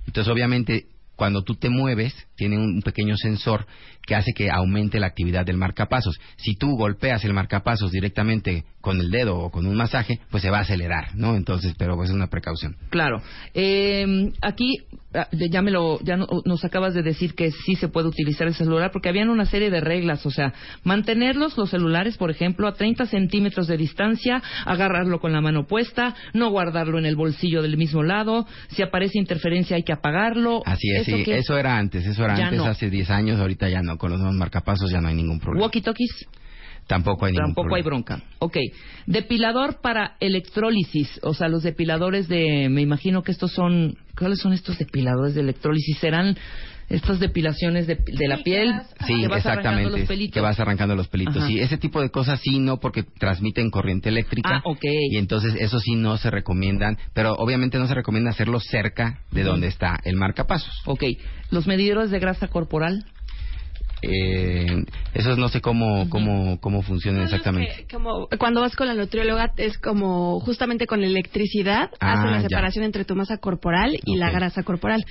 Entonces, 0.06 0.32
obviamente, 0.32 0.86
cuando 1.16 1.42
tú 1.42 1.54
te 1.54 1.70
mueves, 1.70 2.25
tiene 2.36 2.58
un 2.58 2.82
pequeño 2.82 3.16
sensor 3.16 3.66
que 4.06 4.14
hace 4.14 4.32
que 4.32 4.50
aumente 4.50 5.00
la 5.00 5.08
actividad 5.08 5.44
del 5.44 5.56
marcapasos. 5.56 6.18
Si 6.36 6.54
tú 6.54 6.76
golpeas 6.76 7.24
el 7.24 7.32
marcapasos 7.34 7.90
directamente 7.90 8.64
con 8.80 9.00
el 9.00 9.10
dedo 9.10 9.36
o 9.38 9.50
con 9.50 9.66
un 9.66 9.74
masaje, 9.74 10.20
pues 10.30 10.44
se 10.44 10.50
va 10.50 10.58
a 10.58 10.60
acelerar, 10.60 11.16
¿no? 11.16 11.34
Entonces, 11.34 11.74
pero 11.76 11.96
pues 11.96 12.10
es 12.10 12.14
una 12.14 12.28
precaución. 12.28 12.76
Claro. 12.90 13.20
Eh, 13.52 14.30
aquí 14.42 14.78
ah, 15.12 15.26
ya 15.32 15.60
me 15.60 15.72
lo, 15.72 15.98
ya 16.04 16.16
no- 16.16 16.28
nos 16.44 16.64
acabas 16.64 16.94
de 16.94 17.02
decir 17.02 17.34
que 17.34 17.50
sí 17.50 17.74
se 17.74 17.88
puede 17.88 18.06
utilizar 18.06 18.46
el 18.46 18.54
celular 18.54 18.92
porque 18.92 19.08
habían 19.08 19.28
una 19.28 19.44
serie 19.46 19.70
de 19.70 19.80
reglas, 19.80 20.24
o 20.24 20.30
sea, 20.30 20.52
mantenerlos 20.84 21.58
los 21.58 21.70
celulares, 21.70 22.16
por 22.16 22.30
ejemplo, 22.30 22.68
a 22.68 22.74
30 22.74 23.06
centímetros 23.06 23.66
de 23.66 23.76
distancia, 23.76 24.40
agarrarlo 24.64 25.18
con 25.18 25.32
la 25.32 25.40
mano 25.40 25.66
puesta, 25.66 26.14
no 26.32 26.50
guardarlo 26.50 27.00
en 27.00 27.06
el 27.06 27.16
bolsillo 27.16 27.62
del 27.62 27.76
mismo 27.76 28.04
lado, 28.04 28.46
si 28.68 28.82
aparece 28.82 29.18
interferencia 29.18 29.74
hay 29.76 29.82
que 29.82 29.92
apagarlo. 29.92 30.62
Así 30.64 30.88
es, 30.94 31.08
¿Eso 31.08 31.16
sí. 31.24 31.30
Eso 31.32 31.58
era 31.58 31.76
antes, 31.76 32.06
eso 32.06 32.24
antes, 32.30 32.58
no. 32.58 32.64
hace 32.66 32.90
10 32.90 33.10
años, 33.10 33.40
ahorita 33.40 33.68
ya 33.68 33.82
no. 33.82 33.98
Con 33.98 34.10
los 34.10 34.20
nuevos 34.20 34.36
marcapasos 34.36 34.90
ya 34.90 35.00
no 35.00 35.08
hay 35.08 35.14
ningún 35.14 35.40
problema. 35.40 35.66
Walkie-talkies. 35.66 36.26
Tampoco 36.86 37.26
hay 37.26 37.32
ningún 37.32 37.46
Tampoco 37.48 37.74
hay 37.74 37.82
problema. 37.82 38.04
bronca. 38.06 38.22
Ok. 38.38 38.56
Depilador 39.06 39.80
para 39.80 40.16
electrólisis. 40.20 41.18
O 41.22 41.34
sea, 41.34 41.48
los 41.48 41.62
depiladores 41.62 42.28
de. 42.28 42.68
Me 42.70 42.80
imagino 42.80 43.22
que 43.22 43.32
estos 43.32 43.52
son. 43.52 43.96
¿Cuáles 44.16 44.38
son 44.38 44.52
estos 44.52 44.78
depiladores 44.78 45.34
de 45.34 45.40
electrólisis? 45.40 45.98
¿Serán 45.98 46.36
estas 46.88 47.18
depilaciones 47.18 47.86
de, 47.86 47.96
de 47.96 48.28
la 48.28 48.38
piel? 48.42 48.72
Sí, 49.06 49.20
que 49.20 49.28
vas 49.28 49.44
arrancando 49.44 49.80
exactamente. 49.80 49.98
los 49.98 50.08
pelitos? 50.08 50.34
Que 50.34 50.40
vas 50.40 50.60
arrancando 50.60 50.94
los 50.94 51.08
pelitos. 51.08 51.36
Ajá. 51.38 51.46
Sí, 51.46 51.58
ese 51.60 51.78
tipo 51.78 52.00
de 52.00 52.10
cosas 52.10 52.40
sí, 52.40 52.58
no, 52.58 52.78
porque 52.78 53.02
transmiten 53.02 53.70
corriente 53.70 54.08
eléctrica. 54.08 54.56
Ah, 54.56 54.62
ok. 54.64 54.84
Y 55.10 55.16
entonces 55.18 55.54
eso 55.58 55.80
sí 55.80 55.96
no 55.96 56.16
se 56.16 56.30
recomiendan. 56.30 56.98
Pero 57.12 57.34
obviamente 57.34 57.78
no 57.78 57.86
se 57.86 57.94
recomienda 57.94 58.30
hacerlo 58.30 58.60
cerca 58.60 59.20
de 59.30 59.42
donde 59.42 59.66
está 59.68 59.98
el 60.04 60.16
marcapasos. 60.16 60.72
Ok. 60.86 61.04
¿Los 61.50 61.66
medidores 61.66 62.10
de 62.10 62.18
grasa 62.18 62.48
corporal? 62.48 63.04
Eh, 64.02 64.84
esos 65.14 65.38
no 65.38 65.48
sé 65.48 65.60
cómo, 65.62 66.08
cómo, 66.10 66.60
cómo 66.60 66.82
funcionan 66.82 67.22
exactamente. 67.22 67.86
Que 67.88 67.94
como 67.96 68.28
cuando 68.38 68.60
vas 68.60 68.76
con 68.76 68.86
la 68.86 68.94
nutrióloga 68.94 69.52
es 69.56 69.78
como 69.78 70.38
justamente 70.40 70.86
con 70.86 71.02
electricidad 71.02 71.90
Ah, 71.98 72.12
hacen 72.12 72.30
la 72.30 72.42
ya. 72.42 72.48
separación 72.48 72.84
entre 72.84 73.04
tu 73.06 73.16
masa 73.16 73.38
corporal 73.38 73.98
y 74.04 74.16
la 74.16 74.30
grasa 74.30 74.62
corporal. 74.62 75.04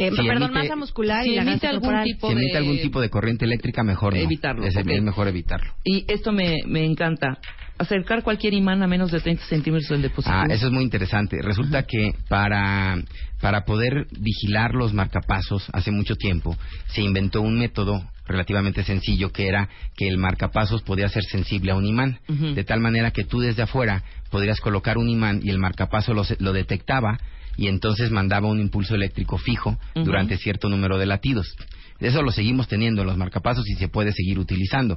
Eh, 0.00 0.10
Si 0.10 0.16
perdón, 0.16 0.50
emite- 0.50 0.52
masa 0.62 0.76
muscular 0.76 1.24
si 1.24 1.30
y 1.30 1.34
la 1.34 1.42
emite 1.42 1.56
grasa 1.58 1.68
algún 1.70 1.80
corporal. 1.82 2.04
tipo 2.04 2.28
Si 2.28 2.32
emite 2.34 2.52
de- 2.52 2.58
algún 2.58 2.80
tipo 2.80 3.00
de 3.00 3.10
corriente 3.10 3.44
eléctrica, 3.44 3.82
mejor 3.82 4.14
no. 4.14 4.20
Evitarlo, 4.20 4.64
Es, 4.64 4.74
mejor 5.02 5.26
evitarlo. 5.28 5.72
Y 5.84 6.04
esto 6.08 6.32
me, 6.32 6.58
me 6.66 6.84
encanta. 6.84 7.38
Acercar 7.80 8.24
cualquier 8.24 8.54
imán 8.54 8.82
a 8.82 8.88
menos 8.88 9.12
de 9.12 9.20
30 9.20 9.44
centímetros 9.44 9.88
del 9.88 10.02
dispositivo. 10.02 10.36
Ah, 10.36 10.46
eso 10.52 10.66
es 10.66 10.72
muy 10.72 10.82
interesante. 10.82 11.38
Resulta 11.40 11.84
que 11.84 12.12
para, 12.28 12.96
para 13.40 13.64
poder 13.64 14.06
vigilar 14.18 14.74
los 14.74 14.92
marcapasos 14.94 15.64
hace 15.72 15.92
mucho 15.92 16.16
tiempo 16.16 16.56
se 16.88 17.02
inventó 17.02 17.40
un 17.40 17.56
método 17.56 18.02
relativamente 18.26 18.82
sencillo 18.82 19.30
que 19.30 19.46
era 19.46 19.68
que 19.96 20.08
el 20.08 20.18
marcapasos 20.18 20.82
podía 20.82 21.08
ser 21.08 21.22
sensible 21.24 21.70
a 21.70 21.76
un 21.76 21.86
imán. 21.86 22.18
De 22.26 22.64
tal 22.64 22.80
manera 22.80 23.12
que 23.12 23.22
tú 23.24 23.38
desde 23.40 23.62
afuera 23.62 24.02
podrías 24.30 24.60
colocar 24.60 24.98
un 24.98 25.08
imán 25.08 25.40
y 25.44 25.50
el 25.50 25.58
marcapaso 25.58 26.14
lo, 26.14 26.24
se- 26.24 26.36
lo 26.40 26.52
detectaba 26.52 27.18
y 27.58 27.66
entonces 27.68 28.10
mandaba 28.10 28.48
un 28.48 28.60
impulso 28.60 28.94
eléctrico 28.94 29.36
fijo 29.36 29.76
durante 29.94 30.38
cierto 30.38 30.70
número 30.70 30.96
de 30.96 31.04
latidos. 31.06 31.54
Eso 32.00 32.22
lo 32.22 32.30
seguimos 32.30 32.68
teniendo 32.68 33.02
en 33.02 33.08
los 33.08 33.16
marcapasos 33.18 33.68
y 33.68 33.74
se 33.74 33.88
puede 33.88 34.12
seguir 34.12 34.38
utilizando. 34.38 34.96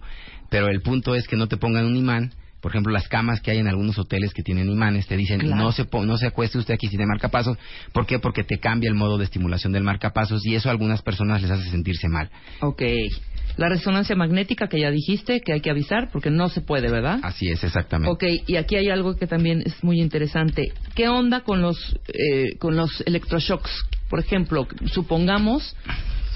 Pero 0.49 0.67
el 0.69 0.81
punto 0.81 1.15
es 1.15 1.27
que 1.27 1.35
no 1.35 1.47
te 1.47 1.57
pongan 1.57 1.85
un 1.85 1.95
imán. 1.97 2.31
Por 2.61 2.71
ejemplo, 2.71 2.93
las 2.93 3.07
camas 3.07 3.41
que 3.41 3.49
hay 3.49 3.57
en 3.57 3.67
algunos 3.67 3.97
hoteles 3.97 4.35
que 4.35 4.43
tienen 4.43 4.69
imanes 4.69 5.07
te 5.07 5.17
dicen 5.17 5.39
Claro. 5.39 5.55
no 5.55 5.71
se 5.71 5.85
po- 5.85 6.05
no 6.05 6.15
se 6.19 6.27
acueste 6.27 6.59
usted 6.59 6.75
aquí 6.75 6.85
si 6.85 6.91
tiene 6.91 7.07
marcapasos. 7.07 7.57
¿Por 7.91 8.05
qué? 8.05 8.19
Porque 8.19 8.43
te 8.43 8.59
cambia 8.59 8.87
el 8.87 8.93
modo 8.93 9.17
de 9.17 9.23
estimulación 9.23 9.73
del 9.73 9.83
marcapasos 9.83 10.45
y 10.45 10.53
eso 10.53 10.69
a 10.69 10.71
algunas 10.71 11.01
personas 11.01 11.41
les 11.41 11.49
hace 11.49 11.67
sentirse 11.71 12.07
mal. 12.07 12.29
Ok. 12.59 12.83
La 13.57 13.69
resonancia 13.69 14.15
magnética 14.15 14.67
que 14.67 14.79
ya 14.79 14.91
dijiste 14.91 15.41
que 15.41 15.53
hay 15.53 15.61
que 15.61 15.69
avisar 15.69 16.09
porque 16.11 16.29
no 16.29 16.49
se 16.49 16.61
puede, 16.61 16.89
¿verdad? 16.89 17.19
Así 17.23 17.49
es, 17.49 17.63
exactamente. 17.63 18.11
Ok, 18.11 18.43
y 18.47 18.55
aquí 18.55 18.75
hay 18.75 18.89
algo 18.89 19.15
que 19.15 19.27
también 19.27 19.61
es 19.65 19.83
muy 19.83 20.01
interesante. 20.01 20.73
¿Qué 20.95 21.07
onda 21.07 21.41
con 21.41 21.61
los, 21.61 21.95
eh, 22.07 22.57
con 22.57 22.75
los 22.75 23.01
electroshocks? 23.05 23.71
Por 24.09 24.19
ejemplo, 24.19 24.67
supongamos 24.87 25.75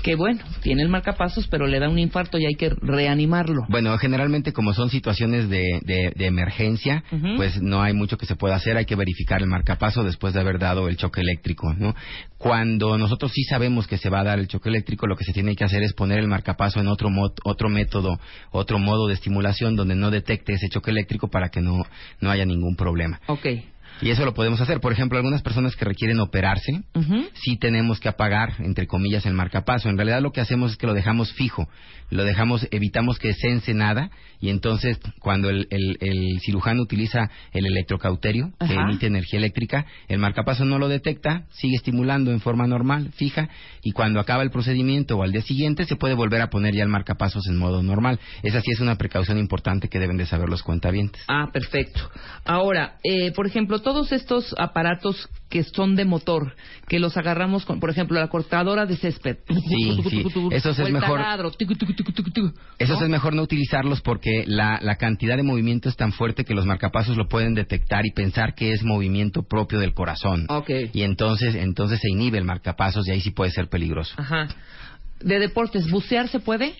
que, 0.06 0.14
bueno, 0.16 0.44
tiene 0.62 0.84
el 0.84 0.88
marcapasos, 0.90 1.48
pero 1.48 1.66
le 1.66 1.80
da 1.80 1.90
un 1.90 1.98
infarto 1.98 2.38
y 2.38 2.46
hay 2.46 2.54
que 2.54 2.70
reanimarlo. 2.70 3.64
Bueno, 3.70 3.98
generalmente 3.98 4.54
como 4.54 4.72
son 4.72 4.92
situaciones 4.92 5.50
de, 5.50 5.64
de- 5.84 6.14
de 6.16 6.26
emergencia, 6.28 7.04
pues 7.38 7.60
no 7.60 7.82
hay 7.82 7.94
mucho 7.94 8.16
que 8.16 8.28
se 8.28 8.36
pueda 8.36 8.54
hacer, 8.56 8.78
hay 8.78 8.86
que 8.86 8.96
verificar 8.96 9.42
el 9.42 9.48
marcapaso 9.48 10.04
después 10.04 10.36
de 10.36 10.42
haber 10.42 10.60
dado 10.60 10.88
el 10.90 10.98
choque 10.98 11.22
eléctrico, 11.22 11.74
¿no? 11.74 11.96
Cuando 12.38 12.98
nosotros 13.00 13.32
sí 13.34 13.44
sabemos 13.46 13.88
que 13.88 13.98
se 13.98 14.10
va 14.12 14.20
a 14.20 14.24
dar 14.24 14.38
el 14.38 14.48
choque 14.48 14.70
eléctrico, 14.70 15.08
lo 15.08 15.16
que 15.16 15.24
se 15.24 15.34
tiene 15.34 15.56
que 15.56 15.64
hacer 15.64 15.82
es 15.82 15.94
poner 15.94 16.20
el 16.20 16.28
marcapaso 16.28 16.80
en 16.80 16.88
otro, 16.88 17.10
mo- 17.10 17.34
otro 17.44 17.70
método, 17.70 18.20
otro 18.52 18.78
modo 18.78 19.08
de 19.08 19.16
estimulación 19.16 19.76
donde 19.76 19.96
no 19.96 20.12
detecte 20.12 20.54
ese 20.54 20.70
choque 20.70 20.92
eléctrico 20.92 21.30
para 21.30 21.50
que 21.50 21.62
no, 21.62 21.84
no 22.22 22.30
haya 22.30 22.46
ningún 22.46 22.76
problema. 22.76 23.20
Ok. 23.28 23.48
Y 24.02 24.10
eso 24.10 24.26
lo 24.26 24.34
podemos 24.34 24.60
hacer. 24.62 24.80
Por 24.80 24.92
ejemplo, 24.92 25.18
algunas 25.18 25.42
personas 25.42 25.76
que 25.76 25.86
requieren 25.86 26.20
operarse, 26.20 26.84
sí 27.34 27.58
tenemos 27.58 28.00
que 28.00 28.10
apagar, 28.10 28.54
entre 28.60 28.88
comillas, 28.88 29.26
el 29.26 29.34
marcapaso. 29.34 29.90
En 29.90 29.98
realidad 29.98 30.22
lo 30.22 30.32
que 30.32 30.42
hacemos 30.42 30.72
es 30.72 30.78
que 30.78 30.88
lo 30.88 30.94
dejamos 30.94 31.32
fijo, 31.34 31.68
lo 32.10 32.24
dejamos, 32.24 32.68
evitamos 32.72 33.20
que 33.20 33.34
sense 33.34 33.74
nada 33.74 34.12
y 34.40 34.50
entonces 34.50 35.00
cuando 35.20 35.50
el, 35.50 35.68
el, 35.70 36.40
cirujano 36.42 36.82
utiliza 36.82 37.30
el 37.54 37.66
electrocauterio, 37.66 38.52
que 38.60 38.74
emite 38.74 39.08
energía 39.08 39.40
eléctrica, 39.40 39.86
el 40.08 40.20
marcapaso 40.20 40.66
no 40.66 40.78
lo 40.78 40.88
detecta, 40.88 41.46
sigue 41.52 41.76
estimulando 41.76 42.32
en 42.32 42.42
forma 42.42 42.68
normal, 42.68 43.12
fija, 43.16 43.50
y 43.82 43.92
cuando 43.92 44.20
acaba 44.20 44.44
el 44.44 44.52
procedimiento 44.52 45.18
o 45.18 45.24
al 45.24 45.32
día 45.32 45.42
siguiente 45.42 45.86
se 45.86 45.96
puede 45.96 46.14
volver 46.14 46.42
a 46.42 46.50
poner 46.50 46.76
ya 46.76 46.84
el 46.84 46.90
marcapasos 46.90 47.48
en 47.48 47.58
modo 47.58 47.82
normal. 47.82 48.20
Esa 48.44 48.62
sí 48.62 48.72
es 48.72 48.80
una 48.80 48.98
precaución 48.98 49.38
importante 49.38 49.88
que 49.88 50.00
deben 50.00 50.18
de 50.18 50.26
saber 50.26 50.50
los 50.50 50.64
cuentavientes. 50.64 51.24
Ah, 51.28 51.50
perfecto. 51.52 52.02
Ahora, 52.44 52.98
eh, 53.04 53.32
por 53.32 53.48
ejemplo, 53.48 53.80
todos 53.86 54.12
estos 54.12 54.56
aparatos 54.58 55.30
que 55.48 55.64
son 55.64 55.96
de 55.96 56.06
motor, 56.06 56.56
que 56.88 56.98
los 56.98 57.18
agarramos 57.18 57.66
con, 57.66 57.80
por 57.80 57.92
ejemplo, 57.92 58.20
la 58.20 58.30
cortadora 58.30 58.88
de 58.88 58.98
césped. 58.98 59.38
Sí, 59.48 60.02
sí. 60.10 60.24
Eso 60.50 60.72
es 60.72 60.80
mejor. 60.90 61.22
Eso 62.80 63.04
es 63.04 63.10
mejor 63.10 63.36
no 63.36 63.44
utilizarlos 63.44 64.02
porque 64.02 64.44
la, 64.48 64.80
la 64.82 64.96
cantidad 64.96 65.38
de 65.38 65.44
movimiento 65.44 65.88
es 65.88 65.96
tan 65.96 66.14
fuerte 66.14 66.46
que 66.46 66.56
los 66.56 66.66
marcapasos 66.66 67.16
lo 67.16 67.28
pueden 67.28 67.54
detectar 67.54 68.08
y 68.08 68.12
pensar 68.12 68.56
que 68.56 68.74
es 68.74 68.84
movimiento 68.84 69.44
propio 69.44 69.80
del 69.80 69.94
corazón. 69.94 70.48
Okay. 70.50 70.90
Y 70.92 71.04
entonces, 71.04 71.54
entonces 71.54 72.00
se 72.02 72.10
inhibe 72.10 72.40
el 72.40 72.44
marcapasos 72.44 73.08
y 73.08 73.12
ahí 73.12 73.22
sí 73.22 73.30
puede 73.30 73.52
ser 73.52 73.70
peligroso. 73.70 74.16
Ajá. 74.18 74.48
De 75.20 75.38
deportes, 75.38 75.92
¿bucear 75.92 76.28
se 76.28 76.40
puede? 76.40 76.74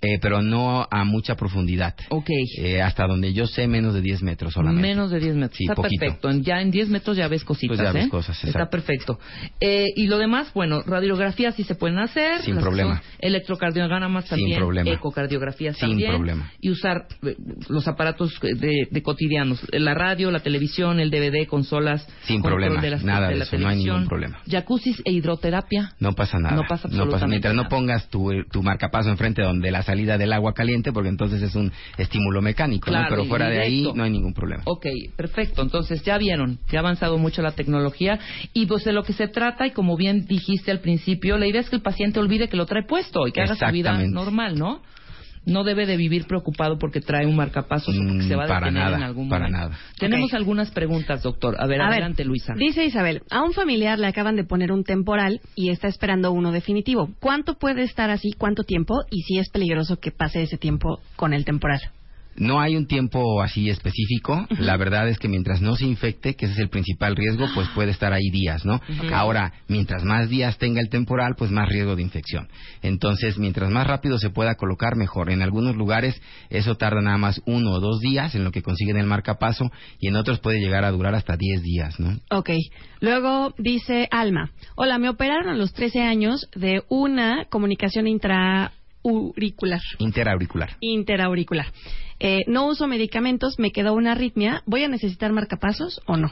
Eh, 0.00 0.18
pero 0.20 0.42
no 0.42 0.86
a 0.90 1.04
mucha 1.04 1.36
profundidad. 1.36 1.94
Ok. 2.10 2.28
Eh, 2.58 2.82
hasta 2.82 3.06
donde 3.06 3.32
yo 3.32 3.46
sé, 3.46 3.66
menos 3.66 3.94
de 3.94 4.00
10 4.00 4.22
metros 4.22 4.52
solamente. 4.52 4.88
Menos 4.88 5.10
de 5.10 5.20
10 5.20 5.36
metros. 5.36 5.60
Está 5.60 5.74
perfecto. 5.74 6.30
Ya 6.40 6.60
en 6.60 6.70
10 6.70 6.88
metros 6.88 7.16
ya 7.16 7.28
ves 7.28 7.44
cositas. 7.44 7.76
Pues 7.76 7.86
ya 7.86 7.92
ves 7.92 8.06
¿eh? 8.06 8.10
cosas, 8.10 8.44
Está 8.44 8.68
perfecto. 8.68 9.18
Eh, 9.60 9.86
y 9.96 10.06
lo 10.06 10.18
demás, 10.18 10.52
bueno, 10.54 10.82
radiografías 10.82 11.54
sí 11.54 11.64
se 11.64 11.74
pueden 11.74 11.98
hacer. 11.98 12.42
Sin 12.42 12.58
problema. 12.58 13.02
Electrocardiogramas 13.18 14.26
también. 14.26 14.50
Sin 14.50 14.58
problema. 14.58 14.90
Ecocardiografías 14.90 15.76
Sin 15.76 15.90
también. 15.90 16.10
problema. 16.10 16.52
Y 16.60 16.70
usar 16.70 17.06
eh, 17.22 17.36
los 17.68 17.88
aparatos 17.88 18.38
de, 18.40 18.88
de, 18.90 19.02
cotidianos. 19.02 19.66
La 19.72 19.94
radio, 19.94 20.30
la 20.30 20.40
televisión, 20.40 21.00
el 21.00 21.10
DVD, 21.10 21.46
consolas. 21.46 22.06
Sin 22.24 22.42
problema. 22.42 22.80
De 22.80 22.96
nada 23.02 23.28
de, 23.28 23.36
de 23.36 23.42
eso. 23.42 23.58
No 23.58 23.68
hay 23.68 23.78
ningún 23.78 24.06
problema. 24.06 24.40
Jacuzzis 24.48 25.00
e 25.04 25.12
hidroterapia. 25.12 25.92
No 26.00 26.12
pasa 26.12 26.38
nada. 26.38 26.56
No 26.56 26.62
pasa 26.62 26.88
absolutamente 26.88 27.06
no 27.06 27.10
pasa, 27.10 27.26
Mientras 27.26 27.54
nada. 27.54 27.64
no 27.64 27.68
pongas 27.68 28.08
tu, 28.08 28.30
tu 28.50 28.62
marcapaso 28.62 29.10
enfrente 29.10 29.42
donde 29.42 29.70
la 29.76 29.82
salida 29.82 30.18
del 30.18 30.32
agua 30.32 30.54
caliente, 30.54 30.92
porque 30.92 31.08
entonces 31.08 31.42
es 31.42 31.54
un 31.54 31.72
estímulo 31.98 32.42
mecánico, 32.42 32.90
claro, 32.90 33.04
¿no? 33.04 33.10
Pero 33.10 33.24
fuera 33.28 33.50
directo. 33.50 33.70
de 33.70 33.76
ahí 33.76 33.92
no 33.94 34.04
hay 34.04 34.10
ningún 34.10 34.32
problema. 34.32 34.62
Ok, 34.66 34.86
perfecto. 35.16 35.62
Entonces 35.62 36.02
ya 36.02 36.18
vieron, 36.18 36.58
ya 36.70 36.78
ha 36.78 36.82
avanzado 36.82 37.18
mucho 37.18 37.42
la 37.42 37.52
tecnología 37.52 38.18
y 38.52 38.66
pues 38.66 38.84
de 38.84 38.92
lo 38.92 39.02
que 39.02 39.12
se 39.12 39.28
trata 39.28 39.66
y 39.66 39.70
como 39.72 39.96
bien 39.96 40.26
dijiste 40.26 40.70
al 40.70 40.80
principio, 40.80 41.38
la 41.38 41.46
idea 41.46 41.60
es 41.60 41.70
que 41.70 41.76
el 41.76 41.82
paciente 41.82 42.20
olvide 42.20 42.48
que 42.48 42.56
lo 42.56 42.66
trae 42.66 42.84
puesto 42.84 43.26
y 43.26 43.32
que 43.32 43.42
haga 43.42 43.54
su 43.54 43.66
vida 43.72 43.92
normal, 44.06 44.58
¿no? 44.58 44.80
No 45.46 45.64
debe 45.64 45.86
de 45.86 45.96
vivir 45.96 46.26
preocupado 46.26 46.78
porque 46.78 47.00
trae 47.00 47.26
un 47.26 47.36
marcapasos 47.36 47.96
o 47.96 47.98
porque 47.98 48.24
se 48.24 48.34
va 48.36 48.44
a 48.44 48.46
detener 48.46 48.72
nada, 48.72 48.96
en 48.96 49.02
algún 49.04 49.28
para 49.28 49.46
momento. 49.46 49.68
nada. 49.68 49.78
Tenemos 49.98 50.34
algunas 50.34 50.70
preguntas, 50.72 51.22
doctor. 51.22 51.56
A 51.58 51.66
ver, 51.66 51.80
A 51.80 51.84
ver, 51.84 51.92
adelante, 51.92 52.24
Luisa. 52.24 52.54
Dice 52.56 52.84
Isabel, 52.84 53.22
a 53.30 53.42
un 53.42 53.52
familiar 53.52 53.98
le 53.98 54.08
acaban 54.08 54.36
de 54.36 54.44
poner 54.44 54.72
un 54.72 54.84
temporal 54.84 55.40
y 55.54 55.70
está 55.70 55.88
esperando 55.88 56.32
uno 56.32 56.52
definitivo. 56.52 57.10
¿Cuánto 57.20 57.54
puede 57.54 57.82
estar 57.82 58.10
así? 58.10 58.32
¿Cuánto 58.36 58.64
tiempo? 58.64 58.94
Y 59.10 59.22
si 59.22 59.38
es 59.38 59.48
peligroso 59.48 59.96
que 59.98 60.10
pase 60.10 60.42
ese 60.42 60.58
tiempo 60.58 61.00
con 61.16 61.32
el 61.32 61.44
temporal. 61.44 61.80
No 62.36 62.60
hay 62.60 62.76
un 62.76 62.86
tiempo 62.86 63.42
así 63.42 63.68
específico. 63.70 64.46
La 64.58 64.76
verdad 64.76 65.08
es 65.08 65.18
que 65.18 65.28
mientras 65.28 65.60
no 65.60 65.76
se 65.76 65.86
infecte, 65.86 66.34
que 66.34 66.46
ese 66.46 66.54
es 66.54 66.60
el 66.60 66.68
principal 66.68 67.16
riesgo, 67.16 67.46
pues 67.54 67.68
puede 67.74 67.90
estar 67.90 68.12
ahí 68.12 68.30
días, 68.30 68.64
¿no? 68.64 68.80
Ahora, 69.12 69.52
mientras 69.68 70.04
más 70.04 70.28
días 70.28 70.58
tenga 70.58 70.80
el 70.80 70.88
temporal, 70.88 71.34
pues 71.36 71.50
más 71.50 71.68
riesgo 71.68 71.96
de 71.96 72.02
infección. 72.02 72.48
Entonces, 72.82 73.38
mientras 73.38 73.70
más 73.70 73.86
rápido 73.86 74.18
se 74.18 74.30
pueda 74.30 74.54
colocar, 74.54 74.96
mejor. 74.96 75.30
En 75.30 75.42
algunos 75.42 75.76
lugares 75.76 76.20
eso 76.50 76.76
tarda 76.76 77.00
nada 77.00 77.18
más 77.18 77.40
uno 77.46 77.72
o 77.72 77.80
dos 77.80 78.00
días 78.00 78.34
en 78.34 78.44
lo 78.44 78.52
que 78.52 78.62
consiguen 78.62 78.96
el 78.96 79.06
marcapaso 79.06 79.70
y 79.98 80.08
en 80.08 80.16
otros 80.16 80.40
puede 80.40 80.60
llegar 80.60 80.84
a 80.84 80.90
durar 80.90 81.14
hasta 81.14 81.36
10 81.36 81.62
días, 81.62 82.00
¿no? 82.00 82.18
Ok. 82.30 82.50
Luego 83.00 83.54
dice 83.58 84.08
Alma, 84.10 84.50
hola, 84.74 84.98
me 84.98 85.08
operaron 85.08 85.48
a 85.48 85.54
los 85.54 85.72
13 85.72 86.02
años 86.02 86.48
de 86.54 86.82
una 86.88 87.46
comunicación 87.46 88.06
intraauricular. 88.06 89.80
Interauricular. 89.98 90.76
Interauricular. 90.80 91.66
Eh, 92.18 92.44
no 92.46 92.66
uso 92.66 92.86
medicamentos, 92.86 93.58
me 93.58 93.72
quedó 93.72 93.94
una 93.94 94.12
arritmia. 94.12 94.62
¿Voy 94.66 94.84
a 94.84 94.88
necesitar 94.88 95.32
marcapasos 95.32 96.00
o 96.06 96.16
no? 96.16 96.30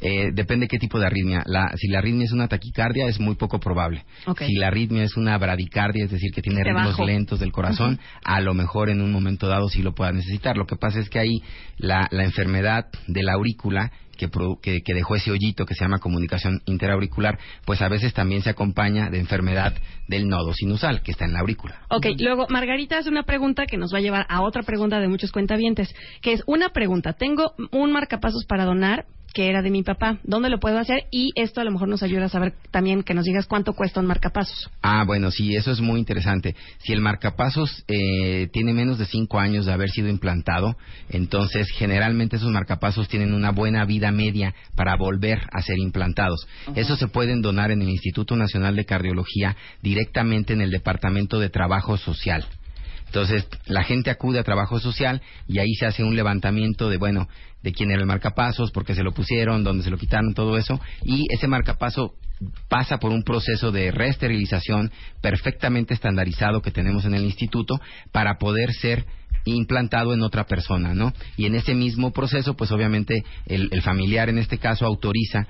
Eh, 0.00 0.30
depende 0.32 0.68
qué 0.68 0.78
tipo 0.78 0.98
de 0.98 1.06
arritmia. 1.06 1.42
La, 1.46 1.72
si 1.76 1.88
la 1.88 1.98
arritmia 1.98 2.24
es 2.24 2.32
una 2.32 2.48
taquicardia, 2.48 3.06
es 3.06 3.18
muy 3.18 3.34
poco 3.34 3.58
probable. 3.58 4.04
Si 4.38 4.54
la 4.54 4.68
arritmia 4.68 5.04
es 5.04 5.16
una 5.16 5.38
bradicardia, 5.38 6.04
es 6.04 6.10
decir, 6.10 6.32
que 6.32 6.42
tiene 6.42 6.62
ritmos 6.62 6.98
lentos 6.98 7.40
del 7.40 7.52
corazón, 7.52 7.98
a 8.22 8.40
lo 8.40 8.52
mejor 8.52 8.90
en 8.90 9.00
un 9.00 9.10
momento 9.10 9.48
dado 9.48 9.68
sí 9.68 9.82
lo 9.82 9.94
pueda 9.94 10.12
necesitar. 10.12 10.56
Lo 10.56 10.66
que 10.66 10.76
pasa 10.76 11.00
es 11.00 11.08
que 11.08 11.18
ahí 11.18 11.42
la, 11.78 12.08
la 12.10 12.24
enfermedad 12.24 12.86
de 13.06 13.22
la 13.22 13.34
aurícula 13.34 13.90
que, 14.16 14.28
produ- 14.30 14.60
que, 14.60 14.80
que 14.82 14.94
dejó 14.94 15.14
ese 15.16 15.30
hoyito 15.30 15.64
que 15.66 15.74
se 15.74 15.84
llama 15.84 15.98
comunicación 15.98 16.60
interauricular, 16.66 17.38
pues 17.64 17.82
a 17.82 17.88
veces 17.88 18.12
también 18.14 18.42
se 18.42 18.50
acompaña 18.50 19.10
de 19.10 19.18
enfermedad 19.18 19.74
del 20.08 20.28
nodo 20.28 20.52
sinusal, 20.52 21.02
que 21.02 21.10
está 21.12 21.24
en 21.24 21.32
la 21.32 21.40
aurícula. 21.40 21.82
Ok, 21.90 22.06
luego 22.18 22.46
Margarita 22.48 22.98
hace 22.98 23.08
una 23.08 23.24
pregunta 23.24 23.66
que 23.66 23.76
nos 23.76 23.92
va 23.92 23.98
a 23.98 24.02
llevar 24.02 24.26
a 24.28 24.42
otra 24.42 24.62
pregunta 24.62 25.00
de 25.00 25.08
muchos 25.08 25.32
cuentavientes, 25.32 25.94
que 26.22 26.32
es 26.32 26.42
una 26.46 26.70
pregunta. 26.70 27.12
Tengo 27.12 27.54
un 27.72 27.92
marcapasos 27.92 28.44
para 28.46 28.64
donar 28.64 29.06
que 29.32 29.48
era 29.48 29.62
de 29.62 29.70
mi 29.70 29.82
papá. 29.82 30.18
¿Dónde 30.24 30.48
lo 30.48 30.58
puedo 30.58 30.78
hacer? 30.78 31.04
Y 31.10 31.30
esto 31.34 31.60
a 31.60 31.64
lo 31.64 31.70
mejor 31.70 31.88
nos 31.88 32.02
ayuda 32.02 32.26
a 32.26 32.28
saber 32.28 32.54
también 32.70 33.02
que 33.02 33.14
nos 33.14 33.24
digas 33.24 33.46
cuánto 33.46 33.74
cuesta 33.74 34.00
un 34.00 34.06
marcapasos. 34.06 34.70
Ah, 34.82 35.04
bueno, 35.04 35.30
sí, 35.30 35.54
eso 35.54 35.70
es 35.70 35.80
muy 35.80 35.98
interesante. 35.98 36.54
Si 36.78 36.92
el 36.92 37.00
marcapasos 37.00 37.84
eh, 37.88 38.48
tiene 38.52 38.72
menos 38.72 38.98
de 38.98 39.06
cinco 39.06 39.38
años 39.38 39.66
de 39.66 39.72
haber 39.72 39.90
sido 39.90 40.08
implantado, 40.08 40.76
entonces 41.10 41.68
generalmente 41.70 42.36
esos 42.36 42.50
marcapasos 42.50 43.08
tienen 43.08 43.34
una 43.34 43.50
buena 43.50 43.84
vida 43.84 44.10
media 44.10 44.54
para 44.74 44.96
volver 44.96 45.40
a 45.52 45.62
ser 45.62 45.78
implantados. 45.78 46.46
Esos 46.74 46.98
se 46.98 47.08
pueden 47.08 47.42
donar 47.42 47.70
en 47.70 47.82
el 47.82 47.90
Instituto 47.90 48.36
Nacional 48.36 48.76
de 48.76 48.84
Cardiología 48.84 49.56
directamente 49.82 50.52
en 50.52 50.60
el 50.60 50.70
Departamento 50.70 51.38
de 51.38 51.50
Trabajo 51.50 51.96
Social. 51.96 52.46
Entonces, 53.16 53.48
la 53.64 53.82
gente 53.82 54.10
acude 54.10 54.38
a 54.38 54.44
trabajo 54.44 54.78
social 54.78 55.22
y 55.48 55.58
ahí 55.58 55.72
se 55.74 55.86
hace 55.86 56.04
un 56.04 56.16
levantamiento 56.16 56.90
de, 56.90 56.98
bueno, 56.98 57.28
de 57.62 57.72
quién 57.72 57.90
era 57.90 58.00
el 58.00 58.06
marcapasos, 58.06 58.70
por 58.72 58.84
qué 58.84 58.94
se 58.94 59.02
lo 59.02 59.12
pusieron, 59.12 59.64
dónde 59.64 59.84
se 59.84 59.88
lo 59.88 59.96
quitaron, 59.96 60.34
todo 60.34 60.58
eso. 60.58 60.78
Y 61.02 61.24
ese 61.32 61.48
marcapaso 61.48 62.12
pasa 62.68 62.98
por 62.98 63.12
un 63.12 63.22
proceso 63.22 63.72
de 63.72 63.90
reesterilización 63.90 64.92
perfectamente 65.22 65.94
estandarizado 65.94 66.60
que 66.60 66.70
tenemos 66.70 67.06
en 67.06 67.14
el 67.14 67.24
instituto 67.24 67.80
para 68.12 68.36
poder 68.36 68.74
ser 68.74 69.06
implantado 69.46 70.12
en 70.12 70.20
otra 70.20 70.44
persona, 70.44 70.92
¿no? 70.92 71.14
Y 71.38 71.46
en 71.46 71.54
ese 71.54 71.74
mismo 71.74 72.12
proceso, 72.12 72.54
pues 72.54 72.70
obviamente 72.70 73.24
el, 73.46 73.70
el 73.72 73.80
familiar 73.80 74.28
en 74.28 74.36
este 74.36 74.58
caso 74.58 74.84
autoriza 74.84 75.46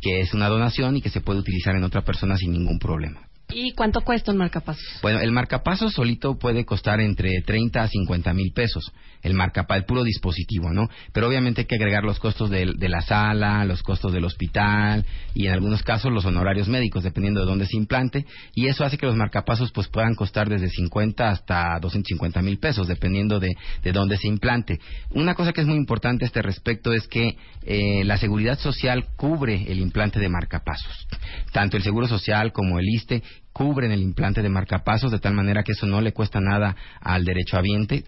que 0.00 0.20
es 0.20 0.32
una 0.32 0.48
donación 0.48 0.96
y 0.96 1.02
que 1.02 1.10
se 1.10 1.22
puede 1.22 1.40
utilizar 1.40 1.74
en 1.74 1.82
otra 1.82 2.02
persona 2.02 2.36
sin 2.36 2.52
ningún 2.52 2.78
problema. 2.78 3.29
¿Y 3.52 3.72
cuánto 3.72 4.00
cuesta 4.00 4.32
un 4.32 4.38
marcapasos? 4.38 4.84
Bueno, 5.02 5.20
el 5.20 5.32
marcapaso 5.32 5.90
solito 5.90 6.38
puede 6.38 6.64
costar 6.64 7.00
entre 7.00 7.42
30 7.42 7.82
a 7.82 7.88
50 7.88 8.32
mil 8.34 8.52
pesos. 8.52 8.92
El 9.22 9.34
marcapa, 9.34 9.76
el 9.76 9.84
puro 9.84 10.02
dispositivo, 10.02 10.72
¿no? 10.72 10.88
Pero 11.12 11.28
obviamente 11.28 11.62
hay 11.62 11.66
que 11.66 11.74
agregar 11.74 12.04
los 12.04 12.18
costos 12.18 12.48
de, 12.48 12.72
de 12.76 12.88
la 12.88 13.02
sala, 13.02 13.64
los 13.66 13.82
costos 13.82 14.12
del 14.12 14.24
hospital 14.24 15.04
y 15.34 15.46
en 15.46 15.52
algunos 15.52 15.82
casos 15.82 16.10
los 16.10 16.24
honorarios 16.24 16.68
médicos, 16.68 17.04
dependiendo 17.04 17.40
de 17.40 17.46
dónde 17.46 17.66
se 17.66 17.76
implante. 17.76 18.24
Y 18.54 18.68
eso 18.68 18.84
hace 18.84 18.96
que 18.96 19.06
los 19.06 19.16
marcapasos 19.16 19.72
pues 19.72 19.88
puedan 19.88 20.14
costar 20.14 20.48
desde 20.48 20.68
50 20.70 21.28
hasta 21.28 21.78
250 21.80 22.40
mil 22.42 22.58
pesos, 22.58 22.88
dependiendo 22.88 23.40
de, 23.40 23.50
de 23.82 23.92
dónde 23.92 24.16
se 24.16 24.28
implante. 24.28 24.78
Una 25.10 25.34
cosa 25.34 25.52
que 25.52 25.60
es 25.60 25.66
muy 25.66 25.76
importante 25.76 26.24
a 26.24 26.26
este 26.26 26.42
respecto 26.42 26.92
es 26.92 27.06
que 27.08 27.36
eh, 27.62 28.04
la 28.04 28.16
seguridad 28.16 28.58
social 28.58 29.06
cubre 29.16 29.70
el 29.70 29.80
implante 29.80 30.18
de 30.18 30.28
marcapasos. 30.28 31.06
Tanto 31.52 31.76
el 31.76 31.82
Seguro 31.82 32.08
Social 32.08 32.52
como 32.52 32.78
el 32.78 32.88
ISTE 32.88 33.22
cubren 33.60 33.92
el 33.92 34.00
implante 34.00 34.40
de 34.40 34.48
marcapasos 34.48 35.12
de 35.12 35.18
tal 35.18 35.34
manera 35.34 35.62
que 35.62 35.72
eso 35.72 35.84
no 35.84 36.00
le 36.00 36.12
cuesta 36.14 36.40
nada 36.40 36.74
al 36.98 37.26
derechohabiente. 37.26 38.04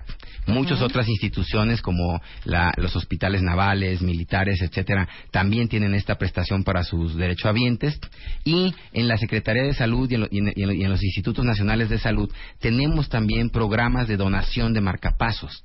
Muchas 0.46 0.80
otras 0.80 1.07
instituciones 1.09 1.82
como 1.82 2.22
la- 2.44 2.72
los 2.78 2.96
hospitales 2.96 3.42
navales, 3.42 4.00
militares, 4.00 4.62
etcétera, 4.62 5.07
también 5.30 5.68
tienen 5.68 5.94
esta 5.94 6.14
prestación 6.16 6.64
para 6.64 6.84
sus 6.84 7.16
derechohabientes 7.16 8.00
y 8.44 8.74
en 8.94 9.09
la 9.09 9.18
Secretaría 9.18 9.62
de 9.64 9.74
Salud 9.74 10.11
y 10.11 10.14
en, 10.14 10.20
lo- 10.22 10.28
y 10.30 10.38
en- 10.38 10.53
y 10.57 10.62
en 10.62 10.68
lo- 10.68 10.74
y 10.74 10.84
en 10.84 10.90
los 10.90 11.03
institutos 11.05 11.44
nacionales 11.44 11.90
de 11.90 11.98
salud 11.98 12.32
tenemos 12.59 13.11
también 13.11 13.50
programas 13.50 14.09
de 14.09 14.16
donación 14.16 14.72
de 14.72 14.80
marcapasos. 14.80 15.62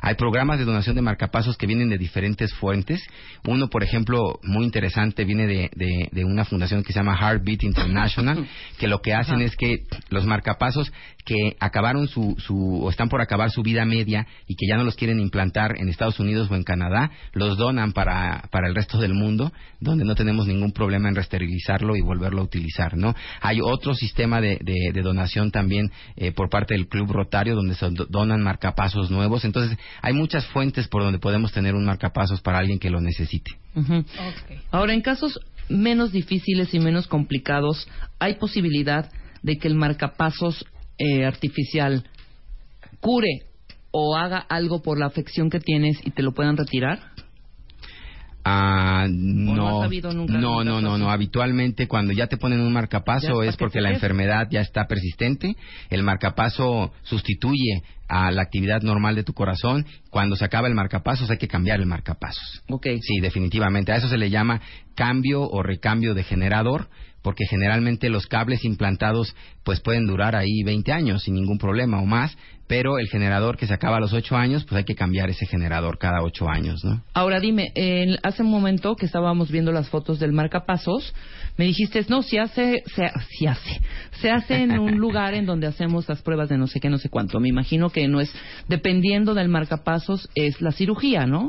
Hay 0.00 0.14
programas 0.16 0.58
de 0.58 0.64
donación 0.64 0.96
de 0.96 1.02
marcapasos 1.02 1.56
que 1.56 1.66
vienen 1.68 1.90
de 1.90 1.98
diferentes 1.98 2.52
fuentes. 2.54 3.00
Uno, 3.46 3.68
por 3.68 3.84
ejemplo, 3.84 4.40
muy 4.42 4.64
interesante, 4.64 5.24
viene 5.24 5.46
de, 5.46 5.70
de- 5.76 6.08
de 6.10 6.24
una 6.24 6.44
fundación 6.44 6.82
que 6.82 6.92
se 6.92 6.98
llama 6.98 7.16
Heartbeat 7.16 7.62
International, 7.62 8.46
que 8.78 8.88
lo 8.88 9.00
que 9.00 9.14
hace 9.14 9.28
hacen 9.28 9.42
es 9.42 9.56
que 9.56 9.84
los 10.10 10.24
marcapasos 10.24 10.90
que 11.24 11.54
acabaron 11.60 12.08
su, 12.08 12.34
su, 12.38 12.82
o 12.82 12.88
están 12.88 13.10
por 13.10 13.20
acabar 13.20 13.50
su 13.50 13.62
vida 13.62 13.84
media 13.84 14.26
y 14.46 14.54
que 14.56 14.66
ya 14.66 14.78
no 14.78 14.84
los 14.84 14.94
quieren 14.96 15.20
implantar 15.20 15.74
en 15.78 15.90
Estados 15.90 16.18
Unidos 16.18 16.50
o 16.50 16.54
en 16.54 16.64
Canadá, 16.64 17.10
los 17.34 17.58
donan 17.58 17.92
para, 17.92 18.44
para 18.50 18.68
el 18.68 18.74
resto 18.74 18.98
del 18.98 19.12
mundo, 19.12 19.52
donde 19.80 20.06
no 20.06 20.14
tenemos 20.14 20.46
ningún 20.46 20.72
problema 20.72 21.10
en 21.10 21.14
resterilizarlo 21.14 21.94
y 21.96 22.00
volverlo 22.00 22.40
a 22.40 22.44
utilizar, 22.44 22.96
¿no? 22.96 23.14
Hay 23.42 23.60
otro 23.62 23.92
sistema 23.94 24.40
de, 24.40 24.58
de, 24.62 25.02
donación 25.02 25.50
también 25.50 25.90
eh, 26.16 26.32
por 26.32 26.48
parte 26.48 26.72
del 26.74 26.88
Club 26.88 27.12
Rotario, 27.12 27.54
donde 27.54 27.74
se 27.74 27.86
donan 28.08 28.42
marcapasos 28.42 29.10
nuevos. 29.10 29.44
Entonces, 29.44 29.76
hay 30.02 30.12
muchas 30.12 30.46
fuentes 30.46 30.88
por 30.88 31.02
donde 31.02 31.18
podemos 31.18 31.52
tener 31.52 31.74
un 31.74 31.84
marcapasos 31.84 32.40
para 32.40 32.58
alguien 32.58 32.78
que 32.78 32.90
lo 32.90 33.00
necesite. 33.00 33.52
Ahora, 34.70 34.94
en 34.94 35.02
casos 35.02 35.38
menos 35.68 36.12
difíciles 36.12 36.72
y 36.74 36.80
menos 36.80 37.06
complicados, 37.06 37.88
¿hay 38.18 38.34
posibilidad 38.34 39.10
de 39.42 39.58
que 39.58 39.68
el 39.68 39.74
marcapasos 39.74 40.64
eh, 40.98 41.24
artificial 41.24 42.04
cure 43.00 43.42
o 43.90 44.16
haga 44.16 44.38
algo 44.38 44.82
por 44.82 44.98
la 44.98 45.06
afección 45.06 45.50
que 45.50 45.60
tienes 45.60 45.98
y 46.04 46.10
te 46.10 46.22
lo 46.22 46.32
puedan 46.32 46.56
retirar? 46.56 47.12
Ah, 48.50 49.06
no, 49.10 49.86
no, 50.26 50.64
no, 50.64 50.80
no, 50.80 50.98
no, 50.98 51.10
Habitualmente 51.10 51.86
cuando 51.86 52.14
ya 52.14 52.28
te 52.28 52.38
ponen 52.38 52.60
un 52.60 52.72
marcapaso 52.72 53.42
es 53.42 53.56
porque 53.58 53.82
la 53.82 53.90
enfermedad 53.90 54.48
ya 54.50 54.60
está 54.60 54.86
persistente. 54.86 55.54
El 55.90 56.02
marcapaso 56.02 56.92
sustituye 57.02 57.82
a 58.08 58.30
la 58.30 58.40
actividad 58.40 58.80
normal 58.80 59.16
de 59.16 59.24
tu 59.24 59.34
corazón. 59.34 59.84
Cuando 60.08 60.34
se 60.34 60.46
acaba 60.46 60.66
el 60.66 60.74
marcapasos 60.74 61.30
hay 61.30 61.36
que 61.36 61.46
cambiar 61.46 61.78
el 61.80 61.86
marcapasos. 61.86 62.62
Okay. 62.70 63.00
Sí, 63.02 63.20
definitivamente. 63.20 63.92
A 63.92 63.96
eso 63.96 64.08
se 64.08 64.16
le 64.16 64.30
llama 64.30 64.62
cambio 64.94 65.42
o 65.42 65.62
recambio 65.62 66.14
de 66.14 66.24
generador 66.24 66.88
porque 67.22 67.44
generalmente 67.46 68.08
los 68.08 68.26
cables 68.26 68.64
implantados 68.64 69.34
pues 69.62 69.80
pueden 69.80 70.06
durar 70.06 70.36
ahí 70.36 70.62
20 70.64 70.92
años 70.92 71.24
sin 71.24 71.34
ningún 71.34 71.58
problema 71.58 72.00
o 72.00 72.06
más, 72.06 72.34
pero 72.68 72.98
el 72.98 73.08
generador 73.08 73.56
que 73.56 73.66
se 73.66 73.74
acaba 73.74 73.96
a 73.96 74.00
los 74.00 74.12
8 74.12 74.36
años, 74.36 74.64
pues 74.64 74.78
hay 74.78 74.84
que 74.84 74.94
cambiar 74.94 75.30
ese 75.30 75.46
generador 75.46 75.98
cada 75.98 76.22
8 76.22 76.48
años, 76.48 76.84
¿no? 76.84 77.02
Ahora 77.14 77.40
dime, 77.40 77.72
hace 78.22 78.42
un 78.42 78.50
momento 78.50 78.94
que 78.94 79.06
estábamos 79.06 79.50
viendo 79.50 79.72
las 79.72 79.88
fotos 79.88 80.20
del 80.20 80.32
marcapasos, 80.32 81.14
me 81.56 81.64
dijiste, 81.64 82.04
no, 82.08 82.22
si 82.22 82.38
hace, 82.38 82.84
se, 82.94 83.06
hace, 83.06 83.80
se 84.20 84.30
hace 84.30 84.62
en 84.62 84.78
un 84.78 84.96
lugar 84.98 85.34
en 85.34 85.46
donde 85.46 85.66
hacemos 85.66 86.08
las 86.08 86.22
pruebas 86.22 86.50
de 86.50 86.58
no 86.58 86.66
sé 86.66 86.78
qué, 86.78 86.90
no 86.90 86.98
sé 86.98 87.08
cuánto. 87.08 87.40
Me 87.40 87.48
imagino 87.48 87.90
que 87.90 88.06
no 88.06 88.20
es, 88.20 88.32
dependiendo 88.68 89.34
del 89.34 89.48
marcapasos, 89.48 90.28
es 90.34 90.60
la 90.60 90.70
cirugía, 90.70 91.26
¿no? 91.26 91.48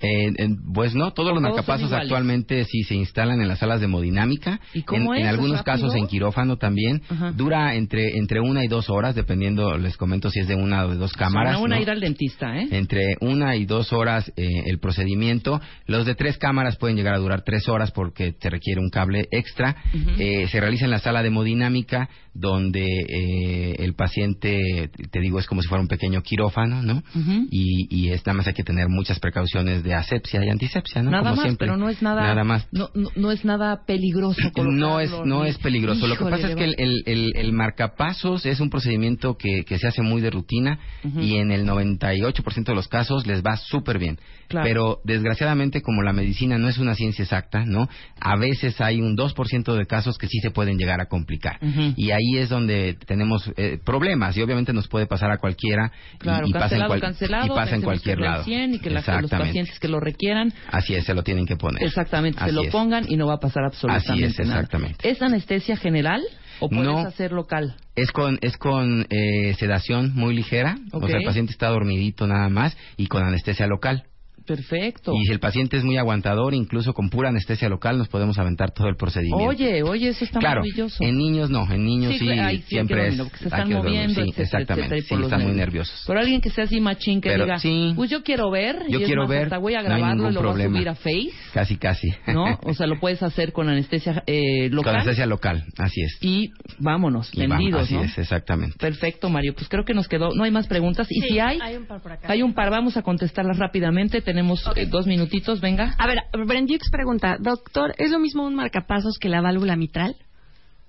Eh, 0.00 0.32
pues 0.72 0.94
no, 0.94 1.12
todos 1.12 1.32
los 1.32 1.42
marcapasos 1.42 1.92
actualmente 1.92 2.64
sí 2.64 2.84
se 2.84 2.94
instalan 2.94 3.40
en 3.40 3.48
las 3.48 3.58
salas 3.58 3.80
de 3.80 3.86
hemodinámica. 3.86 4.60
en, 4.74 5.26
algunos 5.26 5.62
casos 5.62 5.94
en 5.94 6.06
quirófano 6.06 6.56
también. 6.56 7.02
Dura 7.34 7.74
entre 7.74 8.16
entre 8.16 8.40
una 8.40 8.64
y 8.64 8.68
dos 8.68 8.90
horas, 8.90 9.14
dependiendo, 9.14 9.76
les 9.78 9.96
comento 9.96 10.30
si 10.30 10.40
es 10.40 10.48
de 10.48 10.54
una 10.54 10.84
o 10.84 10.90
de 10.90 10.96
dos 10.96 11.12
cámaras. 11.12 11.60
una 11.60 11.80
ir 11.80 11.90
al 11.90 12.00
dentista, 12.00 12.56
¿eh? 12.56 12.68
Entre 12.70 13.16
una 13.20 13.56
y 13.56 13.64
dos 13.64 13.92
horas 13.92 14.32
eh, 14.36 14.46
el 14.66 14.78
procedimiento. 14.78 15.60
Los 15.86 16.06
de 16.06 16.14
tres 16.14 16.38
cámaras 16.38 16.76
pueden 16.76 16.96
llegar 16.96 17.14
a 17.14 17.18
durar 17.18 17.42
tres 17.42 17.68
horas 17.68 17.90
porque 17.90 18.34
se 18.38 18.50
requiere 18.50 18.80
un 18.80 18.90
cable 18.90 19.28
extra. 19.30 19.76
Eh, 20.18 20.46
se 20.48 20.60
realiza 20.60 20.84
en 20.84 20.90
la 20.90 20.98
sala 20.98 21.22
de 21.22 21.28
hemodinámica 21.28 22.08
donde 22.38 22.84
eh, 22.84 23.76
el 23.78 23.94
paciente, 23.94 24.90
te 25.10 25.20
digo, 25.20 25.38
es 25.38 25.46
como 25.46 25.60
si 25.60 25.68
fuera 25.68 25.82
un 25.82 25.88
pequeño 25.88 26.22
quirófano, 26.22 26.82
¿no? 26.82 27.02
y, 27.50 27.86
y 27.90 28.10
es, 28.10 28.24
nada 28.24 28.38
más 28.38 28.46
hay 28.46 28.54
que 28.54 28.62
tener 28.62 28.88
muchas 28.88 29.18
precauciones 29.18 29.82
de 29.82 29.94
asepsia 29.94 30.44
y 30.44 30.48
antisepsia, 30.48 31.02
¿no? 31.02 31.10
Nada 31.10 31.34
más, 31.34 31.56
pero 31.58 31.76
no 31.76 31.88
es 31.88 32.00
nada, 32.00 32.22
nada 32.22 32.44
más. 32.44 32.68
No, 32.70 32.90
no, 32.94 33.32
es 33.32 33.44
nada 33.44 33.84
peligroso. 33.86 34.40
No 34.56 35.00
es, 35.00 35.10
no 35.24 35.44
es 35.44 35.58
peligroso. 35.58 36.06
Lo 36.06 36.16
que 36.16 36.24
pasa 36.24 36.50
es 36.50 36.56
que 36.56 36.64
el, 36.64 37.02
el, 37.06 37.32
el, 37.34 37.52
marcapasos 37.52 38.46
es 38.46 38.60
un 38.60 38.70
procedimiento 38.70 39.36
que, 39.36 39.64
que 39.64 39.78
se 39.78 39.88
hace 39.88 40.02
muy 40.02 40.20
de 40.20 40.30
rutina 40.30 40.78
y 41.20 41.36
en 41.36 41.50
el 41.50 41.66
98% 41.66 42.64
de 42.64 42.74
los 42.74 42.88
casos 42.88 43.26
les 43.26 43.42
va 43.42 43.56
súper 43.56 43.98
bien. 43.98 44.18
Pero 44.48 45.00
desgraciadamente, 45.04 45.82
como 45.82 46.02
la 46.02 46.12
medicina 46.12 46.58
no 46.58 46.68
es 46.68 46.78
una 46.78 46.94
ciencia 46.94 47.22
exacta, 47.22 47.64
¿no? 47.66 47.88
A 48.20 48.36
veces 48.36 48.80
hay 48.80 49.00
un 49.00 49.16
2% 49.16 49.76
de 49.76 49.86
casos 49.86 50.18
que 50.18 50.26
sí 50.26 50.38
se 50.40 50.50
pueden 50.50 50.78
llegar 50.78 51.00
a 51.00 51.06
complicar. 51.06 51.58
Y 51.96 52.10
ahí 52.10 52.27
es 52.36 52.48
donde 52.48 52.96
tenemos 53.06 53.50
eh, 53.56 53.78
problemas 53.84 54.36
y 54.36 54.42
obviamente 54.42 54.72
nos 54.72 54.88
puede 54.88 55.06
pasar 55.06 55.30
a 55.30 55.38
cualquiera 55.38 55.90
y, 56.20 56.52
pasa 56.52 56.76
en, 56.76 56.82
y 56.82 57.48
pasa 57.48 57.74
en 57.74 57.82
cualquier 57.82 58.20
lado. 58.20 58.44
Y 58.46 58.78
que 58.78 58.90
los 58.90 59.04
pacientes 59.04 59.78
que 59.78 59.88
lo 59.88 60.00
requieran. 60.00 60.52
Así 60.70 60.94
es, 60.94 61.04
se 61.04 61.14
lo 61.14 61.22
tienen 61.22 61.46
que 61.46 61.56
poner. 61.56 61.82
Exactamente, 61.82 62.44
se 62.44 62.52
lo 62.52 62.64
pongan 62.70 63.06
y 63.08 63.16
no 63.16 63.26
va 63.26 63.34
a 63.34 63.40
pasar 63.40 63.64
absolutamente 63.64 64.12
Así 64.12 64.22
es, 64.24 64.38
exactamente. 64.38 65.08
¿Es 65.08 65.22
anestesia 65.22 65.76
general? 65.76 66.22
¿O 66.60 66.68
puedes 66.68 66.84
no, 66.84 66.98
hacer 66.98 67.32
local? 67.32 67.76
Es 67.94 68.10
con, 68.10 68.38
es 68.40 68.56
con 68.56 69.06
eh, 69.10 69.54
sedación 69.58 70.12
muy 70.14 70.34
ligera, 70.34 70.76
o 70.92 71.06
sea, 71.06 71.18
el 71.18 71.24
paciente 71.24 71.52
está 71.52 71.68
dormidito 71.68 72.26
nada 72.26 72.48
más 72.48 72.76
y 72.96 73.06
con 73.06 73.22
anestesia 73.22 73.66
local. 73.66 74.07
Perfecto. 74.48 75.12
Y 75.14 75.26
si 75.26 75.32
el 75.32 75.40
paciente 75.40 75.76
es 75.76 75.84
muy 75.84 75.98
aguantador, 75.98 76.54
incluso 76.54 76.94
con 76.94 77.10
pura 77.10 77.28
anestesia 77.28 77.68
local 77.68 77.98
nos 77.98 78.08
podemos 78.08 78.38
aventar 78.38 78.70
todo 78.72 78.88
el 78.88 78.96
procedimiento. 78.96 79.44
Oye, 79.44 79.82
oye, 79.82 80.08
eso 80.08 80.24
está 80.24 80.40
claro, 80.40 80.62
maravilloso. 80.62 81.04
En 81.04 81.18
niños 81.18 81.50
no, 81.50 81.70
en 81.70 81.84
niños 81.84 82.14
sí, 82.18 82.28
siempre 82.66 83.08
es. 83.08 83.16
se 83.16 83.44
están 83.44 83.70
moviendo, 83.70 84.24
sí, 84.24 84.32
exactamente, 84.36 85.02
sí, 85.02 85.14
están 85.14 85.42
muy 85.42 85.52
nerviosos. 85.52 86.02
Pero 86.06 86.20
alguien 86.20 86.40
que 86.40 86.48
sea 86.48 86.64
así 86.64 86.80
machín 86.80 87.20
que 87.20 87.34
diga, 87.34 87.58
pues 87.94 88.10
yo 88.10 88.22
quiero 88.22 88.50
ver, 88.50 88.84
yo 88.88 89.00
y 89.00 89.04
quiero 89.04 89.22
más, 89.22 89.30
ver, 89.30 89.42
hasta 89.44 89.58
voy 89.58 89.74
a 89.74 89.82
grabarlo 89.82 90.30
y 90.30 90.32
lo 90.32 90.42
voy 90.42 90.62
a 90.62 90.68
subir 90.68 90.88
a 90.88 90.94
Face. 90.94 91.30
Casi, 91.52 91.76
casi. 91.76 92.08
¿No? 92.26 92.58
O 92.68 92.74
sea, 92.74 92.86
lo 92.86 93.00
puedes 93.00 93.22
hacer 93.22 93.52
con 93.52 93.68
anestesia 93.68 94.22
eh, 94.26 94.68
local. 94.70 94.92
Con 94.92 94.94
anestesia 95.00 95.26
local, 95.26 95.64
así 95.78 96.02
es. 96.02 96.18
Y 96.20 96.50
vámonos, 96.78 97.30
vendidos, 97.34 97.82
así 97.82 97.96
es, 97.96 98.18
exactamente. 98.18 98.76
Perfecto, 98.78 99.28
Mario. 99.30 99.54
Pues 99.54 99.68
creo 99.68 99.84
que 99.84 99.94
nos 99.94 100.08
quedó, 100.08 100.34
no 100.34 100.44
hay 100.44 100.50
más 100.50 100.66
preguntas. 100.66 101.06
Y 101.10 101.20
si 101.20 101.38
hay, 101.38 101.58
hay 101.60 101.76
un 101.76 101.86
par 101.86 102.00
por 102.00 102.12
acá. 102.12 102.30
Hay 102.30 102.42
un 102.42 102.54
par, 102.54 102.70
vamos 102.70 102.96
a 102.96 103.02
contestarlas 103.02 103.58
rápidamente. 103.58 104.20
Tenemos 104.20 104.37
eh, 104.76 104.86
dos 104.86 105.06
minutitos, 105.06 105.60
venga. 105.60 105.94
A 105.98 106.06
ver, 106.06 106.18
Brendux 106.46 106.90
pregunta, 106.90 107.36
doctor, 107.38 107.94
¿es 107.98 108.10
lo 108.10 108.18
mismo 108.18 108.44
un 108.44 108.54
marcapasos 108.54 109.18
que 109.18 109.28
la 109.28 109.40
válvula 109.40 109.76
mitral? 109.76 110.16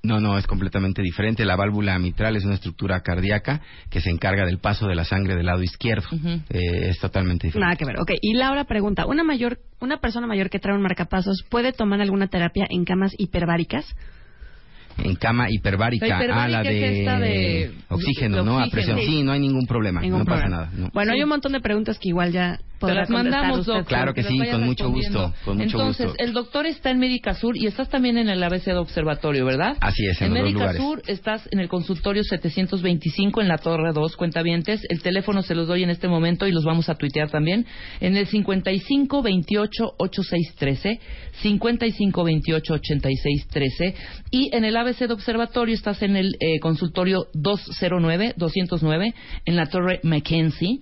No, 0.01 0.21
no, 0.21 0.37
es 0.37 0.47
completamente 0.47 1.01
diferente. 1.01 1.43
La 1.43 1.57
válvula 1.57 1.99
mitral 1.99 2.35
es 2.37 2.45
una 2.45 2.55
estructura 2.55 3.01
cardíaca 3.01 3.61
que 3.89 3.99
se 3.99 4.09
encarga 4.09 4.45
del 4.45 4.59
paso 4.59 4.87
de 4.87 4.95
la 4.95 5.03
sangre 5.03 5.35
del 5.35 5.45
lado 5.45 5.61
izquierdo. 5.61 6.07
Eh, 6.49 6.89
es 6.89 6.99
totalmente 6.99 7.47
diferente. 7.47 7.65
Nada 7.65 7.75
que 7.75 7.85
ver. 7.85 7.99
Ok, 7.99 8.11
y 8.21 8.33
Laura 8.33 8.63
pregunta, 8.63 9.05
¿una, 9.05 9.23
mayor, 9.23 9.59
¿una 9.81 9.99
persona 9.99 10.25
mayor 10.25 10.49
que 10.49 10.59
trae 10.59 10.75
un 10.75 10.81
marcapasos 10.81 11.43
puede 11.49 11.73
tomar 11.73 11.99
alguna 11.99 12.27
terapia 12.27 12.65
en 12.69 12.85
camas 12.85 13.11
hiperbáricas? 13.17 13.85
en 14.97 15.15
cama 15.15 15.47
hiperbárica, 15.49 16.17
a 16.17 16.47
la 16.47 16.61
de, 16.61 17.71
oxígeno, 17.87 18.43
¿no? 18.43 18.59
A 18.59 18.67
presión. 18.67 18.99
Sí. 18.99 19.23
no 19.23 19.31
hay 19.31 19.39
ningún 19.39 19.65
problema, 19.65 20.01
no 20.01 20.25
pasa 20.25 20.49
nada. 20.49 20.69
Bueno, 20.93 21.13
hay 21.13 21.23
un 21.23 21.29
montón 21.29 21.53
de 21.53 21.61
preguntas 21.61 21.97
que 21.99 22.09
igual 22.09 22.31
ya 22.31 22.59
te 22.79 22.93
las 22.93 23.09
mandamos, 23.09 23.69
Claro 23.85 24.13
que, 24.13 24.23
sí, 24.23 24.39
con 24.51 24.63
mucho 24.63 24.89
gusto. 24.89 25.33
Entonces, 25.57 26.11
el 26.17 26.33
doctor 26.33 26.65
está 26.65 26.91
en 26.91 26.99
Médica 26.99 27.33
Sur 27.33 27.57
y 27.57 27.67
estás 27.67 27.89
también 27.89 28.17
en 28.17 28.29
el 28.29 28.41
ABC 28.41 28.65
de 28.65 28.77
Observatorio, 28.77 29.45
¿verdad? 29.45 29.77
Así 29.81 30.05
es, 30.05 30.21
en, 30.21 30.35
en 30.35 30.43
Médica 30.43 30.73
Sur 30.73 31.01
estás 31.07 31.47
en 31.51 31.59
el 31.59 31.67
consultorio 31.67 32.23
725 32.23 33.41
en 33.41 33.47
la 33.47 33.57
Torre 33.57 33.91
2, 33.93 34.15
Cuentavientes. 34.15 34.81
El 34.89 35.01
teléfono 35.01 35.41
se 35.41 35.55
los 35.55 35.67
doy 35.67 35.83
en 35.83 35.89
este 35.89 36.07
momento 36.07 36.47
y 36.47 36.51
los 36.51 36.63
vamos 36.63 36.89
a 36.89 36.95
tuitear 36.95 37.29
también. 37.29 37.65
En 37.99 38.15
el 38.15 38.27
55 38.27 39.21
28 39.21 39.93
8613, 39.97 40.99
55 41.41 42.23
28 42.23 42.73
8613 42.73 43.95
y 44.31 44.55
en 44.55 44.65
el 44.65 44.77
ABC 44.77 44.99
de 44.99 45.13
Observatorio 45.13 45.75
estás 45.75 46.01
en 46.01 46.15
el 46.15 46.35
eh, 46.39 46.59
consultorio 46.59 47.27
209 47.33 48.33
209 48.37 49.13
en 49.45 49.55
la 49.55 49.65
Torre 49.67 49.99
Mackenzie 50.03 50.79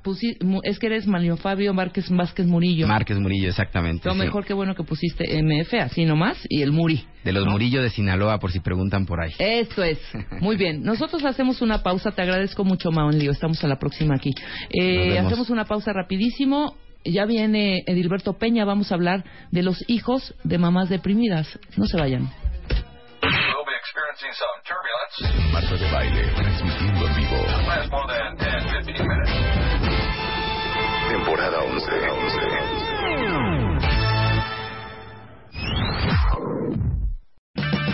es 0.63 0.79
que 0.79 0.87
eres 0.87 1.07
Manlio 1.07 1.37
Fabio 1.37 1.75
Márquez 1.75 2.09
Vázquez 2.11 2.47
Murillo. 2.47 2.87
Márquez 2.87 3.19
Murillo, 3.19 3.49
exactamente. 3.49 4.09
Lo 4.09 4.15
mejor 4.15 4.45
que 4.45 4.55
bueno 4.55 4.75
que 4.75 4.85
pusiste 4.85 5.43
MF, 5.43 5.75
así 5.75 6.05
nomás, 6.05 6.39
y 6.49 6.63
el 6.63 6.73
Muri. 6.73 7.05
De 7.25 7.33
los 7.33 7.47
Murillo 7.47 7.83
de 7.83 7.91
Sinaloa, 7.91 8.39
por 8.39 8.51
si 8.51 8.61
preguntan 8.61 9.07
por 9.07 9.21
ahí. 9.21 9.33
Esto 9.39 9.85
es. 9.85 9.99
Muy 10.41 10.57
bien. 10.57 10.83
Nosotros 10.83 11.25
hacemos 11.25 11.63
una 11.63 11.83
pausa. 11.83 12.11
Te 12.11 12.23
agradezco 12.23 12.65
mucho, 12.65 12.91
Lío. 13.13 13.31
Estamos 13.31 13.63
a 13.63 13.69
la 13.69 13.79
próxima 13.79 14.15
aquí. 14.17 14.33
Eh, 14.71 15.19
hacemos 15.19 15.51
una 15.51 15.65
pausa 15.65 15.93
rapidísimo 15.93 16.77
ya 17.05 17.27
viene 17.27 17.83
Edilberto 17.87 18.35
Peña, 18.35 18.65
vamos 18.65 18.93
a 18.93 18.95
hablar 18.95 19.25
de 19.51 19.63
los 19.63 19.85
hijos 19.89 20.35
de 20.45 20.59
mamás 20.59 20.89
deprimidas. 20.89 21.59
No 21.77 21.87
se 21.87 21.99
vayan. 21.99 22.31
Experiencing 23.83 24.31
some 24.33 24.63
turbulence. 24.65 25.27
Marta 25.53 25.77
de 25.77 25.91
baile, 25.91 26.23
transmitiendo 26.35 27.07
en 27.07 27.15
vivo. 27.15 27.37
Last 27.67 27.91
more 27.91 28.07
than 28.07 28.37
10, 28.39 28.47
15 28.87 29.03
minutes. 29.03 29.33
Temporada 31.11 31.59
11. 31.63 31.93
11. 31.93 32.03